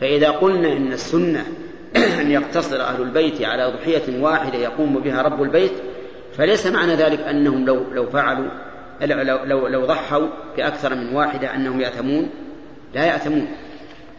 فإذا 0.01 0.31
قلنا 0.31 0.73
إن 0.73 0.93
السنة 0.93 1.47
أن 2.21 2.31
يقتصر 2.31 2.81
أهل 2.81 3.03
البيت 3.03 3.43
على 3.43 3.67
ضحية 3.67 4.23
واحدة 4.23 4.59
يقوم 4.59 4.99
بها 4.99 5.23
رب 5.23 5.43
البيت 5.43 5.73
فليس 6.33 6.67
معنى 6.67 6.95
ذلك 6.95 7.21
أنهم 7.21 7.65
لو 7.65 7.85
لو 7.93 8.07
فعلوا 8.07 8.49
لو 9.01 9.45
لو, 9.45 9.67
لو 9.67 9.87
ضحوا 9.87 10.27
بأكثر 10.57 10.95
من 10.95 11.17
واحدة 11.17 11.55
أنهم 11.55 11.81
يأثمون. 11.81 12.31
لا 12.95 13.05
يأثمون 13.05 13.49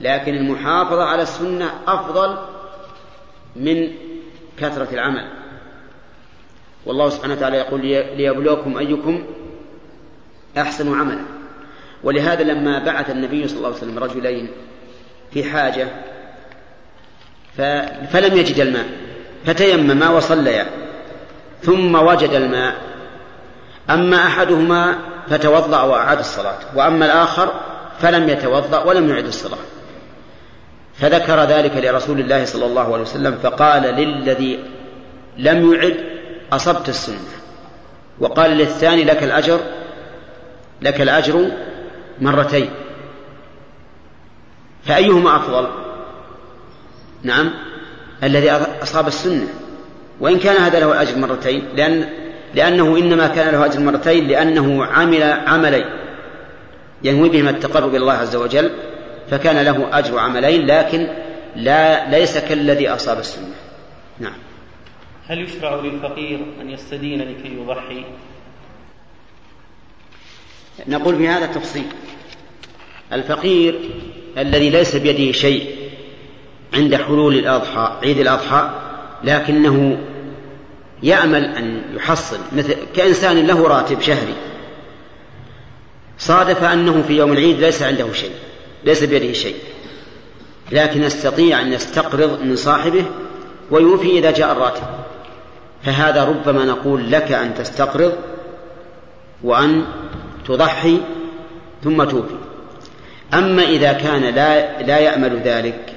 لكن 0.02 0.34
المحافظة 0.34 1.04
على 1.04 1.22
السنة 1.22 1.72
أفضل 1.88 2.38
من 3.56 3.92
كثرة 4.60 4.88
العمل. 4.94 5.28
والله 6.86 7.10
سبحانه 7.10 7.34
وتعالى 7.34 7.58
يقول 7.58 7.82
ليبلوكم 8.18 8.78
أيكم 8.78 9.24
أحسن 10.58 11.00
عملا. 11.00 11.22
ولهذا 12.04 12.44
لما 12.44 12.86
بعث 12.86 13.10
النبي 13.10 13.48
صلى 13.48 13.58
الله 13.58 13.68
عليه 13.68 13.78
وسلم 13.78 14.00
رجلين 14.00 14.50
في 15.32 15.44
حاجة 15.44 15.88
فلم 18.12 18.38
يجد 18.38 18.60
الماء 18.60 18.86
فتيمما 19.46 20.10
وصليا 20.10 20.68
ثم 21.62 21.96
وجد 21.96 22.30
الماء. 22.30 22.76
أما 23.90 24.28
أحدهما 24.28 24.96
فتوضأ 25.30 25.82
وأعاد 25.82 26.20
الصلاة. 26.20 26.60
وأما 26.76 27.06
الآخر 27.06 27.54
فلم 28.02 28.30
يتوضأ 28.30 28.84
ولم 28.84 29.10
يعد 29.10 29.26
الصلاة. 29.26 29.58
فذكر 30.96 31.44
ذلك 31.44 31.72
لرسول 31.78 32.20
الله 32.20 32.46
صلى 32.46 32.66
الله 32.66 32.94
عليه 32.94 33.02
وسلم 33.02 33.38
فقال 33.44 33.82
للذي 33.82 34.60
لم 35.38 35.74
يعد 35.74 35.98
أصبت 36.52 36.90
السنة. 36.90 37.20
وقال 38.20 38.52
للثاني 38.52 39.04
لك 39.04 39.24
الأجر 39.24 39.60
لك 40.82 41.02
الأجر 41.02 41.52
مرتين. 42.22 42.70
فأيهما 44.86 45.36
أفضل؟ 45.36 45.68
نعم 47.24 47.52
الذي 48.24 48.52
أصاب 48.84 49.08
السنة. 49.08 49.48
وإن 50.20 50.40
كان 50.40 50.56
هذا 50.56 50.80
له 50.80 50.92
الأجر 50.92 51.18
مرتين 51.18 51.64
لأن 51.76 52.10
لأنه 52.56 52.98
إنما 52.98 53.28
كان 53.28 53.54
له 53.54 53.66
أجر 53.66 53.80
مرتين 53.80 54.28
لأنه 54.28 54.86
عمل 54.86 55.24
عملين. 55.24 55.99
ينوي 57.04 57.30
بهما 57.30 57.50
التقرب 57.50 57.90
إلى 57.90 57.98
الله 57.98 58.14
عز 58.14 58.36
وجل 58.36 58.72
فكان 59.32 59.66
له 59.66 60.00
أجر 60.00 60.20
عملين 60.20 60.66
لكن 60.66 61.08
لا 61.56 62.10
ليس 62.10 62.38
كالذي 62.38 62.90
أصاب 62.90 63.20
السنة. 63.20 63.56
نعم. 64.20 64.38
هل 65.28 65.42
يشرع 65.42 65.76
للفقير 65.76 66.40
أن 66.62 66.70
يستدين 66.70 67.22
لكي 67.22 67.58
يضحي؟ 67.62 68.06
نقول 70.88 71.18
في 71.18 71.28
هذا 71.28 71.46
تفصيل. 71.46 71.86
الفقير 73.14 73.80
الذي 74.38 74.70
ليس 74.70 74.96
بيده 74.96 75.32
شيء 75.32 75.76
عند 76.74 76.96
حلول 76.96 77.36
الأضحى 77.36 78.00
عيد 78.04 78.18
الأضحى 78.18 78.70
لكنه 79.24 79.98
يأمل 81.04 81.46
أن 81.46 81.82
يحصل 81.96 82.38
مثل 82.52 82.76
كإنسان 82.96 83.48
له 83.48 83.68
راتب 83.68 84.02
شهري. 84.02 84.49
صادف 86.20 86.64
أنه 86.64 87.04
في 87.08 87.14
يوم 87.18 87.32
العيد 87.32 87.60
ليس 87.60 87.84
عنده 87.84 88.14
شيء 88.14 88.32
ليس 88.84 89.04
بيده 89.04 89.34
شيء. 89.34 89.56
لكن 90.72 91.04
يستطيع 91.04 91.62
أن 91.62 91.74
يستقرض 91.74 92.42
من 92.44 92.56
صاحبه 92.56 93.06
ويوفي 93.72 94.20
إذا 94.20 94.32
جاء 94.32 94.52
الراتب. 94.52 94.84
فهذا 95.84 96.24
ربما 96.24 96.66
نقول 96.66 97.12
لك 97.12 97.32
أن 97.32 97.54
تستقرض 97.54 98.14
وأن 99.44 99.86
تضحي 100.48 100.98
ثم 101.84 102.04
توفي. 102.04 102.36
أما 103.34 103.64
إذا 103.64 103.94
كان 103.94 104.22
لا 104.22 104.82
لا 104.82 104.98
يأمل 104.98 105.42
ذلك 105.46 105.94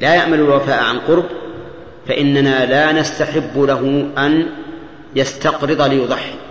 لا 0.00 0.14
يأمل 0.14 0.38
الوفاء 0.38 0.82
عن 0.82 0.98
قرب 0.98 1.24
فإننا 2.08 2.66
لا 2.66 2.92
نستحب 2.92 3.58
له 3.58 4.10
أن 4.18 4.46
يستقرض 5.16 5.82
ليضحي. 5.82 6.45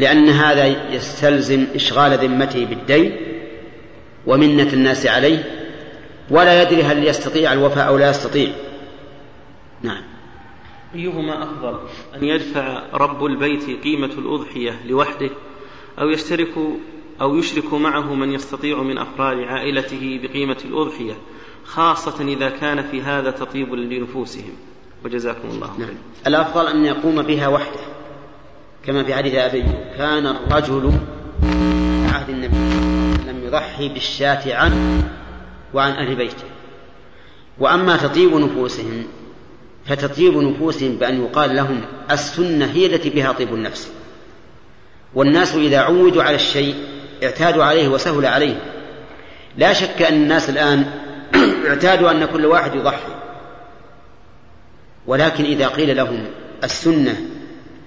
لأن 0.00 0.28
هذا 0.28 0.94
يستلزم 0.94 1.66
إشغال 1.74 2.18
ذمته 2.18 2.64
بالدين 2.64 3.16
ومنة 4.26 4.72
الناس 4.72 5.06
عليه 5.06 5.60
ولا 6.30 6.62
يدري 6.62 6.82
هل 6.82 7.06
يستطيع 7.06 7.52
الوفاء 7.52 7.88
أو 7.88 7.98
لا 7.98 8.10
يستطيع. 8.10 8.52
نعم. 9.82 10.02
أيهما 10.94 11.42
أفضل 11.42 11.78
أن 12.14 12.24
يدفع 12.24 12.82
رب 12.94 13.24
البيت 13.24 13.84
قيمة 13.84 14.10
الأضحية 14.18 14.80
لوحده 14.86 15.30
أو 15.98 16.08
يشترك 16.08 16.54
أو 17.20 17.36
يشرك 17.36 17.74
معه 17.74 18.14
من 18.14 18.32
يستطيع 18.32 18.82
من 18.82 18.98
أفراد 18.98 19.38
عائلته 19.38 20.20
بقيمة 20.22 20.58
الأضحية 20.64 21.14
خاصة 21.64 22.24
إذا 22.24 22.48
كان 22.48 22.82
في 22.82 23.02
هذا 23.02 23.30
تطيب 23.30 23.74
لنفوسهم؟ 23.74 24.52
وجزاكم 25.04 25.48
الله 25.48 25.66
خيرا. 25.66 25.86
نعم. 25.86 25.96
الأفضل 26.26 26.66
أن 26.66 26.84
يقوم 26.84 27.22
بها 27.22 27.48
وحده. 27.48 27.99
كما 28.86 29.04
في 29.04 29.14
حديث 29.14 29.34
أبي 29.34 29.64
كان 29.98 30.26
الرجل 30.26 30.92
عهد 32.12 32.28
النبي 32.28 32.56
لم 33.30 33.44
يضحي 33.44 33.88
بالشاة 33.88 34.54
عنه 34.54 35.08
وعن 35.74 35.92
أهل 35.92 36.14
بيته. 36.14 36.44
وأما 37.58 37.96
تطيب 37.96 38.34
نفوسهم 38.34 39.04
فتطيب 39.86 40.36
نفوسهم 40.36 40.96
بأن 40.96 41.24
يقال 41.24 41.56
لهم 41.56 41.80
السنة 42.10 42.66
هي 42.66 42.86
التي 42.86 43.10
بها 43.10 43.32
طيب 43.32 43.54
النفس. 43.54 43.90
والناس 45.14 45.54
إذا 45.54 45.78
عودوا 45.78 46.22
على 46.22 46.36
الشيء 46.36 46.74
اعتادوا 47.22 47.64
عليه 47.64 47.88
وسهل 47.88 48.26
عليه. 48.26 48.62
لا 49.56 49.72
شك 49.72 50.02
أن 50.02 50.14
الناس 50.14 50.50
الآن 50.50 50.90
اعتادوا 51.68 52.10
أن 52.10 52.24
كل 52.24 52.46
واحد 52.46 52.74
يضحي. 52.74 53.12
ولكن 55.06 55.44
إذا 55.44 55.68
قيل 55.68 55.96
لهم 55.96 56.26
السنة 56.64 57.39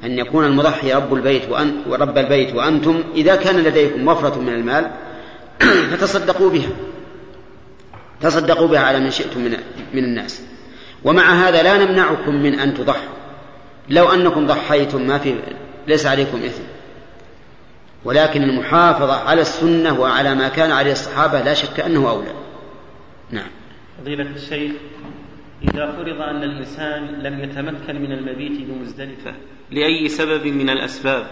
أن 0.04 0.20
يكون 0.20 0.46
المضحي 0.46 0.94
رب 0.94 1.14
البيت 1.14 1.50
وأن 1.50 1.76
ورب 1.88 2.18
البيت 2.18 2.56
وأنتم 2.56 3.04
إذا 3.16 3.36
كان 3.36 3.56
لديكم 3.56 4.08
وفرة 4.08 4.40
من 4.40 4.54
المال 4.54 4.92
فتصدقوا 5.92 6.50
بها. 6.50 6.70
تصدقوا 8.22 8.68
بها 8.68 8.80
على 8.80 9.00
من 9.00 9.12
شئتم 9.12 9.40
من, 9.40 9.58
من 9.94 10.04
الناس. 10.04 10.42
ومع 11.04 11.24
هذا 11.24 11.64
لا 11.64 11.86
نمنعكم 11.86 12.36
من 12.36 12.60
أن 12.60 12.74
تضحوا. 12.74 13.14
لو 13.90 14.14
أنكم 14.14 14.48
ضحيتم 14.48 15.08
ما 15.08 15.18
في 15.18 15.36
ليس 15.88 16.06
عليكم 16.06 16.44
إثم. 16.44 16.64
ولكن 18.06 18.44
المحافظة 18.44 19.14
على 19.14 19.42
السنة 19.42 20.00
وعلى 20.00 20.36
ما 20.36 20.48
كان 20.48 20.72
عليه 20.72 20.92
الصحابة 20.92 21.42
لا 21.42 21.54
شك 21.54 21.80
أنه 21.80 22.10
أولى. 22.10 22.34
نعم. 23.32 23.50
فضيلة 24.02 24.28
الشيخ 24.36 24.72
إذا 25.64 25.92
فرض 25.92 26.22
أن 26.22 26.44
الإنسان 26.44 27.06
لم 27.06 27.44
يتمكن 27.44 28.02
من 28.02 28.12
المبيت 28.12 28.62
بمزدلفة 28.62 29.34
لأي 29.72 30.10
سبب 30.10 30.48
من 30.48 30.70
الأسباب 30.70 31.28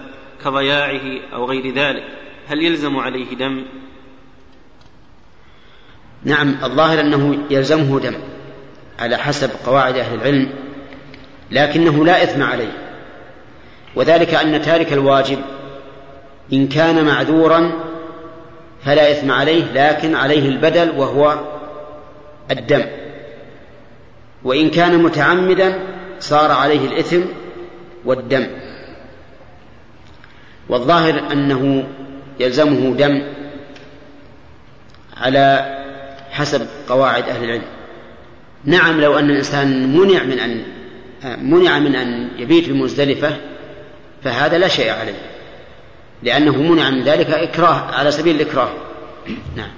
كضياعه 0.45 1.19
أو 1.33 1.45
غير 1.45 1.73
ذلك 1.73 2.03
هل 2.47 2.63
يلزم 2.63 2.97
عليه 2.97 3.35
دم؟ 3.35 3.65
نعم 6.23 6.55
الظاهر 6.63 6.99
أنه 6.99 7.37
يلزمه 7.49 7.99
دم 7.99 8.15
على 8.99 9.17
حسب 9.17 9.49
قواعد 9.65 9.97
أهل 9.97 10.15
العلم 10.15 10.49
لكنه 11.51 12.05
لا 12.05 12.23
إثم 12.23 12.43
عليه 12.43 12.71
وذلك 13.95 14.33
أن 14.33 14.61
تارك 14.61 14.93
الواجب 14.93 15.39
إن 16.53 16.67
كان 16.67 17.05
معذورا 17.05 17.71
فلا 18.85 19.11
إثم 19.11 19.31
عليه 19.31 19.63
لكن 19.73 20.15
عليه 20.15 20.49
البدل 20.49 20.89
وهو 20.89 21.39
الدم 22.51 22.85
وإن 24.43 24.69
كان 24.69 25.03
متعمدا 25.03 25.79
صار 26.19 26.51
عليه 26.51 26.87
الإثم 26.87 27.21
والدم. 28.05 28.47
والظاهر 30.69 31.31
أنه 31.31 31.87
يلزمه 32.39 32.95
دم 32.95 33.23
على 35.17 35.75
حسب 36.31 36.67
قواعد 36.89 37.23
أهل 37.23 37.43
العلم. 37.43 37.65
نعم 38.65 39.01
لو 39.01 39.19
أن 39.19 39.29
الإنسان 39.29 39.97
منع 39.97 40.23
من 40.23 40.39
أن 40.39 40.63
منع 41.49 41.79
من 41.79 41.95
أن 41.95 42.29
يبيت 42.37 42.69
بمزدلفة 42.69 43.37
فهذا 44.23 44.57
لا 44.57 44.67
شيء 44.67 44.91
عليه. 44.91 45.31
لأنه 46.23 46.61
منع 46.61 46.89
من 46.89 47.03
ذلك 47.03 47.29
إكراه 47.29 47.95
على 47.95 48.11
سبيل 48.11 48.35
الإكراه. 48.35 48.69
نعم. 49.55 49.71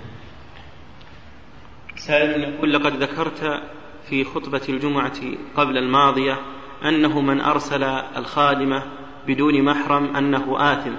سائل 1.96 2.44
يقول 2.44 2.74
لقد 2.74 3.04
ذكرت 3.04 3.62
في 4.10 4.24
خطبة 4.24 4.62
الجمعة 4.70 5.20
قبل 5.58 5.78
الماضية 5.78 6.40
أنه 6.86 7.22
من 7.22 7.42
أرسل 7.42 7.84
الخادمة 8.18 8.84
بدون 9.28 9.62
محرم 9.62 10.16
أنه 10.16 10.74
آثم. 10.74 10.94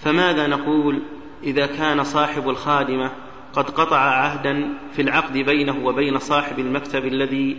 فماذا 0.00 0.46
نقول 0.46 1.02
إذا 1.42 1.66
كان 1.66 2.04
صاحب 2.04 2.48
الخادمة 2.48 3.10
قد 3.52 3.70
قطع 3.70 3.98
عهدا 3.98 4.68
في 4.92 5.02
العقد 5.02 5.32
بينه 5.32 5.86
وبين 5.86 6.18
صاحب 6.18 6.58
المكتب 6.58 7.06
الذي 7.06 7.56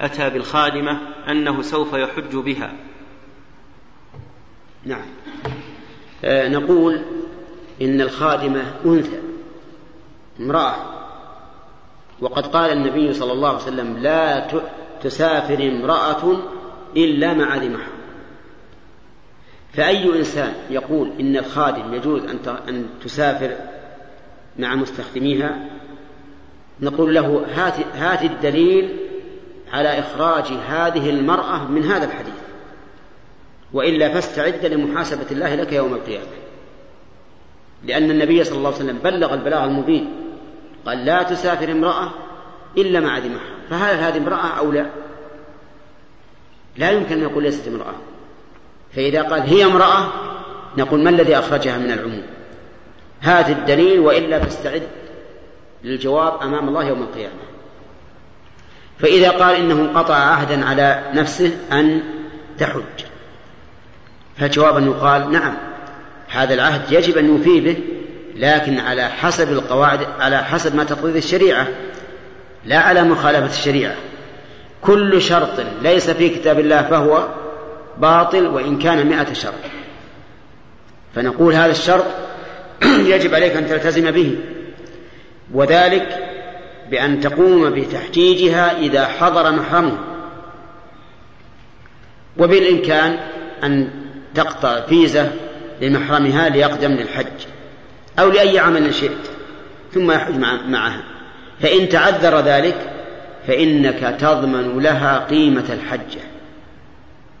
أتى 0.00 0.30
بالخادمة 0.30 1.00
أنه 1.28 1.62
سوف 1.62 1.92
يحج 1.92 2.36
بها؟ 2.36 2.72
نعم. 4.84 5.06
آه 6.24 6.48
نقول 6.48 7.02
إن 7.82 8.00
الخادمة 8.00 8.74
أنثى 8.86 9.20
امرأة. 10.40 10.76
وقد 12.20 12.46
قال 12.46 12.70
النبي 12.72 13.12
صلى 13.12 13.32
الله 13.32 13.48
عليه 13.48 13.58
وسلم 13.58 13.96
لا 13.96 14.48
تسافر 15.02 15.68
امرأة 15.68 16.38
إلا 16.96 17.34
مع 17.34 17.56
ذي 17.56 17.68
محرم 17.68 17.96
فأي 19.72 20.18
إنسان 20.18 20.54
يقول 20.70 21.12
إن 21.20 21.36
الخادم 21.36 21.94
يجوز 21.94 22.22
أن 22.68 22.86
تسافر 23.04 23.56
مع 24.58 24.74
مستخدميها؟ 24.74 25.58
نقول 26.80 27.14
له 27.14 27.46
هات, 27.54 27.74
هات 27.94 28.22
الدليل 28.22 28.96
على 29.72 29.98
إخراج 29.98 30.44
هذه 30.44 31.10
المرأة 31.10 31.70
من 31.70 31.84
هذا 31.84 32.04
الحديث. 32.04 32.34
وإلا 33.72 34.08
فاستعد 34.08 34.66
لمحاسبة 34.66 35.26
الله 35.30 35.54
لك 35.54 35.72
يوم 35.72 35.94
القيامة. 35.94 36.26
لأن 37.84 38.10
النبي 38.10 38.44
صلى 38.44 38.58
الله 38.58 38.74
عليه 38.74 38.84
وسلم 38.84 38.98
بلغ 38.98 39.34
البلاغ 39.34 39.64
المبين. 39.64 40.10
قال 40.86 41.04
لا 41.04 41.22
تسافر 41.22 41.72
امرأة 41.72 42.10
إلا 42.78 43.00
مع 43.00 43.18
ذي 43.18 43.28
محرم 43.28 43.58
فهل 43.70 43.96
هذه 43.96 44.16
امرأة 44.16 44.58
أو 44.58 44.72
لا؟ 44.72 44.86
لا 46.78 46.90
يمكن 46.90 47.12
أن 47.12 47.22
يقول 47.22 47.42
ليست 47.42 47.68
امرأة. 47.68 47.94
فإذا 48.96 49.22
قال 49.22 49.40
هي 49.40 49.64
امرأة 49.64 50.12
نقول 50.78 51.02
ما 51.02 51.10
الذي 51.10 51.38
أخرجها 51.38 51.78
من 51.78 51.90
العموم؟ 51.90 52.22
هات 53.22 53.50
الدليل 53.50 54.00
وإلا 54.00 54.40
فاستعد 54.40 54.82
للجواب 55.84 56.42
أمام 56.42 56.68
الله 56.68 56.84
يوم 56.84 57.02
القيامة. 57.02 57.46
فإذا 58.98 59.30
قال 59.30 59.56
إنه 59.56 60.00
قطع 60.00 60.14
عهدا 60.14 60.64
على 60.64 61.02
نفسه 61.14 61.56
أن 61.72 62.02
تحج 62.58 63.04
فالجواب 64.38 64.76
أن 64.76 64.86
يقال 64.86 65.30
نعم 65.32 65.54
هذا 66.28 66.54
العهد 66.54 66.92
يجب 66.92 67.18
أن 67.18 67.26
يوفي 67.26 67.60
به 67.60 67.76
لكن 68.36 68.78
على 68.78 69.08
حسب 69.08 69.52
القواعد 69.52 70.00
على 70.20 70.44
حسب 70.44 70.74
ما 70.74 70.84
تقتضي 70.84 71.18
الشريعة 71.18 71.66
لا 72.64 72.78
على 72.78 73.02
مخالفة 73.02 73.46
الشريعة. 73.46 73.94
كل 74.86 75.22
شرط 75.22 75.60
ليس 75.82 76.10
في 76.10 76.28
كتاب 76.28 76.58
الله 76.58 76.82
فهو 76.82 77.28
باطل 77.98 78.46
وإن 78.46 78.78
كان 78.78 79.06
مئة 79.06 79.32
شرط. 79.32 79.54
فنقول 81.14 81.54
هذا 81.54 81.70
الشرط 81.70 82.04
يجب 83.12 83.34
عليك 83.34 83.56
أن 83.56 83.68
تلتزم 83.68 84.10
به 84.10 84.38
وذلك 85.54 86.18
بأن 86.90 87.20
تقوم 87.20 87.70
بتحجيجها 87.70 88.78
إذا 88.78 89.06
حضر 89.06 89.52
محرمه 89.52 89.98
وبالإمكان 92.38 93.18
أن 93.64 93.90
تقطع 94.34 94.80
فيزة 94.80 95.32
لمحرمها 95.80 96.48
ليقدم 96.48 96.92
للحج 96.92 97.46
أو 98.18 98.30
لأي 98.30 98.58
عمل 98.58 98.94
شئت 98.94 99.30
ثم 99.94 100.10
يحج 100.12 100.38
معها. 100.68 101.02
فإن 101.60 101.88
تعذر 101.88 102.40
ذلك 102.40 102.95
فإنك 103.46 104.16
تضمن 104.20 104.78
لها 104.78 105.26
قيمة 105.26 105.64
الحجة. 105.70 106.20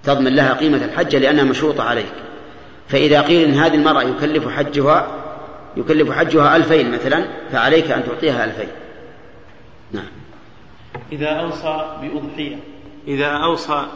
تضمن 0.04 0.34
لها 0.34 0.52
قيمة 0.54 0.84
الحجة 0.84 1.18
لأنها 1.18 1.44
مشروطة 1.44 1.82
عليك. 1.82 2.12
فإذا 2.88 3.20
قيل 3.20 3.48
إن 3.48 3.54
هذه 3.54 3.74
المرأة 3.74 4.02
يكلف 4.02 4.48
حجها 4.48 5.22
يكلف 5.76 6.12
حجها 6.12 6.56
ألفين 6.56 6.90
مثلا 6.90 7.26
فعليك 7.52 7.90
أن 7.90 8.04
تعطيها 8.04 8.44
ألفين. 8.44 8.68
نعم. 9.92 10.08
إذا 11.12 11.28
أوصى 11.28 11.98
بأضحية. 12.02 12.56
إذا 13.08 13.26
أوصى 13.26 13.86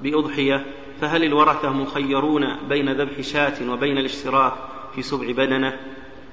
بأضحية 0.00 0.64
فهل 1.00 1.24
الورثة 1.24 1.70
مخيرون 1.70 2.56
بين 2.68 2.92
ذبح 2.92 3.20
شاة 3.20 3.70
وبين 3.70 3.98
الاشتراك 3.98 4.52
في 4.94 5.02
سبع 5.02 5.32
بدنة 5.32 5.78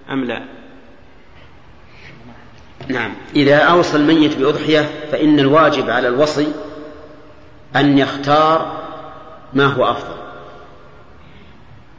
أم 0.10 0.24
لا؟ 0.24 0.61
نعم. 2.88 3.14
إذا 3.36 3.58
أوصى 3.58 3.98
الميت 3.98 4.38
بأضحية 4.38 4.90
فإن 5.12 5.40
الواجب 5.40 5.90
على 5.90 6.08
الوصي 6.08 6.48
أن 7.76 7.98
يختار 7.98 8.82
ما 9.54 9.66
هو 9.66 9.92
أفضل 9.92 10.16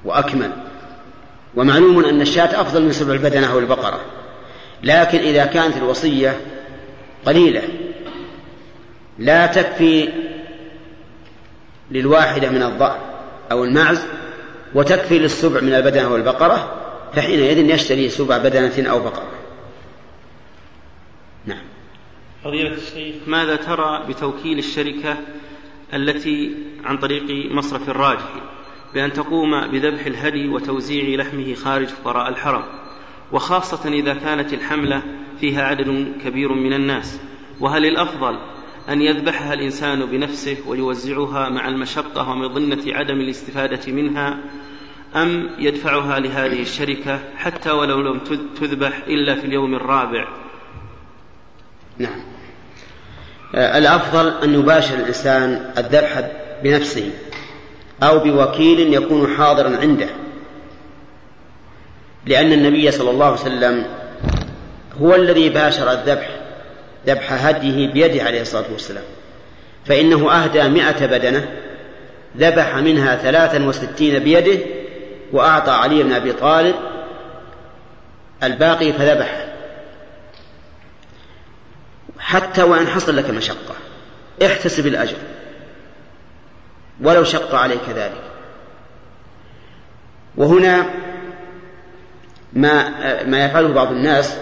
وأكمل. 0.05 0.53
ومعلوم 1.55 2.05
أن 2.05 2.20
الشاة 2.20 2.61
أفضل 2.61 2.83
من 2.83 2.93
سبع 2.93 3.12
البدنة 3.12 3.53
أو 3.53 3.59
البقرة 3.59 4.01
لكن 4.83 5.18
إذا 5.18 5.45
كانت 5.45 5.76
الوصية 5.76 6.41
قليلة 7.26 7.62
لا 9.18 9.47
تكفي 9.47 10.09
للواحدة 11.91 12.51
من 12.51 12.62
الضأن 12.62 12.99
أو 13.53 13.64
المعز 13.64 14.07
وتكفي 14.74 15.18
للسبع 15.18 15.61
من 15.61 15.74
البدنة 15.74 16.12
والبقرة 16.12 16.78
فحينئذ 17.14 17.59
يشتري 17.59 18.09
سبع 18.09 18.39
بدنة 18.39 18.91
أو 18.91 19.01
بقرة 19.01 19.30
نعم 21.47 21.64
فضيلة 22.45 22.74
الشيخ. 22.74 23.14
ماذا 23.26 23.57
ترى 23.57 24.07
بتوكيل 24.09 24.59
الشركة 24.59 25.16
التي 25.95 26.57
عن 26.84 26.99
طريق 26.99 27.53
مصرف 27.53 27.88
الراجح؟ 27.88 28.32
بأن 28.95 29.12
تقوم 29.12 29.66
بذبح 29.66 30.07
الهدي 30.07 30.49
وتوزيع 30.49 31.16
لحمه 31.16 31.55
خارج 31.55 31.86
فقراء 31.86 32.28
الحرم. 32.28 32.62
وخاصة 33.32 33.88
إذا 33.93 34.14
كانت 34.14 34.53
الحملة 34.53 35.03
فيها 35.40 35.62
عدد 35.62 36.12
كبير 36.24 36.53
من 36.53 36.72
الناس. 36.72 37.20
وهل 37.61 37.84
الأفضل 37.84 38.38
أن 38.88 39.03
يذبحها 39.03 39.55
الإنسان 39.55 40.07
بنفسه 40.07 40.57
ويوزعها 40.66 41.49
مع 41.49 41.68
المشقة 41.68 42.30
ومظنة 42.30 42.82
عدم 42.86 43.20
الاستفادة 43.20 43.93
منها 43.93 44.38
أم 45.16 45.51
يدفعها 45.59 46.18
لهذه 46.18 46.62
الشركة 46.62 47.20
حتى 47.36 47.70
ولو 47.70 48.01
لم 48.01 48.18
تذبح 48.61 49.03
إلا 49.07 49.34
في 49.34 49.47
اليوم 49.47 49.74
الرابع؟ 49.74 50.28
نعم. 51.99 52.32
الأفضل 53.55 54.32
أن 54.44 54.55
يباشر 54.55 54.94
الإنسان 54.94 55.70
الذبح 55.78 56.30
بنفسه 56.62 57.11
أو 58.03 58.18
بوكيل 58.18 58.94
يكون 58.94 59.36
حاضرا 59.36 59.76
عنده. 59.76 60.09
لأن 62.26 62.53
النبي 62.53 62.90
صلى 62.90 63.11
الله 63.11 63.24
عليه 63.26 63.40
وسلم 63.40 63.84
هو 65.00 65.14
الذي 65.14 65.48
باشر 65.48 65.92
الذبح 65.92 66.28
ذبح 67.07 67.46
هديه 67.46 67.92
بيده 67.92 68.22
عليه 68.24 68.40
الصلاة 68.40 68.72
والسلام. 68.72 69.05
فإنه 69.86 70.32
أهدى 70.32 70.68
مئة 70.68 71.07
بدنة 71.07 71.48
ذبح 72.38 72.76
منها 72.76 73.16
ثلاثا 73.16 73.64
وستين 73.64 74.18
بيده 74.18 74.59
وأعطى 75.32 75.70
علي 75.70 76.03
بن 76.03 76.12
أبي 76.12 76.32
طالب 76.32 76.74
الباقي 78.42 78.92
فذبح. 78.92 79.51
حتى 82.33 82.62
وإن 82.62 82.87
حصل 82.87 83.16
لك 83.16 83.30
مشقة. 83.30 83.74
احتسب 84.47 84.87
الأجر. 84.87 85.16
ولو 87.01 87.24
شق 87.24 87.55
عليك 87.55 87.89
ذلك. 87.97 88.22
وهنا 90.37 90.87
ما 92.53 92.89
ما 93.24 93.45
يفعله 93.45 93.68
بعض 93.68 93.93
الناس 93.93 94.37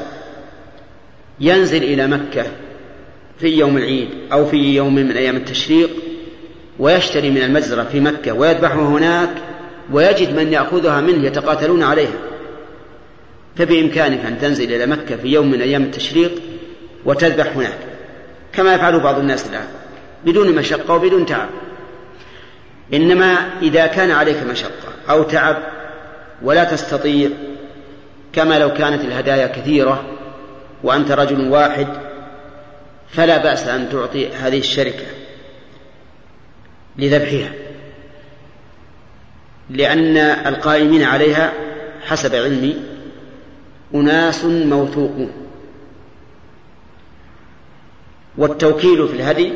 ينزل 1.40 1.82
إلى 1.82 2.06
مكة 2.06 2.46
في 3.38 3.48
يوم 3.48 3.76
العيد 3.76 4.08
أو 4.32 4.46
في 4.46 4.56
يوم 4.56 4.94
من 4.94 5.10
أيام 5.10 5.36
التشريق 5.36 5.90
ويشتري 6.78 7.30
من 7.30 7.42
المجزرة 7.42 7.84
في 7.84 8.00
مكة 8.00 8.32
ويذبحه 8.32 8.80
هناك 8.80 9.30
ويجد 9.92 10.36
من 10.36 10.52
يأخذها 10.52 11.00
منه 11.00 11.26
يتقاتلون 11.26 11.82
عليها. 11.82 12.18
فبإمكانك 13.56 14.24
أن 14.24 14.38
تنزل 14.38 14.72
إلى 14.72 14.86
مكة 14.86 15.16
في 15.16 15.28
يوم 15.28 15.50
من 15.50 15.60
أيام 15.60 15.82
التشريق 15.82 16.49
وتذبح 17.04 17.46
هناك. 17.46 17.78
كما 18.52 18.74
يفعله 18.74 18.98
بعض 18.98 19.18
الناس 19.18 19.46
الآن. 19.46 19.66
بدون 20.24 20.54
مشقة 20.54 20.94
وبدون 20.94 21.26
تعب. 21.26 21.48
إنما 22.94 23.50
إذا 23.62 23.86
كان 23.86 24.10
عليك 24.10 24.42
مشقة 24.42 24.92
أو 25.10 25.22
تعب 25.22 25.56
ولا 26.42 26.64
تستطيع 26.64 27.30
كما 28.32 28.58
لو 28.58 28.72
كانت 28.72 29.04
الهدايا 29.04 29.46
كثيرة 29.46 30.04
وأنت 30.82 31.10
رجل 31.10 31.48
واحد 31.48 31.86
فلا 33.10 33.36
بأس 33.36 33.68
أن 33.68 33.88
تعطي 33.92 34.28
هذه 34.28 34.58
الشركة 34.58 35.06
لذبحها. 36.98 37.52
لأن 39.70 40.16
القائمين 40.16 41.02
عليها 41.02 41.52
حسب 42.06 42.34
علمي 42.34 42.76
أناس 43.94 44.44
موثوقون. 44.44 45.39
والتوكيل 48.38 49.08
في 49.08 49.14
الهدي 49.14 49.52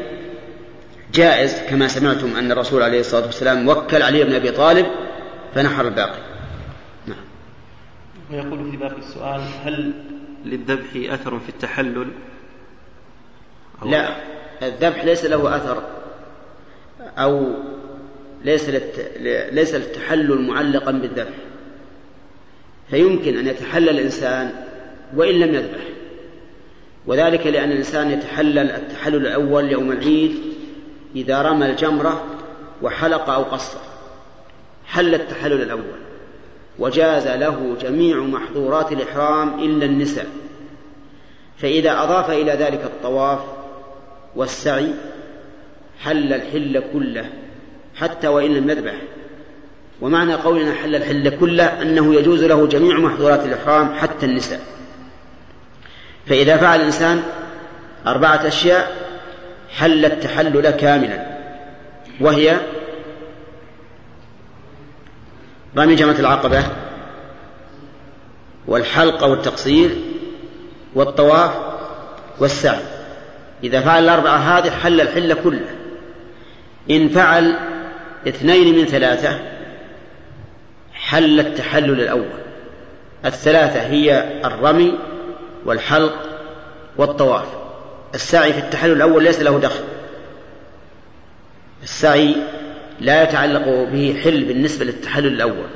جائز 1.14 1.60
كما 1.70 1.88
سمعتم 1.88 2.36
أن 2.36 2.52
الرسول 2.52 2.82
عليه 2.82 3.00
الصلاة 3.00 3.26
والسلام 3.26 3.68
وكل 3.68 4.02
علي 4.02 4.24
بن 4.24 4.34
أبي 4.34 4.50
طالب 4.50 4.86
فنحر 5.54 5.86
الباقي. 5.86 6.18
نعم. 7.06 7.24
ويقول 8.30 8.70
في 8.70 8.76
باقي 8.76 8.98
السؤال 8.98 9.40
هل 9.64 9.92
للذبح 10.44 11.12
أثر 11.12 11.40
في 11.40 11.48
التحلل؟ 11.48 12.08
لا 13.86 14.16
الذبح 14.62 15.04
ليس 15.04 15.24
له 15.24 15.56
أثر 15.56 15.82
أو 17.18 17.54
ليس 18.44 18.68
للت... 18.68 19.12
ليس 19.52 19.74
التحلل 19.74 20.40
معلقا 20.40 20.90
بالذبح. 20.90 21.34
فيمكن 22.90 23.38
أن 23.38 23.46
يتحلل 23.46 23.88
الإنسان 23.88 24.50
وإن 25.16 25.34
لم 25.34 25.54
يذبح. 25.54 25.93
وذلك 27.06 27.46
لأن 27.46 27.72
الإنسان 27.72 28.10
يتحلل 28.10 28.70
التحلل 28.70 29.26
الأول 29.26 29.72
يوم 29.72 29.92
العيد 29.92 30.38
إذا 31.16 31.42
رمى 31.42 31.66
الجمرة 31.70 32.24
وحلق 32.82 33.30
أو 33.30 33.42
قصر. 33.42 33.78
حل 34.86 35.14
التحلل 35.14 35.62
الأول. 35.62 35.98
وجاز 36.78 37.26
له 37.28 37.76
جميع 37.80 38.20
محظورات 38.20 38.92
الإحرام 38.92 39.58
إلا 39.58 39.84
النساء. 39.84 40.26
فإذا 41.58 42.02
أضاف 42.02 42.30
إلى 42.30 42.52
ذلك 42.52 42.84
الطواف 42.84 43.40
والسعي 44.36 44.90
حل 46.00 46.32
الحل 46.32 46.82
كله 46.92 47.30
حتى 47.94 48.28
وإن 48.28 48.54
لم 48.54 48.70
يذبح. 48.70 48.94
ومعنى 50.00 50.34
قولنا 50.34 50.74
حل 50.74 50.94
الحل 50.94 51.38
كله 51.40 51.82
أنه 51.82 52.14
يجوز 52.14 52.44
له 52.44 52.66
جميع 52.66 52.98
محظورات 52.98 53.44
الإحرام 53.44 53.94
حتى 53.94 54.26
النساء. 54.26 54.60
فإذا 56.26 56.56
فعل 56.56 56.80
الإنسان 56.80 57.22
أربعة 58.06 58.48
أشياء 58.48 58.92
حل 59.76 60.04
التحلل 60.04 60.70
كاملا 60.70 61.26
وهي 62.20 62.56
رمي 65.76 65.94
جمرة 65.94 66.16
العقبة 66.18 66.64
والحلق 68.66 69.24
والتقصير 69.24 69.90
والطواف 70.94 71.50
والسعي. 72.38 72.82
إذا 73.64 73.80
فعل 73.80 74.04
الأربعة 74.04 74.36
هذه 74.36 74.70
حل 74.70 75.00
الحل 75.00 75.34
كله. 75.34 75.68
إن 76.90 77.08
فعل 77.08 77.56
اثنين 78.28 78.78
من 78.78 78.84
ثلاثة 78.84 79.38
حل 80.92 81.40
التحلل 81.40 82.00
الأول. 82.00 82.44
الثلاثة 83.24 83.80
هي 83.80 84.24
الرمي 84.44 84.98
والحلق 85.64 86.14
والطواف. 86.96 87.46
السعي 88.14 88.52
في 88.52 88.58
التحلل 88.58 88.92
الأول 88.92 89.24
ليس 89.24 89.40
له 89.40 89.58
دخل. 89.58 89.84
السعي 91.82 92.36
لا 93.00 93.22
يتعلق 93.22 93.68
به 93.92 94.20
حل 94.24 94.44
بالنسبة 94.44 94.84
للتحلل 94.84 95.26
الأول. 95.26 95.66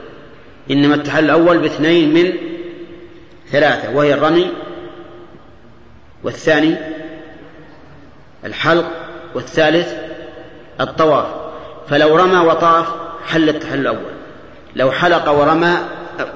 إنما 0.70 0.94
التحلل 0.94 1.24
الأول 1.24 1.58
باثنين 1.58 2.14
من 2.14 2.32
ثلاثة 3.50 3.96
وهي 3.96 4.14
الرمي 4.14 4.50
والثاني 6.24 6.76
الحلق 8.44 8.90
والثالث 9.34 9.94
الطواف. 10.80 11.26
فلو 11.88 12.16
رمى 12.16 12.38
وطاف 12.38 12.86
حل 13.26 13.48
التحلل 13.48 13.80
الأول. 13.80 14.12
لو 14.76 14.90
حلق 14.90 15.28
ورمى 15.28 15.74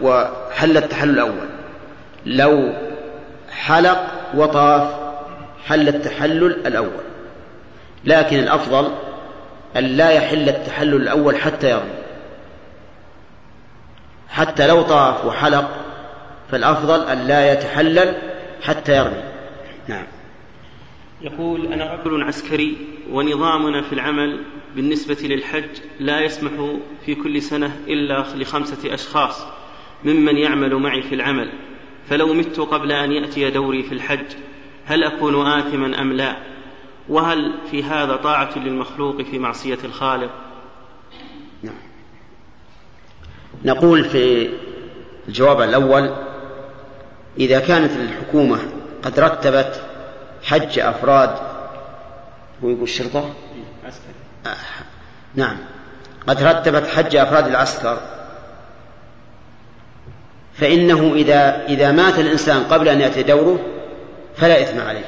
وحل 0.03 0.77
التحلل 0.77 1.11
الأول. 1.11 1.49
لو 2.27 2.73
حلق 3.53 4.11
وطاف 4.35 4.95
حل 5.67 5.89
التحلل 5.89 6.67
الأول. 6.67 7.03
لكن 8.05 8.39
الأفضل 8.39 8.93
أن 9.77 9.85
لا 9.85 10.11
يحل 10.11 10.49
التحلل 10.49 10.95
الأول 10.95 11.37
حتى 11.37 11.71
يرمي. 11.71 12.03
حتى 14.29 14.67
لو 14.67 14.83
طاف 14.83 15.25
وحلق 15.25 15.71
فالأفضل 16.51 17.07
أن 17.09 17.27
لا 17.27 17.53
يتحلل 17.53 18.15
حتى 18.63 18.97
يرمي. 18.97 19.23
نعم. 19.89 20.07
يقول 21.21 21.73
أنا 21.73 21.95
رجل 21.95 22.23
عسكري 22.23 22.77
ونظامنا 23.11 23.83
في 23.83 23.93
العمل 23.93 24.41
بالنسبة 24.77 25.17
للحج 25.23 25.79
لا 26.01 26.21
يسمح 26.21 26.77
في 27.07 27.15
كل 27.15 27.43
سنة 27.43 27.77
إلا 27.89 28.25
لخمسة 28.35 28.95
أشخاص 28.95 29.47
ممن 30.05 30.37
يعمل 30.37 30.75
معي 30.75 31.03
في 31.03 31.15
العمل. 31.15 31.53
فلو 32.13 32.35
مت 32.35 32.61
قبل 32.61 32.93
أن 32.93 33.13
يأتي 33.13 33.51
دوري 33.51 33.83
في 33.83 33.93
الحج 33.93 34.25
هل 34.87 35.05
أكون 35.05 35.47
آثما 35.47 36.01
أم 36.01 36.13
لا؟ 36.13 36.37
وهل 37.09 37.53
في 37.71 37.85
هذا 37.85 38.17
طاعة 38.17 38.59
للمخلوق 38.59 39.23
في 39.23 39.39
معصية 39.39 39.79
الخالق؟ 39.85 40.31
نعم. 41.63 41.75
نقول 43.65 44.05
في 44.05 44.51
الجواب 45.29 45.61
الأول 45.61 46.15
إذا 47.39 47.61
كانت 47.61 47.93
الحكومة 47.93 48.59
قد 49.03 49.21
رتبت 49.21 49.83
حج 50.43 50.79
أفراد 50.79 51.37
هو 52.65 52.69
يقول 52.71 52.83
الشرطة 52.83 53.35
آه، 54.47 54.57
نعم. 55.35 55.57
قد 56.27 56.43
رتبت 56.43 56.87
حج 56.87 57.17
أفراد 57.17 57.47
العسكر 57.47 57.99
فإنه 60.55 61.13
إذا 61.15 61.65
إذا 61.69 61.93
مات 61.93 62.19
الإنسان 62.19 62.63
قبل 62.63 62.89
أن 62.89 63.01
يأتي 63.01 63.23
دوره 63.23 63.59
فلا 64.37 64.63
إثم 64.63 64.81
عليه. 64.81 65.05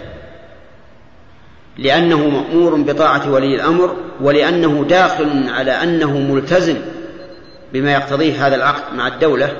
لأنه 1.78 2.28
مأمور 2.28 2.74
بطاعة 2.74 3.30
ولي 3.30 3.54
الأمر 3.54 3.96
ولأنه 4.20 4.84
داخل 4.88 5.48
على 5.48 5.70
أنه 5.70 6.18
ملتزم 6.18 6.76
بما 7.72 7.92
يقتضيه 7.92 8.46
هذا 8.46 8.56
العقد 8.56 8.94
مع 8.94 9.08
الدولة. 9.08 9.56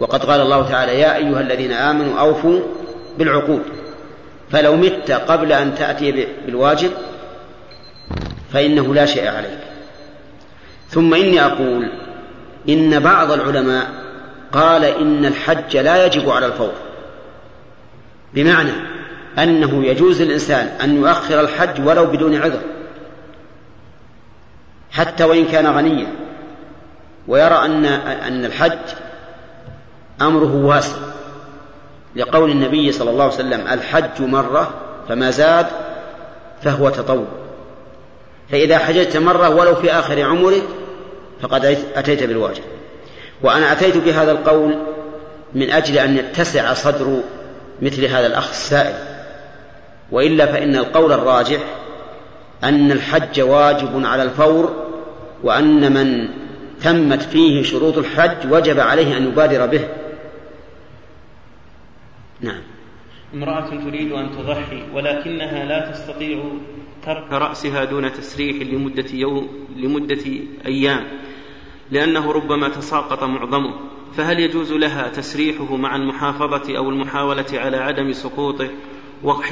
وقد 0.00 0.24
قال 0.24 0.40
الله 0.40 0.68
تعالى 0.68 1.00
يا 1.00 1.16
أيها 1.16 1.40
الذين 1.40 1.72
آمنوا 1.72 2.20
أوفوا 2.20 2.60
بالعقود 3.18 3.62
فلو 4.50 4.76
مت 4.76 5.10
قبل 5.10 5.52
أن 5.52 5.74
تأتي 5.74 6.26
بالواجب 6.46 6.90
فإنه 8.52 8.94
لا 8.94 9.06
شيء 9.06 9.28
عليك. 9.28 9.58
ثم 10.88 11.14
إني 11.14 11.44
أقول 11.44 11.88
إن 12.68 13.00
بعض 13.00 13.32
العلماء 13.32 13.86
قال 14.52 14.84
إن 14.84 15.24
الحج 15.24 15.76
لا 15.76 16.06
يجب 16.06 16.30
على 16.30 16.46
الفور. 16.46 16.72
بمعنى 18.34 18.72
أنه 19.38 19.84
يجوز 19.84 20.22
للإنسان 20.22 20.66
أن 20.66 20.96
يؤخر 20.96 21.40
الحج 21.40 21.86
ولو 21.86 22.06
بدون 22.06 22.36
عذر 22.36 22.60
حتى 24.90 25.24
وإن 25.24 25.44
كان 25.44 25.66
غنيا 25.66 26.06
ويرى 27.28 27.54
أن 27.54 27.84
أن 27.84 28.44
الحج 28.44 28.78
أمره 30.20 30.54
واسع. 30.54 30.96
لقول 32.16 32.50
النبي 32.50 32.92
صلى 32.92 33.10
الله 33.10 33.24
عليه 33.24 33.34
وسلم 33.34 33.68
الحج 33.68 34.22
مرة 34.22 34.74
فما 35.08 35.30
زاد 35.30 35.66
فهو 36.62 36.88
تطوع. 36.88 37.26
فإذا 38.50 38.78
حججت 38.78 39.16
مرة 39.16 39.48
ولو 39.48 39.74
في 39.74 39.92
آخر 39.92 40.22
عمرك 40.22 40.62
فقد 41.40 41.64
أتيت 41.94 42.22
بالواجب. 42.22 42.62
وأنا 43.42 43.72
أتيت 43.72 43.96
بهذا 43.96 44.32
القول 44.32 44.78
من 45.54 45.70
أجل 45.70 45.98
أن 45.98 46.16
يتسع 46.16 46.74
صدر 46.74 47.20
مثل 47.82 48.04
هذا 48.04 48.26
الأخ 48.26 48.48
السائل. 48.48 48.94
وإلا 50.12 50.46
فإن 50.46 50.76
القول 50.76 51.12
الراجح 51.12 51.60
أن 52.64 52.92
الحج 52.92 53.40
واجب 53.40 54.04
على 54.04 54.22
الفور 54.22 54.92
وأن 55.42 55.92
من 55.92 56.28
تمت 56.82 57.22
فيه 57.22 57.62
شروط 57.62 57.98
الحج 57.98 58.52
وجب 58.52 58.80
عليه 58.80 59.16
أن 59.16 59.26
يبادر 59.26 59.66
به. 59.66 59.88
نعم. 62.40 62.62
امرأة 63.34 63.70
تريد 63.70 64.12
أن 64.12 64.30
تضحي 64.30 64.82
ولكنها 64.94 65.64
لا 65.64 65.90
تستطيع 65.90 66.44
ترك 67.06 67.32
رأسها 67.32 67.84
دون 67.84 68.12
تسريح 68.12 68.56
لمدة 68.56 69.06
يوم 69.12 69.48
لمدة 69.76 70.24
أيام. 70.66 71.04
لأنه 71.92 72.32
ربما 72.32 72.68
تساقط 72.68 73.22
معظمه 73.22 73.74
فهل 74.16 74.40
يجوز 74.40 74.72
لها 74.72 75.08
تسريحه 75.08 75.76
مع 75.76 75.96
المحافظة 75.96 76.76
أو 76.76 76.90
المحاولة 76.90 77.46
على 77.52 77.76
عدم 77.76 78.12
سقوطه؟ 78.12 78.70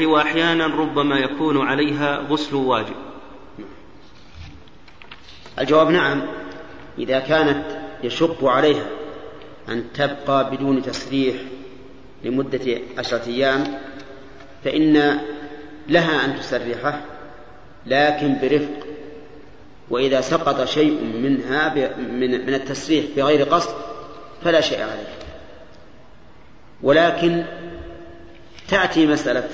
وأحيانا 0.02 0.66
ربما 0.66 1.18
يكون 1.18 1.66
عليها 1.66 2.18
غسل 2.18 2.56
واجب. 2.56 2.94
الجواب 5.58 5.90
نعم 5.90 6.22
إذا 6.98 7.18
كانت 7.18 7.64
يشق 8.04 8.44
عليها 8.44 8.86
أن 9.68 9.92
تبقى 9.94 10.50
بدون 10.50 10.82
تسريح 10.82 11.36
لمدة 12.24 12.78
عشرة 12.98 13.26
أيام 13.26 13.64
فإن 14.64 15.20
لها 15.88 16.24
أن 16.24 16.36
تسرحه 16.36 17.00
لكن 17.86 18.36
برفق 18.42 18.89
وإذا 19.90 20.20
سقط 20.20 20.64
شيء 20.64 21.04
منها 21.04 21.74
من 21.98 22.54
التسريح 22.54 23.04
بغير 23.16 23.44
قصد 23.44 23.74
فلا 24.44 24.60
شيء 24.60 24.82
عليه. 24.82 25.08
ولكن 26.82 27.44
تأتي 28.68 29.06
مسألة 29.06 29.48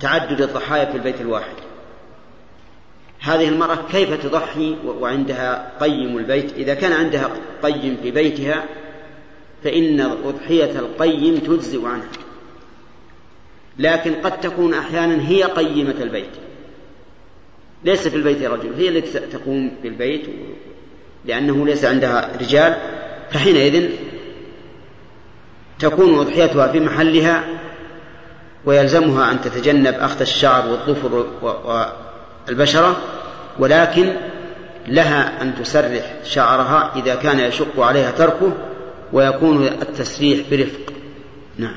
تعدد 0.00 0.40
الضحايا 0.40 0.84
في 0.84 0.96
البيت 0.96 1.20
الواحد. 1.20 1.54
هذه 3.20 3.48
المرأة 3.48 3.78
كيف 3.92 4.26
تضحي 4.26 4.76
وعندها 4.86 5.72
قيم 5.80 6.18
البيت؟ 6.18 6.52
إذا 6.52 6.74
كان 6.74 6.92
عندها 6.92 7.30
قيم 7.62 7.98
في 8.02 8.10
بيتها 8.10 8.64
فإن 9.64 10.00
أضحية 10.00 10.78
القيم 10.78 11.36
تجزئ 11.36 11.86
عنها. 11.86 12.08
لكن 13.78 14.14
قد 14.14 14.40
تكون 14.40 14.74
أحيانا 14.74 15.28
هي 15.28 15.42
قيمة 15.42 15.94
البيت. 16.00 16.30
ليس 17.84 18.08
في 18.08 18.16
البيت 18.16 18.42
رجل 18.42 18.74
هي 18.78 18.88
التي 18.88 19.18
تقوم 19.18 19.72
بالبيت 19.82 20.26
لأنه 21.24 21.66
ليس 21.66 21.84
عندها 21.84 22.36
رجال 22.40 22.76
فحينئذ 23.30 23.90
تكون 25.78 26.18
أضحيتها 26.18 26.68
في 26.68 26.80
محلها 26.80 27.44
ويلزمها 28.64 29.32
أن 29.32 29.40
تتجنب 29.40 29.94
أخذ 29.94 30.20
الشعر 30.20 30.68
والظفر 30.68 31.26
والبشرة 32.48 32.96
ولكن 33.58 34.12
لها 34.88 35.42
أن 35.42 35.54
تسرح 35.54 36.14
شعرها 36.24 36.92
إذا 36.96 37.14
كان 37.14 37.38
يشق 37.38 37.80
عليها 37.80 38.10
تركه 38.10 38.52
ويكون 39.12 39.66
التسريح 39.66 40.50
برفق. 40.50 40.92
نعم. 41.58 41.76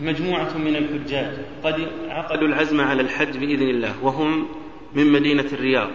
مجموعة 0.00 0.58
من 0.58 0.76
الحجاج 0.76 1.30
قد 1.64 1.88
عقدوا 2.08 2.48
العزم 2.48 2.80
على 2.80 3.02
الحج 3.02 3.36
بإذن 3.38 3.70
الله 3.70 3.94
وهم 4.02 4.46
من 4.94 5.12
مدينة 5.12 5.46
الرياض 5.52 5.88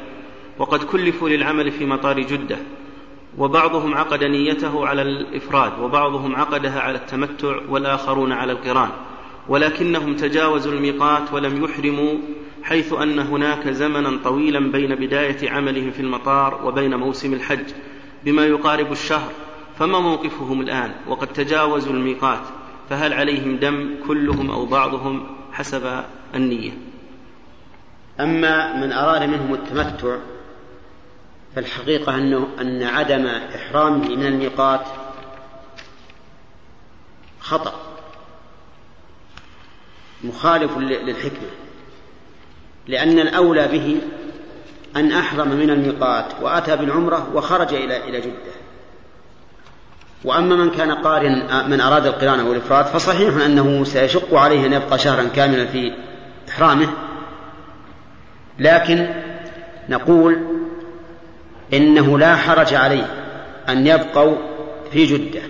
وقد 0.59 0.83
كلفوا 0.83 1.29
للعمل 1.29 1.71
في 1.71 1.85
مطار 1.85 2.19
جدة 2.19 2.57
وبعضهم 3.37 3.93
عقد 3.93 4.23
نيته 4.23 4.87
على 4.87 5.01
الإفراد 5.01 5.79
وبعضهم 5.79 6.35
عقدها 6.35 6.79
على 6.79 6.97
التمتع 6.97 7.59
والآخرون 7.69 8.31
على 8.31 8.51
القران 8.51 8.89
ولكنهم 9.49 10.15
تجاوزوا 10.15 10.73
الميقات 10.73 11.33
ولم 11.33 11.63
يحرموا 11.63 12.17
حيث 12.63 12.93
أن 12.93 13.19
هناك 13.19 13.67
زمنا 13.67 14.19
طويلا 14.23 14.71
بين 14.71 14.95
بداية 14.95 15.49
عملهم 15.49 15.91
في 15.91 15.99
المطار 15.99 16.61
وبين 16.65 16.95
موسم 16.95 17.33
الحج 17.33 17.65
بما 18.25 18.45
يقارب 18.45 18.91
الشهر 18.91 19.31
فما 19.79 19.99
موقفهم 19.99 20.61
الآن؟ 20.61 20.91
وقد 21.07 21.27
تجاوزوا 21.27 21.93
الميقات 21.93 22.41
فهل 22.89 23.13
عليهم 23.13 23.55
دم 23.55 23.95
كلهم 24.07 24.51
أو 24.51 24.65
بعضهم 24.65 25.23
حسب 25.51 26.03
النية؟ 26.35 26.88
أما 28.19 28.73
من 28.73 28.91
أراد 28.91 29.23
منهم 29.23 29.53
التمتع 29.53 30.15
فالحقيقة 31.55 32.15
أنه 32.15 32.47
أن 32.61 32.83
عدم 32.83 33.27
إحرامه 33.27 34.07
من 34.15 34.25
الميقات 34.25 34.81
خطأ 37.39 37.73
مخالف 40.23 40.77
للحكمة. 40.77 41.49
لأن 42.87 43.19
الأولى 43.19 43.67
به 43.67 44.01
أن 44.95 45.11
أحرم 45.11 45.49
من 45.49 45.69
الميقات 45.69 46.25
وأتى 46.41 46.75
بالعمرة 46.75 47.29
وخرج 47.33 47.73
إلى 47.73 48.09
إلى 48.09 48.21
جدة. 48.21 48.51
وأما 50.23 50.55
من 50.55 50.69
كان 50.69 50.91
قارن 50.91 51.69
من 51.69 51.81
أراد 51.81 52.05
القران 52.05 52.39
والإفراد 52.39 52.85
فصحيح 52.85 53.45
أنه 53.45 53.83
سيشق 53.83 54.35
عليه 54.35 54.65
أن 54.65 54.73
يبقى 54.73 54.99
شهرا 54.99 55.23
كاملا 55.23 55.65
في 55.65 55.93
إحرامه. 56.49 57.08
لكن 58.59 59.07
نقول 59.89 60.39
إنه 61.73 62.19
لا 62.19 62.35
حرج 62.35 62.73
عليه 62.73 63.07
أن 63.69 63.87
يبقوا 63.87 64.35
في 64.91 65.05
جدة 65.05 65.41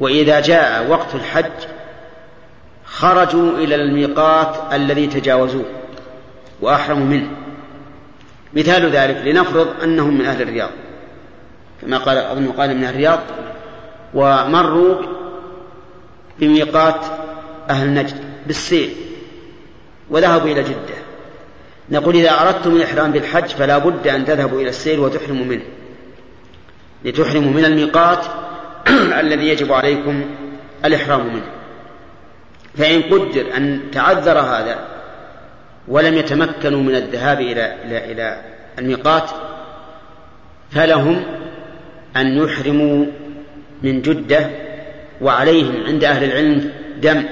وإذا 0.00 0.40
جاء 0.40 0.90
وقت 0.90 1.14
الحج 1.14 1.66
خرجوا 2.84 3.58
إلى 3.58 3.74
الميقات 3.74 4.56
الذي 4.72 5.06
تجاوزوه 5.06 5.64
وأحرموا 6.60 7.06
منه. 7.06 7.28
مثال 8.54 8.90
ذلك 8.90 9.16
لنفرض 9.24 9.82
أنهم 9.82 10.18
من 10.18 10.24
أهل 10.24 10.42
الرياض. 10.42 10.70
كما 11.82 11.98
قال 11.98 12.18
أظن 12.18 12.46
قال 12.46 12.76
من 12.76 12.84
أهل 12.84 12.94
الرياض 12.94 13.20
ومروا 14.14 14.96
بميقات 16.38 17.06
أهل 17.70 17.94
نجد 17.94 18.16
بالسير 18.46 18.90
وذهبوا 20.10 20.50
إلى 20.50 20.62
جدة. 20.62 21.01
نقول 21.92 22.16
إذا 22.16 22.30
أردتم 22.40 22.76
الإحرام 22.76 23.12
بالحج 23.12 23.46
فلا 23.46 23.78
بد 23.78 24.08
أن 24.08 24.24
تذهبوا 24.24 24.60
إلى 24.60 24.68
السير 24.68 25.00
وتحرموا 25.00 25.44
منه. 25.44 25.62
لتحرموا 27.04 27.52
من 27.52 27.64
الميقات 27.64 28.24
الذي 29.22 29.48
يجب 29.48 29.72
عليكم 29.72 30.24
الإحرام 30.84 31.34
منه. 31.34 31.46
فإن 32.76 33.02
قدر 33.02 33.56
أن 33.56 33.80
تعذر 33.92 34.38
هذا 34.38 34.78
ولم 35.88 36.14
يتمكنوا 36.14 36.82
من 36.82 36.94
الذهاب 36.94 37.40
إلى 37.40 37.74
إلى 37.84 38.12
إلى 38.12 38.40
الميقات 38.78 39.30
فلهم 40.70 41.24
أن 42.16 42.38
يحرموا 42.38 43.06
من 43.82 44.02
جدة 44.02 44.50
وعليهم 45.20 45.86
عند 45.86 46.04
أهل 46.04 46.24
العلم 46.24 46.72
دم 47.02 47.24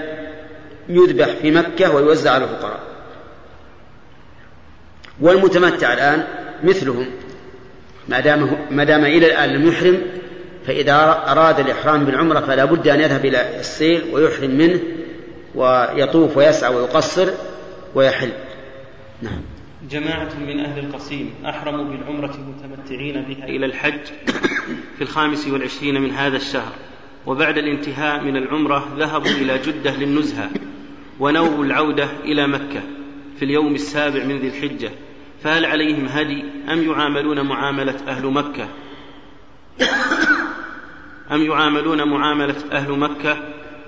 يذبح 0.89 1.27
في 1.27 1.51
مكة 1.51 1.95
ويوزع 1.95 2.31
على 2.31 2.45
الفقراء. 2.45 2.90
والمتمتع 5.21 5.93
الآن 5.93 6.25
مثلهم. 6.65 7.07
ما 8.09 8.21
دام 8.21 8.59
ما 8.71 8.85
دام 8.85 9.05
إلى 9.05 9.27
الآن 9.27 9.51
لم 9.51 9.69
يحرم 9.69 10.03
فإذا 10.67 11.25
أراد 11.27 11.61
الإحرام 11.61 12.05
بالعمرة 12.05 12.41
فلا 12.41 12.65
بد 12.65 12.89
أن 12.89 13.01
يذهب 13.01 13.25
إلى 13.25 13.61
السيل 13.61 14.03
ويحرم 14.13 14.51
منه 14.51 14.81
ويطوف 15.55 16.37
ويسعى 16.37 16.75
ويقصر 16.75 17.29
ويحل. 17.95 18.31
نعم. 19.23 19.41
جماعة 19.91 20.29
من 20.41 20.61
أهل 20.61 20.79
القصيم 20.79 21.35
أحرموا 21.47 21.85
بالعمرة 21.85 22.37
متمتعين 22.49 23.23
بها 23.23 23.45
إلى 23.45 23.67
الحج 23.67 24.01
في 24.97 25.03
الخامس 25.03 25.49
والعشرين 25.49 26.01
من 26.01 26.11
هذا 26.11 26.37
الشهر 26.37 26.73
وبعد 27.27 27.59
الانتهاء 27.59 28.21
من 28.25 28.37
العمرة 28.37 28.89
ذهبوا 28.99 29.31
إلى 29.31 29.59
جدة 29.59 29.97
للنزهة 29.97 30.51
ونووا 31.21 31.65
العودة 31.65 32.09
إلى 32.25 32.47
مكة 32.47 32.81
في 33.39 33.45
اليوم 33.45 33.75
السابع 33.75 34.25
من 34.25 34.39
ذي 34.39 34.49
الحجة. 34.49 34.91
فهل 35.43 35.65
عليهم 35.65 36.07
هدي 36.07 36.45
أم 36.73 36.83
يعاملون 36.83 37.41
معاملة 37.41 37.97
أهل 38.09 38.27
مكة؟ 38.27 38.69
أم 41.33 41.43
يعاملون 41.43 42.09
معاملة 42.09 42.57
أهل 42.73 42.93
مكة؟ 42.93 43.37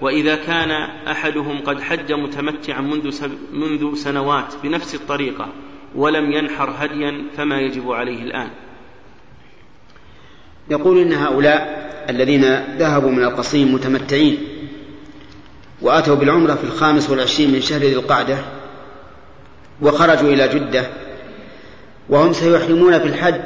وإذا 0.00 0.36
كان 0.36 0.70
أحدهم 1.08 1.60
قد 1.60 1.80
حج 1.80 2.12
متمتعا 2.12 2.80
منذ, 2.80 3.28
منذ 3.52 3.94
سنوات 3.94 4.54
بنفس 4.62 4.94
الطريقة 4.94 5.48
ولم 5.94 6.32
ينحر 6.32 6.74
هديا 6.78 7.24
فما 7.36 7.60
يجب 7.60 7.92
عليه 7.92 8.22
الآن. 8.22 8.50
يقول 10.70 10.98
إن 10.98 11.12
هؤلاء 11.12 11.82
الذين 12.10 12.44
ذهبوا 12.78 13.10
من 13.10 13.24
القصيم 13.24 13.74
متمتعين 13.74 14.38
وأتوا 15.82 16.14
بالعمرة 16.16 16.54
في 16.54 16.64
الخامس 16.64 17.10
والعشرين 17.10 17.52
من 17.52 17.60
شهر 17.60 17.80
ذي 17.80 17.92
القعدة 17.92 18.38
وخرجوا 19.82 20.32
إلى 20.32 20.48
جدة 20.48 20.90
وهم 22.12 22.32
سيحرمون 22.32 22.98
في 22.98 23.06
الحج 23.06 23.40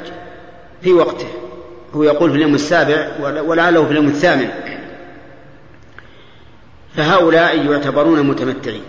في 0.81 0.93
وقته. 0.93 1.27
هو 1.95 2.03
يقول 2.03 2.29
في 2.29 2.35
اليوم 2.35 2.55
السابع 2.55 3.07
ولعله 3.19 3.85
في 3.85 3.91
اليوم 3.91 4.07
الثامن. 4.07 4.49
فهؤلاء 6.95 7.71
يعتبرون 7.71 8.23
متمتعين. 8.23 8.81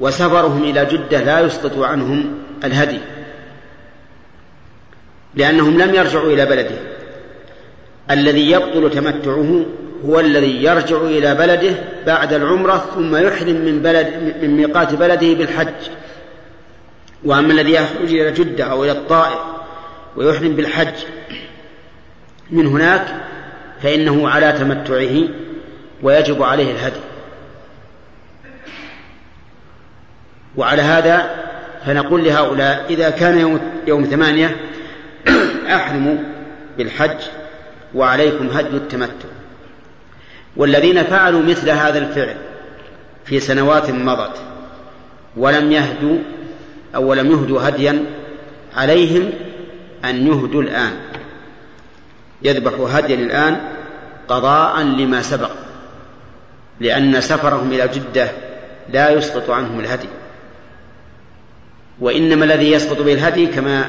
وسفرهم 0.00 0.62
إلى 0.62 0.84
جدة 0.84 1.20
لا 1.24 1.40
يسقط 1.40 1.78
عنهم 1.78 2.38
الهدي. 2.64 2.98
لأنهم 5.34 5.78
لم 5.78 5.94
يرجعوا 5.94 6.32
إلى 6.32 6.46
بلده. 6.46 6.76
الذي 8.10 8.50
يبطل 8.50 8.90
تمتعه 8.90 9.64
هو 10.06 10.20
الذي 10.20 10.64
يرجع 10.64 10.96
إلى 10.96 11.34
بلده 11.34 11.74
بعد 12.06 12.32
العمرة 12.32 12.86
ثم 12.94 13.16
يحرم 13.16 13.54
من 13.54 13.82
بلد 13.82 14.36
من 14.42 14.56
ميقات 14.56 14.94
بلده 14.94 15.34
بالحج. 15.34 15.88
وأما 17.24 17.52
الذي 17.52 17.72
يخرج 17.72 18.14
إلى 18.14 18.30
جدة 18.32 18.64
أو 18.64 18.84
إلى 18.84 18.92
الطائف 18.92 19.38
ويحرم 20.16 20.48
بالحج 20.48 20.94
من 22.50 22.66
هناك 22.66 23.06
فإنه 23.82 24.28
على 24.28 24.52
تمتعه 24.52 25.28
ويجب 26.02 26.42
عليه 26.42 26.70
الهدي. 26.70 27.00
وعلى 30.56 30.82
هذا 30.82 31.44
فنقول 31.86 32.24
لهؤلاء 32.24 32.86
إذا 32.90 33.10
كان 33.10 33.38
يوم, 33.38 33.60
يوم 33.86 34.04
ثمانية 34.04 34.56
أحرموا 35.76 36.16
بالحج 36.78 37.18
وعليكم 37.94 38.46
هدي 38.48 38.76
التمتع. 38.76 39.28
والذين 40.56 41.02
فعلوا 41.02 41.42
مثل 41.42 41.70
هذا 41.70 41.98
الفعل 41.98 42.36
في 43.24 43.40
سنوات 43.40 43.90
مضت 43.90 44.36
ولم 45.36 45.72
يهدوا 45.72 46.18
أو 46.94 47.14
لم 47.14 47.30
يهدوا 47.30 47.68
هديا 47.68 48.04
عليهم 48.76 49.30
أن 50.04 50.26
يهدوا 50.26 50.62
الآن. 50.62 50.92
يذبحوا 52.42 52.88
هديا 52.90 53.16
الآن 53.16 53.60
قضاء 54.28 54.82
لما 54.82 55.22
سبق 55.22 55.50
لأن 56.80 57.20
سفرهم 57.20 57.72
إلى 57.72 57.88
جدة 57.88 58.28
لا 58.92 59.10
يسقط 59.10 59.50
عنهم 59.50 59.80
الهدي. 59.80 60.08
وإنما 62.00 62.44
الذي 62.44 62.72
يسقط 62.72 63.02
به 63.02 63.12
الهدي 63.12 63.46
كما 63.46 63.88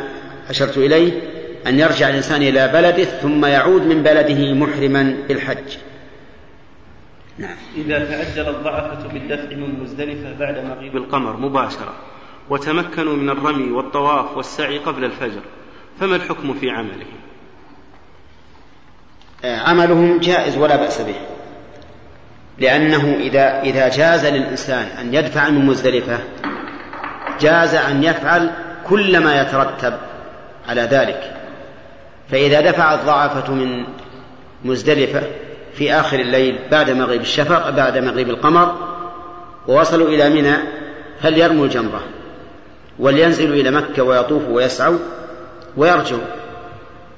أشرت 0.49 0.77
إليه 0.77 1.21
أن 1.67 1.79
يرجع 1.79 2.09
الإنسان 2.09 2.41
إلى 2.41 2.67
بلده 2.67 3.03
ثم 3.03 3.45
يعود 3.45 3.81
من 3.81 4.03
بلده 4.03 4.53
محرما 4.53 5.17
بالحج. 5.27 5.77
نعم. 7.37 7.55
إذا 7.77 8.05
تعجل 8.05 8.49
الضعفة 8.49 9.07
بالدفع 9.07 9.55
من 9.55 9.79
مزدلفة 9.83 10.33
بعد 10.39 10.65
مغيب 10.65 10.97
القمر 10.97 11.37
مباشرة. 11.37 11.93
وتمكنوا 12.49 13.15
من 13.15 13.29
الرمي 13.29 13.71
والطواف 13.71 14.37
والسعي 14.37 14.77
قبل 14.77 15.03
الفجر 15.03 15.41
فما 15.99 16.15
الحكم 16.15 16.53
في 16.53 16.69
عملهم؟ 16.69 17.17
آه، 19.45 19.59
عملهم 19.59 20.19
جائز 20.19 20.57
ولا 20.57 20.75
بأس 20.75 21.01
به 21.01 21.15
لأنه 22.59 23.15
إذا 23.19 23.61
إذا 23.61 23.89
جاز 23.89 24.25
للإنسان 24.25 24.85
أن 24.85 25.13
يدفع 25.13 25.49
من 25.49 25.65
مزدلفة 25.65 26.19
جاز 27.39 27.75
أن 27.75 28.03
يفعل 28.03 28.51
كل 28.89 29.19
ما 29.19 29.41
يترتب 29.41 29.93
على 30.67 30.81
ذلك. 30.81 31.35
فإذا 32.31 32.61
دفع 32.61 32.93
الضعفة 32.93 33.53
من 33.53 33.85
مزدلفة 34.65 35.21
في 35.73 35.93
آخر 35.93 36.19
الليل 36.19 36.59
بعد 36.71 36.91
مغيب 36.91 37.21
الشفق 37.21 37.69
بعد 37.69 37.97
مغيب 37.97 38.29
القمر 38.29 38.75
ووصلوا 39.67 40.07
إلى 40.07 40.29
منى 40.29 40.55
فليرموا 41.21 41.65
الجمرة. 41.65 42.03
ولينزلوا 42.99 43.55
إلى 43.55 43.71
مكة 43.71 44.03
ويطوفوا 44.03 44.55
ويسعوا 44.55 44.97
ويرجعوا. 45.77 46.27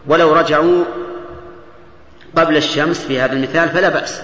ولو 0.08 0.34
رجعوا 0.34 0.84
قبل 2.36 2.58
الشمس 2.58 3.06
في 3.06 3.20
هذا 3.20 3.34
المثال 3.34 3.70
فلا 3.70 3.90
بأس 3.90 4.22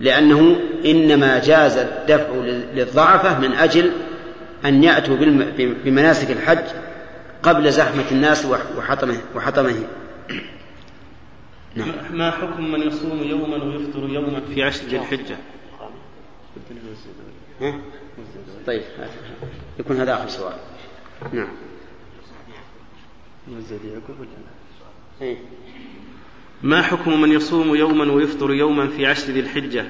لأنه 0.00 0.60
إنما 0.84 1.38
جاز 1.38 1.76
الدفع 1.76 2.34
للضعفة 2.74 3.38
من 3.38 3.52
أجل 3.52 3.92
أن 4.64 4.84
يأتوا 4.84 5.16
بمناسك 5.84 6.30
الحج 6.30 6.64
قبل 7.42 7.72
زحمة 7.72 8.04
الناس 8.12 8.46
وحطمه 8.76 9.16
وحطمه 9.34 9.74
نعم. 11.74 11.88
ما 12.10 12.30
حكم 12.30 12.72
من 12.72 12.82
يصوم 12.82 13.22
يوما 13.22 13.64
ويفطر 13.64 14.08
يوما 14.08 14.40
في 14.54 14.62
عشر 14.62 14.84
ذي 14.84 14.96
الحجة؟ 14.96 15.36
طيب. 18.66 18.82
يكون 19.78 19.96
هذا 19.96 20.14
آخر 20.14 20.28
سؤال. 20.28 20.56
نعم. 21.32 21.48
إيه. 25.22 25.36
ما 26.62 26.82
حكم 26.82 27.20
من 27.20 27.32
يصوم 27.32 27.74
يوما 27.74 28.12
ويفطر 28.12 28.52
يوما 28.52 28.86
في 28.86 29.06
عشر 29.06 29.32
ذي 29.32 29.40
الحجة 29.40 29.86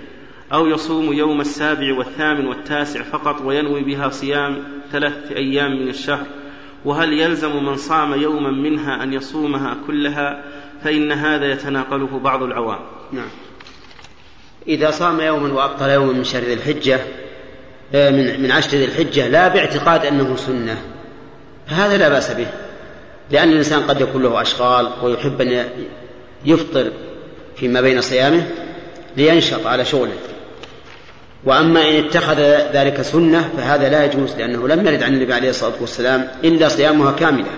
أو 0.52 0.66
يصوم 0.66 1.12
يوم 1.12 1.40
السابع 1.40 1.98
والثامن 1.98 2.46
والتاسع 2.46 3.02
فقط 3.02 3.40
وينوي 3.40 3.84
بها 3.84 4.08
صيام 4.08 4.64
ثلاثة 4.92 5.36
أيام 5.36 5.70
من 5.82 5.88
الشهر؟ 5.88 6.26
وهل 6.84 7.12
يلزم 7.12 7.64
من 7.64 7.76
صام 7.76 8.20
يوما 8.20 8.50
منها 8.50 9.02
أن 9.02 9.12
يصومها 9.12 9.76
كلها؟ 9.86 10.44
فإن 10.84 11.12
هذا 11.12 11.52
يتناقله 11.52 12.18
بعض 12.18 12.42
العوام. 12.42 12.80
نعم. 13.12 13.28
إذا 14.68 14.90
صام 14.90 15.20
يوما 15.20 15.52
وأبطل 15.52 15.88
يوما 15.88 16.12
من 16.12 16.24
شهر 16.24 16.42
ذي 16.42 16.54
الحجة 16.54 17.00
من 17.94 18.42
من 18.42 18.50
عشر 18.50 18.76
ذي 18.76 18.84
الحجة 18.84 19.28
لا 19.28 19.48
باعتقاد 19.48 20.06
أنه 20.06 20.36
سنة. 20.36 20.76
فهذا 21.66 21.96
لا 21.96 22.08
بأس 22.08 22.30
به. 22.30 22.46
لأن 23.30 23.48
الإنسان 23.48 23.82
قد 23.82 24.00
يكون 24.00 24.22
له 24.22 24.42
أشغال 24.42 24.88
ويحب 25.02 25.40
أن 25.40 25.64
يفطر 26.44 26.92
فيما 27.56 27.80
بين 27.80 28.00
صيامه 28.00 28.42
لينشط 29.16 29.66
على 29.66 29.84
شغله. 29.84 30.16
وأما 31.44 31.88
إن 31.88 32.04
اتخذ 32.04 32.40
ذلك 32.72 33.02
سنة 33.02 33.50
فهذا 33.56 33.88
لا 33.88 34.04
يجوز 34.04 34.36
لأنه 34.36 34.68
لم 34.68 34.86
يرد 34.86 35.02
عن 35.02 35.14
النبي 35.14 35.34
عليه 35.34 35.50
الصلاة 35.50 35.74
والسلام 35.80 36.28
إلا 36.44 36.68
صيامها 36.68 37.12
كاملة. 37.12 37.50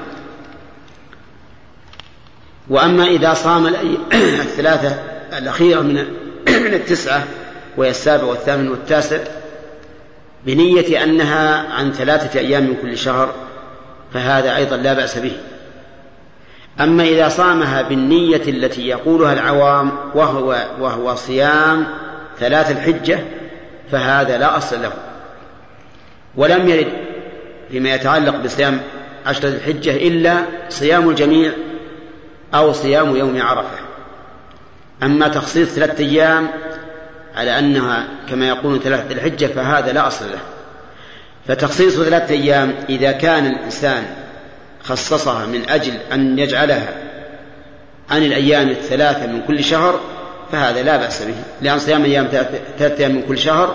وأما 2.70 3.04
إذا 3.04 3.34
صام 3.34 3.66
الثلاثة 4.46 4.98
الأخيرة 5.38 5.80
من 5.80 5.94
من 6.64 6.74
التسعة 6.74 7.24
وهي 7.76 7.90
السابع 7.90 8.24
والثامن 8.24 8.68
والتاسع 8.68 9.18
بنية 10.48 11.04
أنها 11.04 11.72
عن 11.72 11.92
ثلاثة 11.92 12.40
أيام 12.40 12.62
من 12.62 12.76
كل 12.82 12.98
شهر 12.98 13.34
فهذا 14.14 14.56
أيضا 14.56 14.76
لا 14.76 14.92
بأس 14.92 15.18
به. 15.18 15.32
أما 16.80 17.02
إذا 17.02 17.28
صامها 17.28 17.82
بالنية 17.82 18.42
التي 18.48 18.88
يقولها 18.88 19.32
العوام 19.32 19.92
وهو 20.14 20.66
وهو 20.80 21.14
صيام 21.14 21.86
ثلاث 22.38 22.70
الحجة 22.70 23.18
فهذا 23.92 24.38
لا 24.38 24.56
أصل 24.56 24.82
له. 24.82 24.92
ولم 26.36 26.68
يرد 26.68 26.92
فيما 27.70 27.94
يتعلق 27.94 28.36
بصيام 28.36 28.80
عشرة 29.26 29.48
الحجة 29.48 29.96
إلا 29.96 30.42
صيام 30.68 31.08
الجميع 31.08 31.52
أو 32.54 32.72
صيام 32.72 33.16
يوم 33.16 33.42
عرفة. 33.42 33.78
أما 35.02 35.28
تخصيص 35.28 35.68
ثلاثة 35.68 36.04
أيام 36.04 36.48
على 37.38 37.58
أنها 37.58 38.06
كما 38.30 38.48
يقولون 38.48 38.78
ثلاثة 38.78 39.14
الحجة 39.14 39.46
فهذا 39.46 39.92
لا 39.92 40.06
أصل 40.06 40.24
له. 40.30 40.38
فتخصيص 41.48 42.00
ثلاثة 42.00 42.34
أيام 42.34 42.74
إذا 42.88 43.12
كان 43.12 43.46
الإنسان 43.46 44.04
خصصها 44.84 45.46
من 45.46 45.68
أجل 45.68 45.92
أن 46.12 46.38
يجعلها 46.38 46.88
عن 48.10 48.22
الأيام 48.22 48.68
الثلاثة 48.68 49.26
من 49.26 49.42
كل 49.42 49.64
شهر 49.64 50.00
فهذا 50.52 50.82
لا 50.82 50.96
بأس 50.96 51.22
به. 51.22 51.34
لأن 51.62 51.78
صيام 51.78 52.04
أيام 52.04 52.26
ثلاثة 52.78 52.98
أيام 52.98 53.14
من 53.14 53.22
كل 53.22 53.38
شهر 53.38 53.74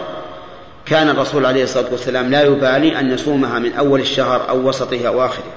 كان 0.85 1.10
الرسول 1.10 1.45
عليه 1.45 1.64
الصلاة 1.64 1.91
والسلام 1.91 2.31
لا 2.31 2.41
يبالي 2.44 2.99
أن 2.99 3.11
يصومها 3.11 3.60
من 3.60 3.73
أول 3.73 3.99
الشهر 3.99 4.49
أو 4.49 4.68
وسطه 4.68 5.07
أو 5.07 5.26
آخره. 5.26 5.53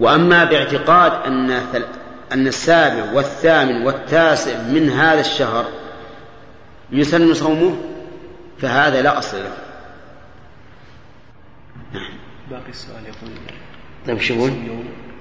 وأما 0.00 0.44
باعتقاد 0.44 1.12
أن 1.26 1.60
أن 2.32 2.46
السابع 2.46 3.12
والثامن 3.12 3.86
والتاسع 3.86 4.58
من 4.58 4.90
هذا 4.90 5.20
الشهر 5.20 5.64
يسن 6.94 7.34
صومه 7.34 7.76
فهذا 8.58 9.02
لا 9.02 9.18
أصل 9.18 9.36
له 9.36 9.56
نعم 11.92 12.12
باقي 12.50 12.70
السؤال 12.70 13.02
يقول 13.04 13.30
طيب 14.06 14.18
شو 14.18 14.34
يقول؟ 14.34 14.50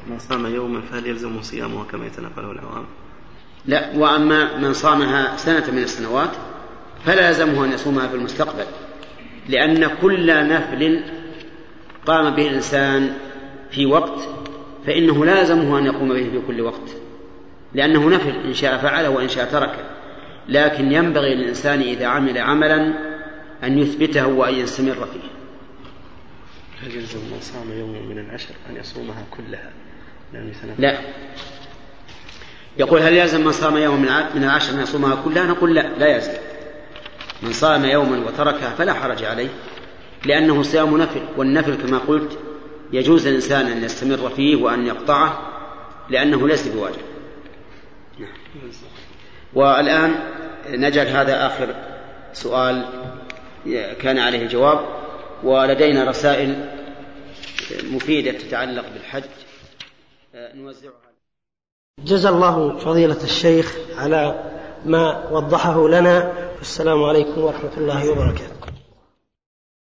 من 0.07 0.19
صام 0.19 0.45
يوما 0.45 0.81
فهل 0.81 1.07
يلزمه 1.07 1.41
صيامه 1.41 1.83
كما 1.83 2.05
يتنقله 2.05 2.51
العوام؟ 2.51 2.85
لا 3.65 3.91
وأما 3.95 4.57
من 4.57 4.73
صامها 4.73 5.37
سنة 5.37 5.71
من 5.71 5.83
السنوات 5.83 6.29
فلا 7.05 7.27
يلزمه 7.27 7.65
أن 7.65 7.71
يصومها 7.71 8.07
في 8.07 8.15
المستقبل 8.15 8.65
لأن 9.49 9.87
كل 10.01 10.47
نفل 10.49 11.03
قام 12.05 12.35
به 12.35 12.47
الإنسان 12.47 13.13
في 13.71 13.85
وقت 13.85 14.19
فإنه 14.85 15.25
لا 15.25 15.39
يلزمه 15.39 15.79
أن 15.79 15.85
يقوم 15.85 16.09
به 16.09 16.29
في 16.29 16.41
كل 16.47 16.61
وقت 16.61 16.89
لأنه 17.73 18.09
نفل 18.09 18.35
إن 18.45 18.53
شاء 18.53 18.77
فعله 18.77 19.09
وإن 19.09 19.29
شاء 19.29 19.51
تركه 19.51 19.89
لكن 20.49 20.91
ينبغي 20.91 21.35
للإنسان 21.35 21.81
إذا 21.81 22.05
عمل 22.05 22.37
عملا 22.37 22.93
أن 23.63 23.79
يثبته 23.79 24.27
وأن 24.27 24.53
يستمر 24.53 24.93
فيه. 24.93 25.29
هل 26.81 26.95
يلزم 26.95 27.19
من 27.19 27.37
صام 27.41 27.71
يوما 27.79 27.99
من 27.99 28.19
العشر 28.19 28.49
أن 28.69 28.75
يصومها 28.75 29.25
كلها؟ 29.31 29.71
لا. 30.77 30.99
يقول 32.77 32.99
هل 33.01 33.13
يلزم 33.13 33.45
من 33.45 33.51
صام 33.51 33.77
يوما 33.77 34.29
من 34.35 34.43
العشر 34.43 34.73
أن 34.73 34.79
يصومها 34.79 35.23
كلها؟ 35.25 35.45
نقول 35.47 35.75
لا 35.75 35.87
لا 35.97 36.07
يلزم. 36.07 36.33
من 37.43 37.53
صام 37.53 37.85
يوما 37.85 38.17
وتركها 38.27 38.69
فلا 38.69 38.93
حرج 38.93 39.23
عليه 39.23 39.49
لأنه 40.25 40.63
صيام 40.63 40.97
نفل 40.97 41.21
والنفل 41.37 41.75
كما 41.75 41.97
قلت 41.97 42.39
يجوز 42.93 43.27
للإنسان 43.27 43.65
أن 43.65 43.83
يستمر 43.83 44.29
فيه 44.29 44.55
وأن 44.55 44.85
يقطعه 44.87 45.49
لأنه 46.09 46.47
ليس 46.47 46.67
بواجب. 46.67 47.01
نعم. 48.19 48.29
والآن 49.55 50.15
نجعل 50.69 51.07
هذا 51.07 51.45
آخر 51.45 51.75
سؤال 52.33 52.85
كان 54.01 54.19
عليه 54.19 54.47
جواب 54.47 54.79
ولدينا 55.43 56.09
رسائل 56.09 56.69
مفيدة 57.83 58.31
تتعلق 58.31 58.85
بالحج. 58.93 59.23
نوزعها. 60.35 60.93
جزا 61.99 62.29
الله 62.29 62.77
فضيلة 62.77 63.23
الشيخ 63.23 63.75
على 63.97 64.51
ما 64.85 65.29
وضحه 65.31 65.87
لنا. 65.87 66.33
السلام 66.61 67.03
عليكم 67.03 67.41
ورحمة 67.41 67.71
الله 67.77 68.09
وبركاته. 68.09 68.72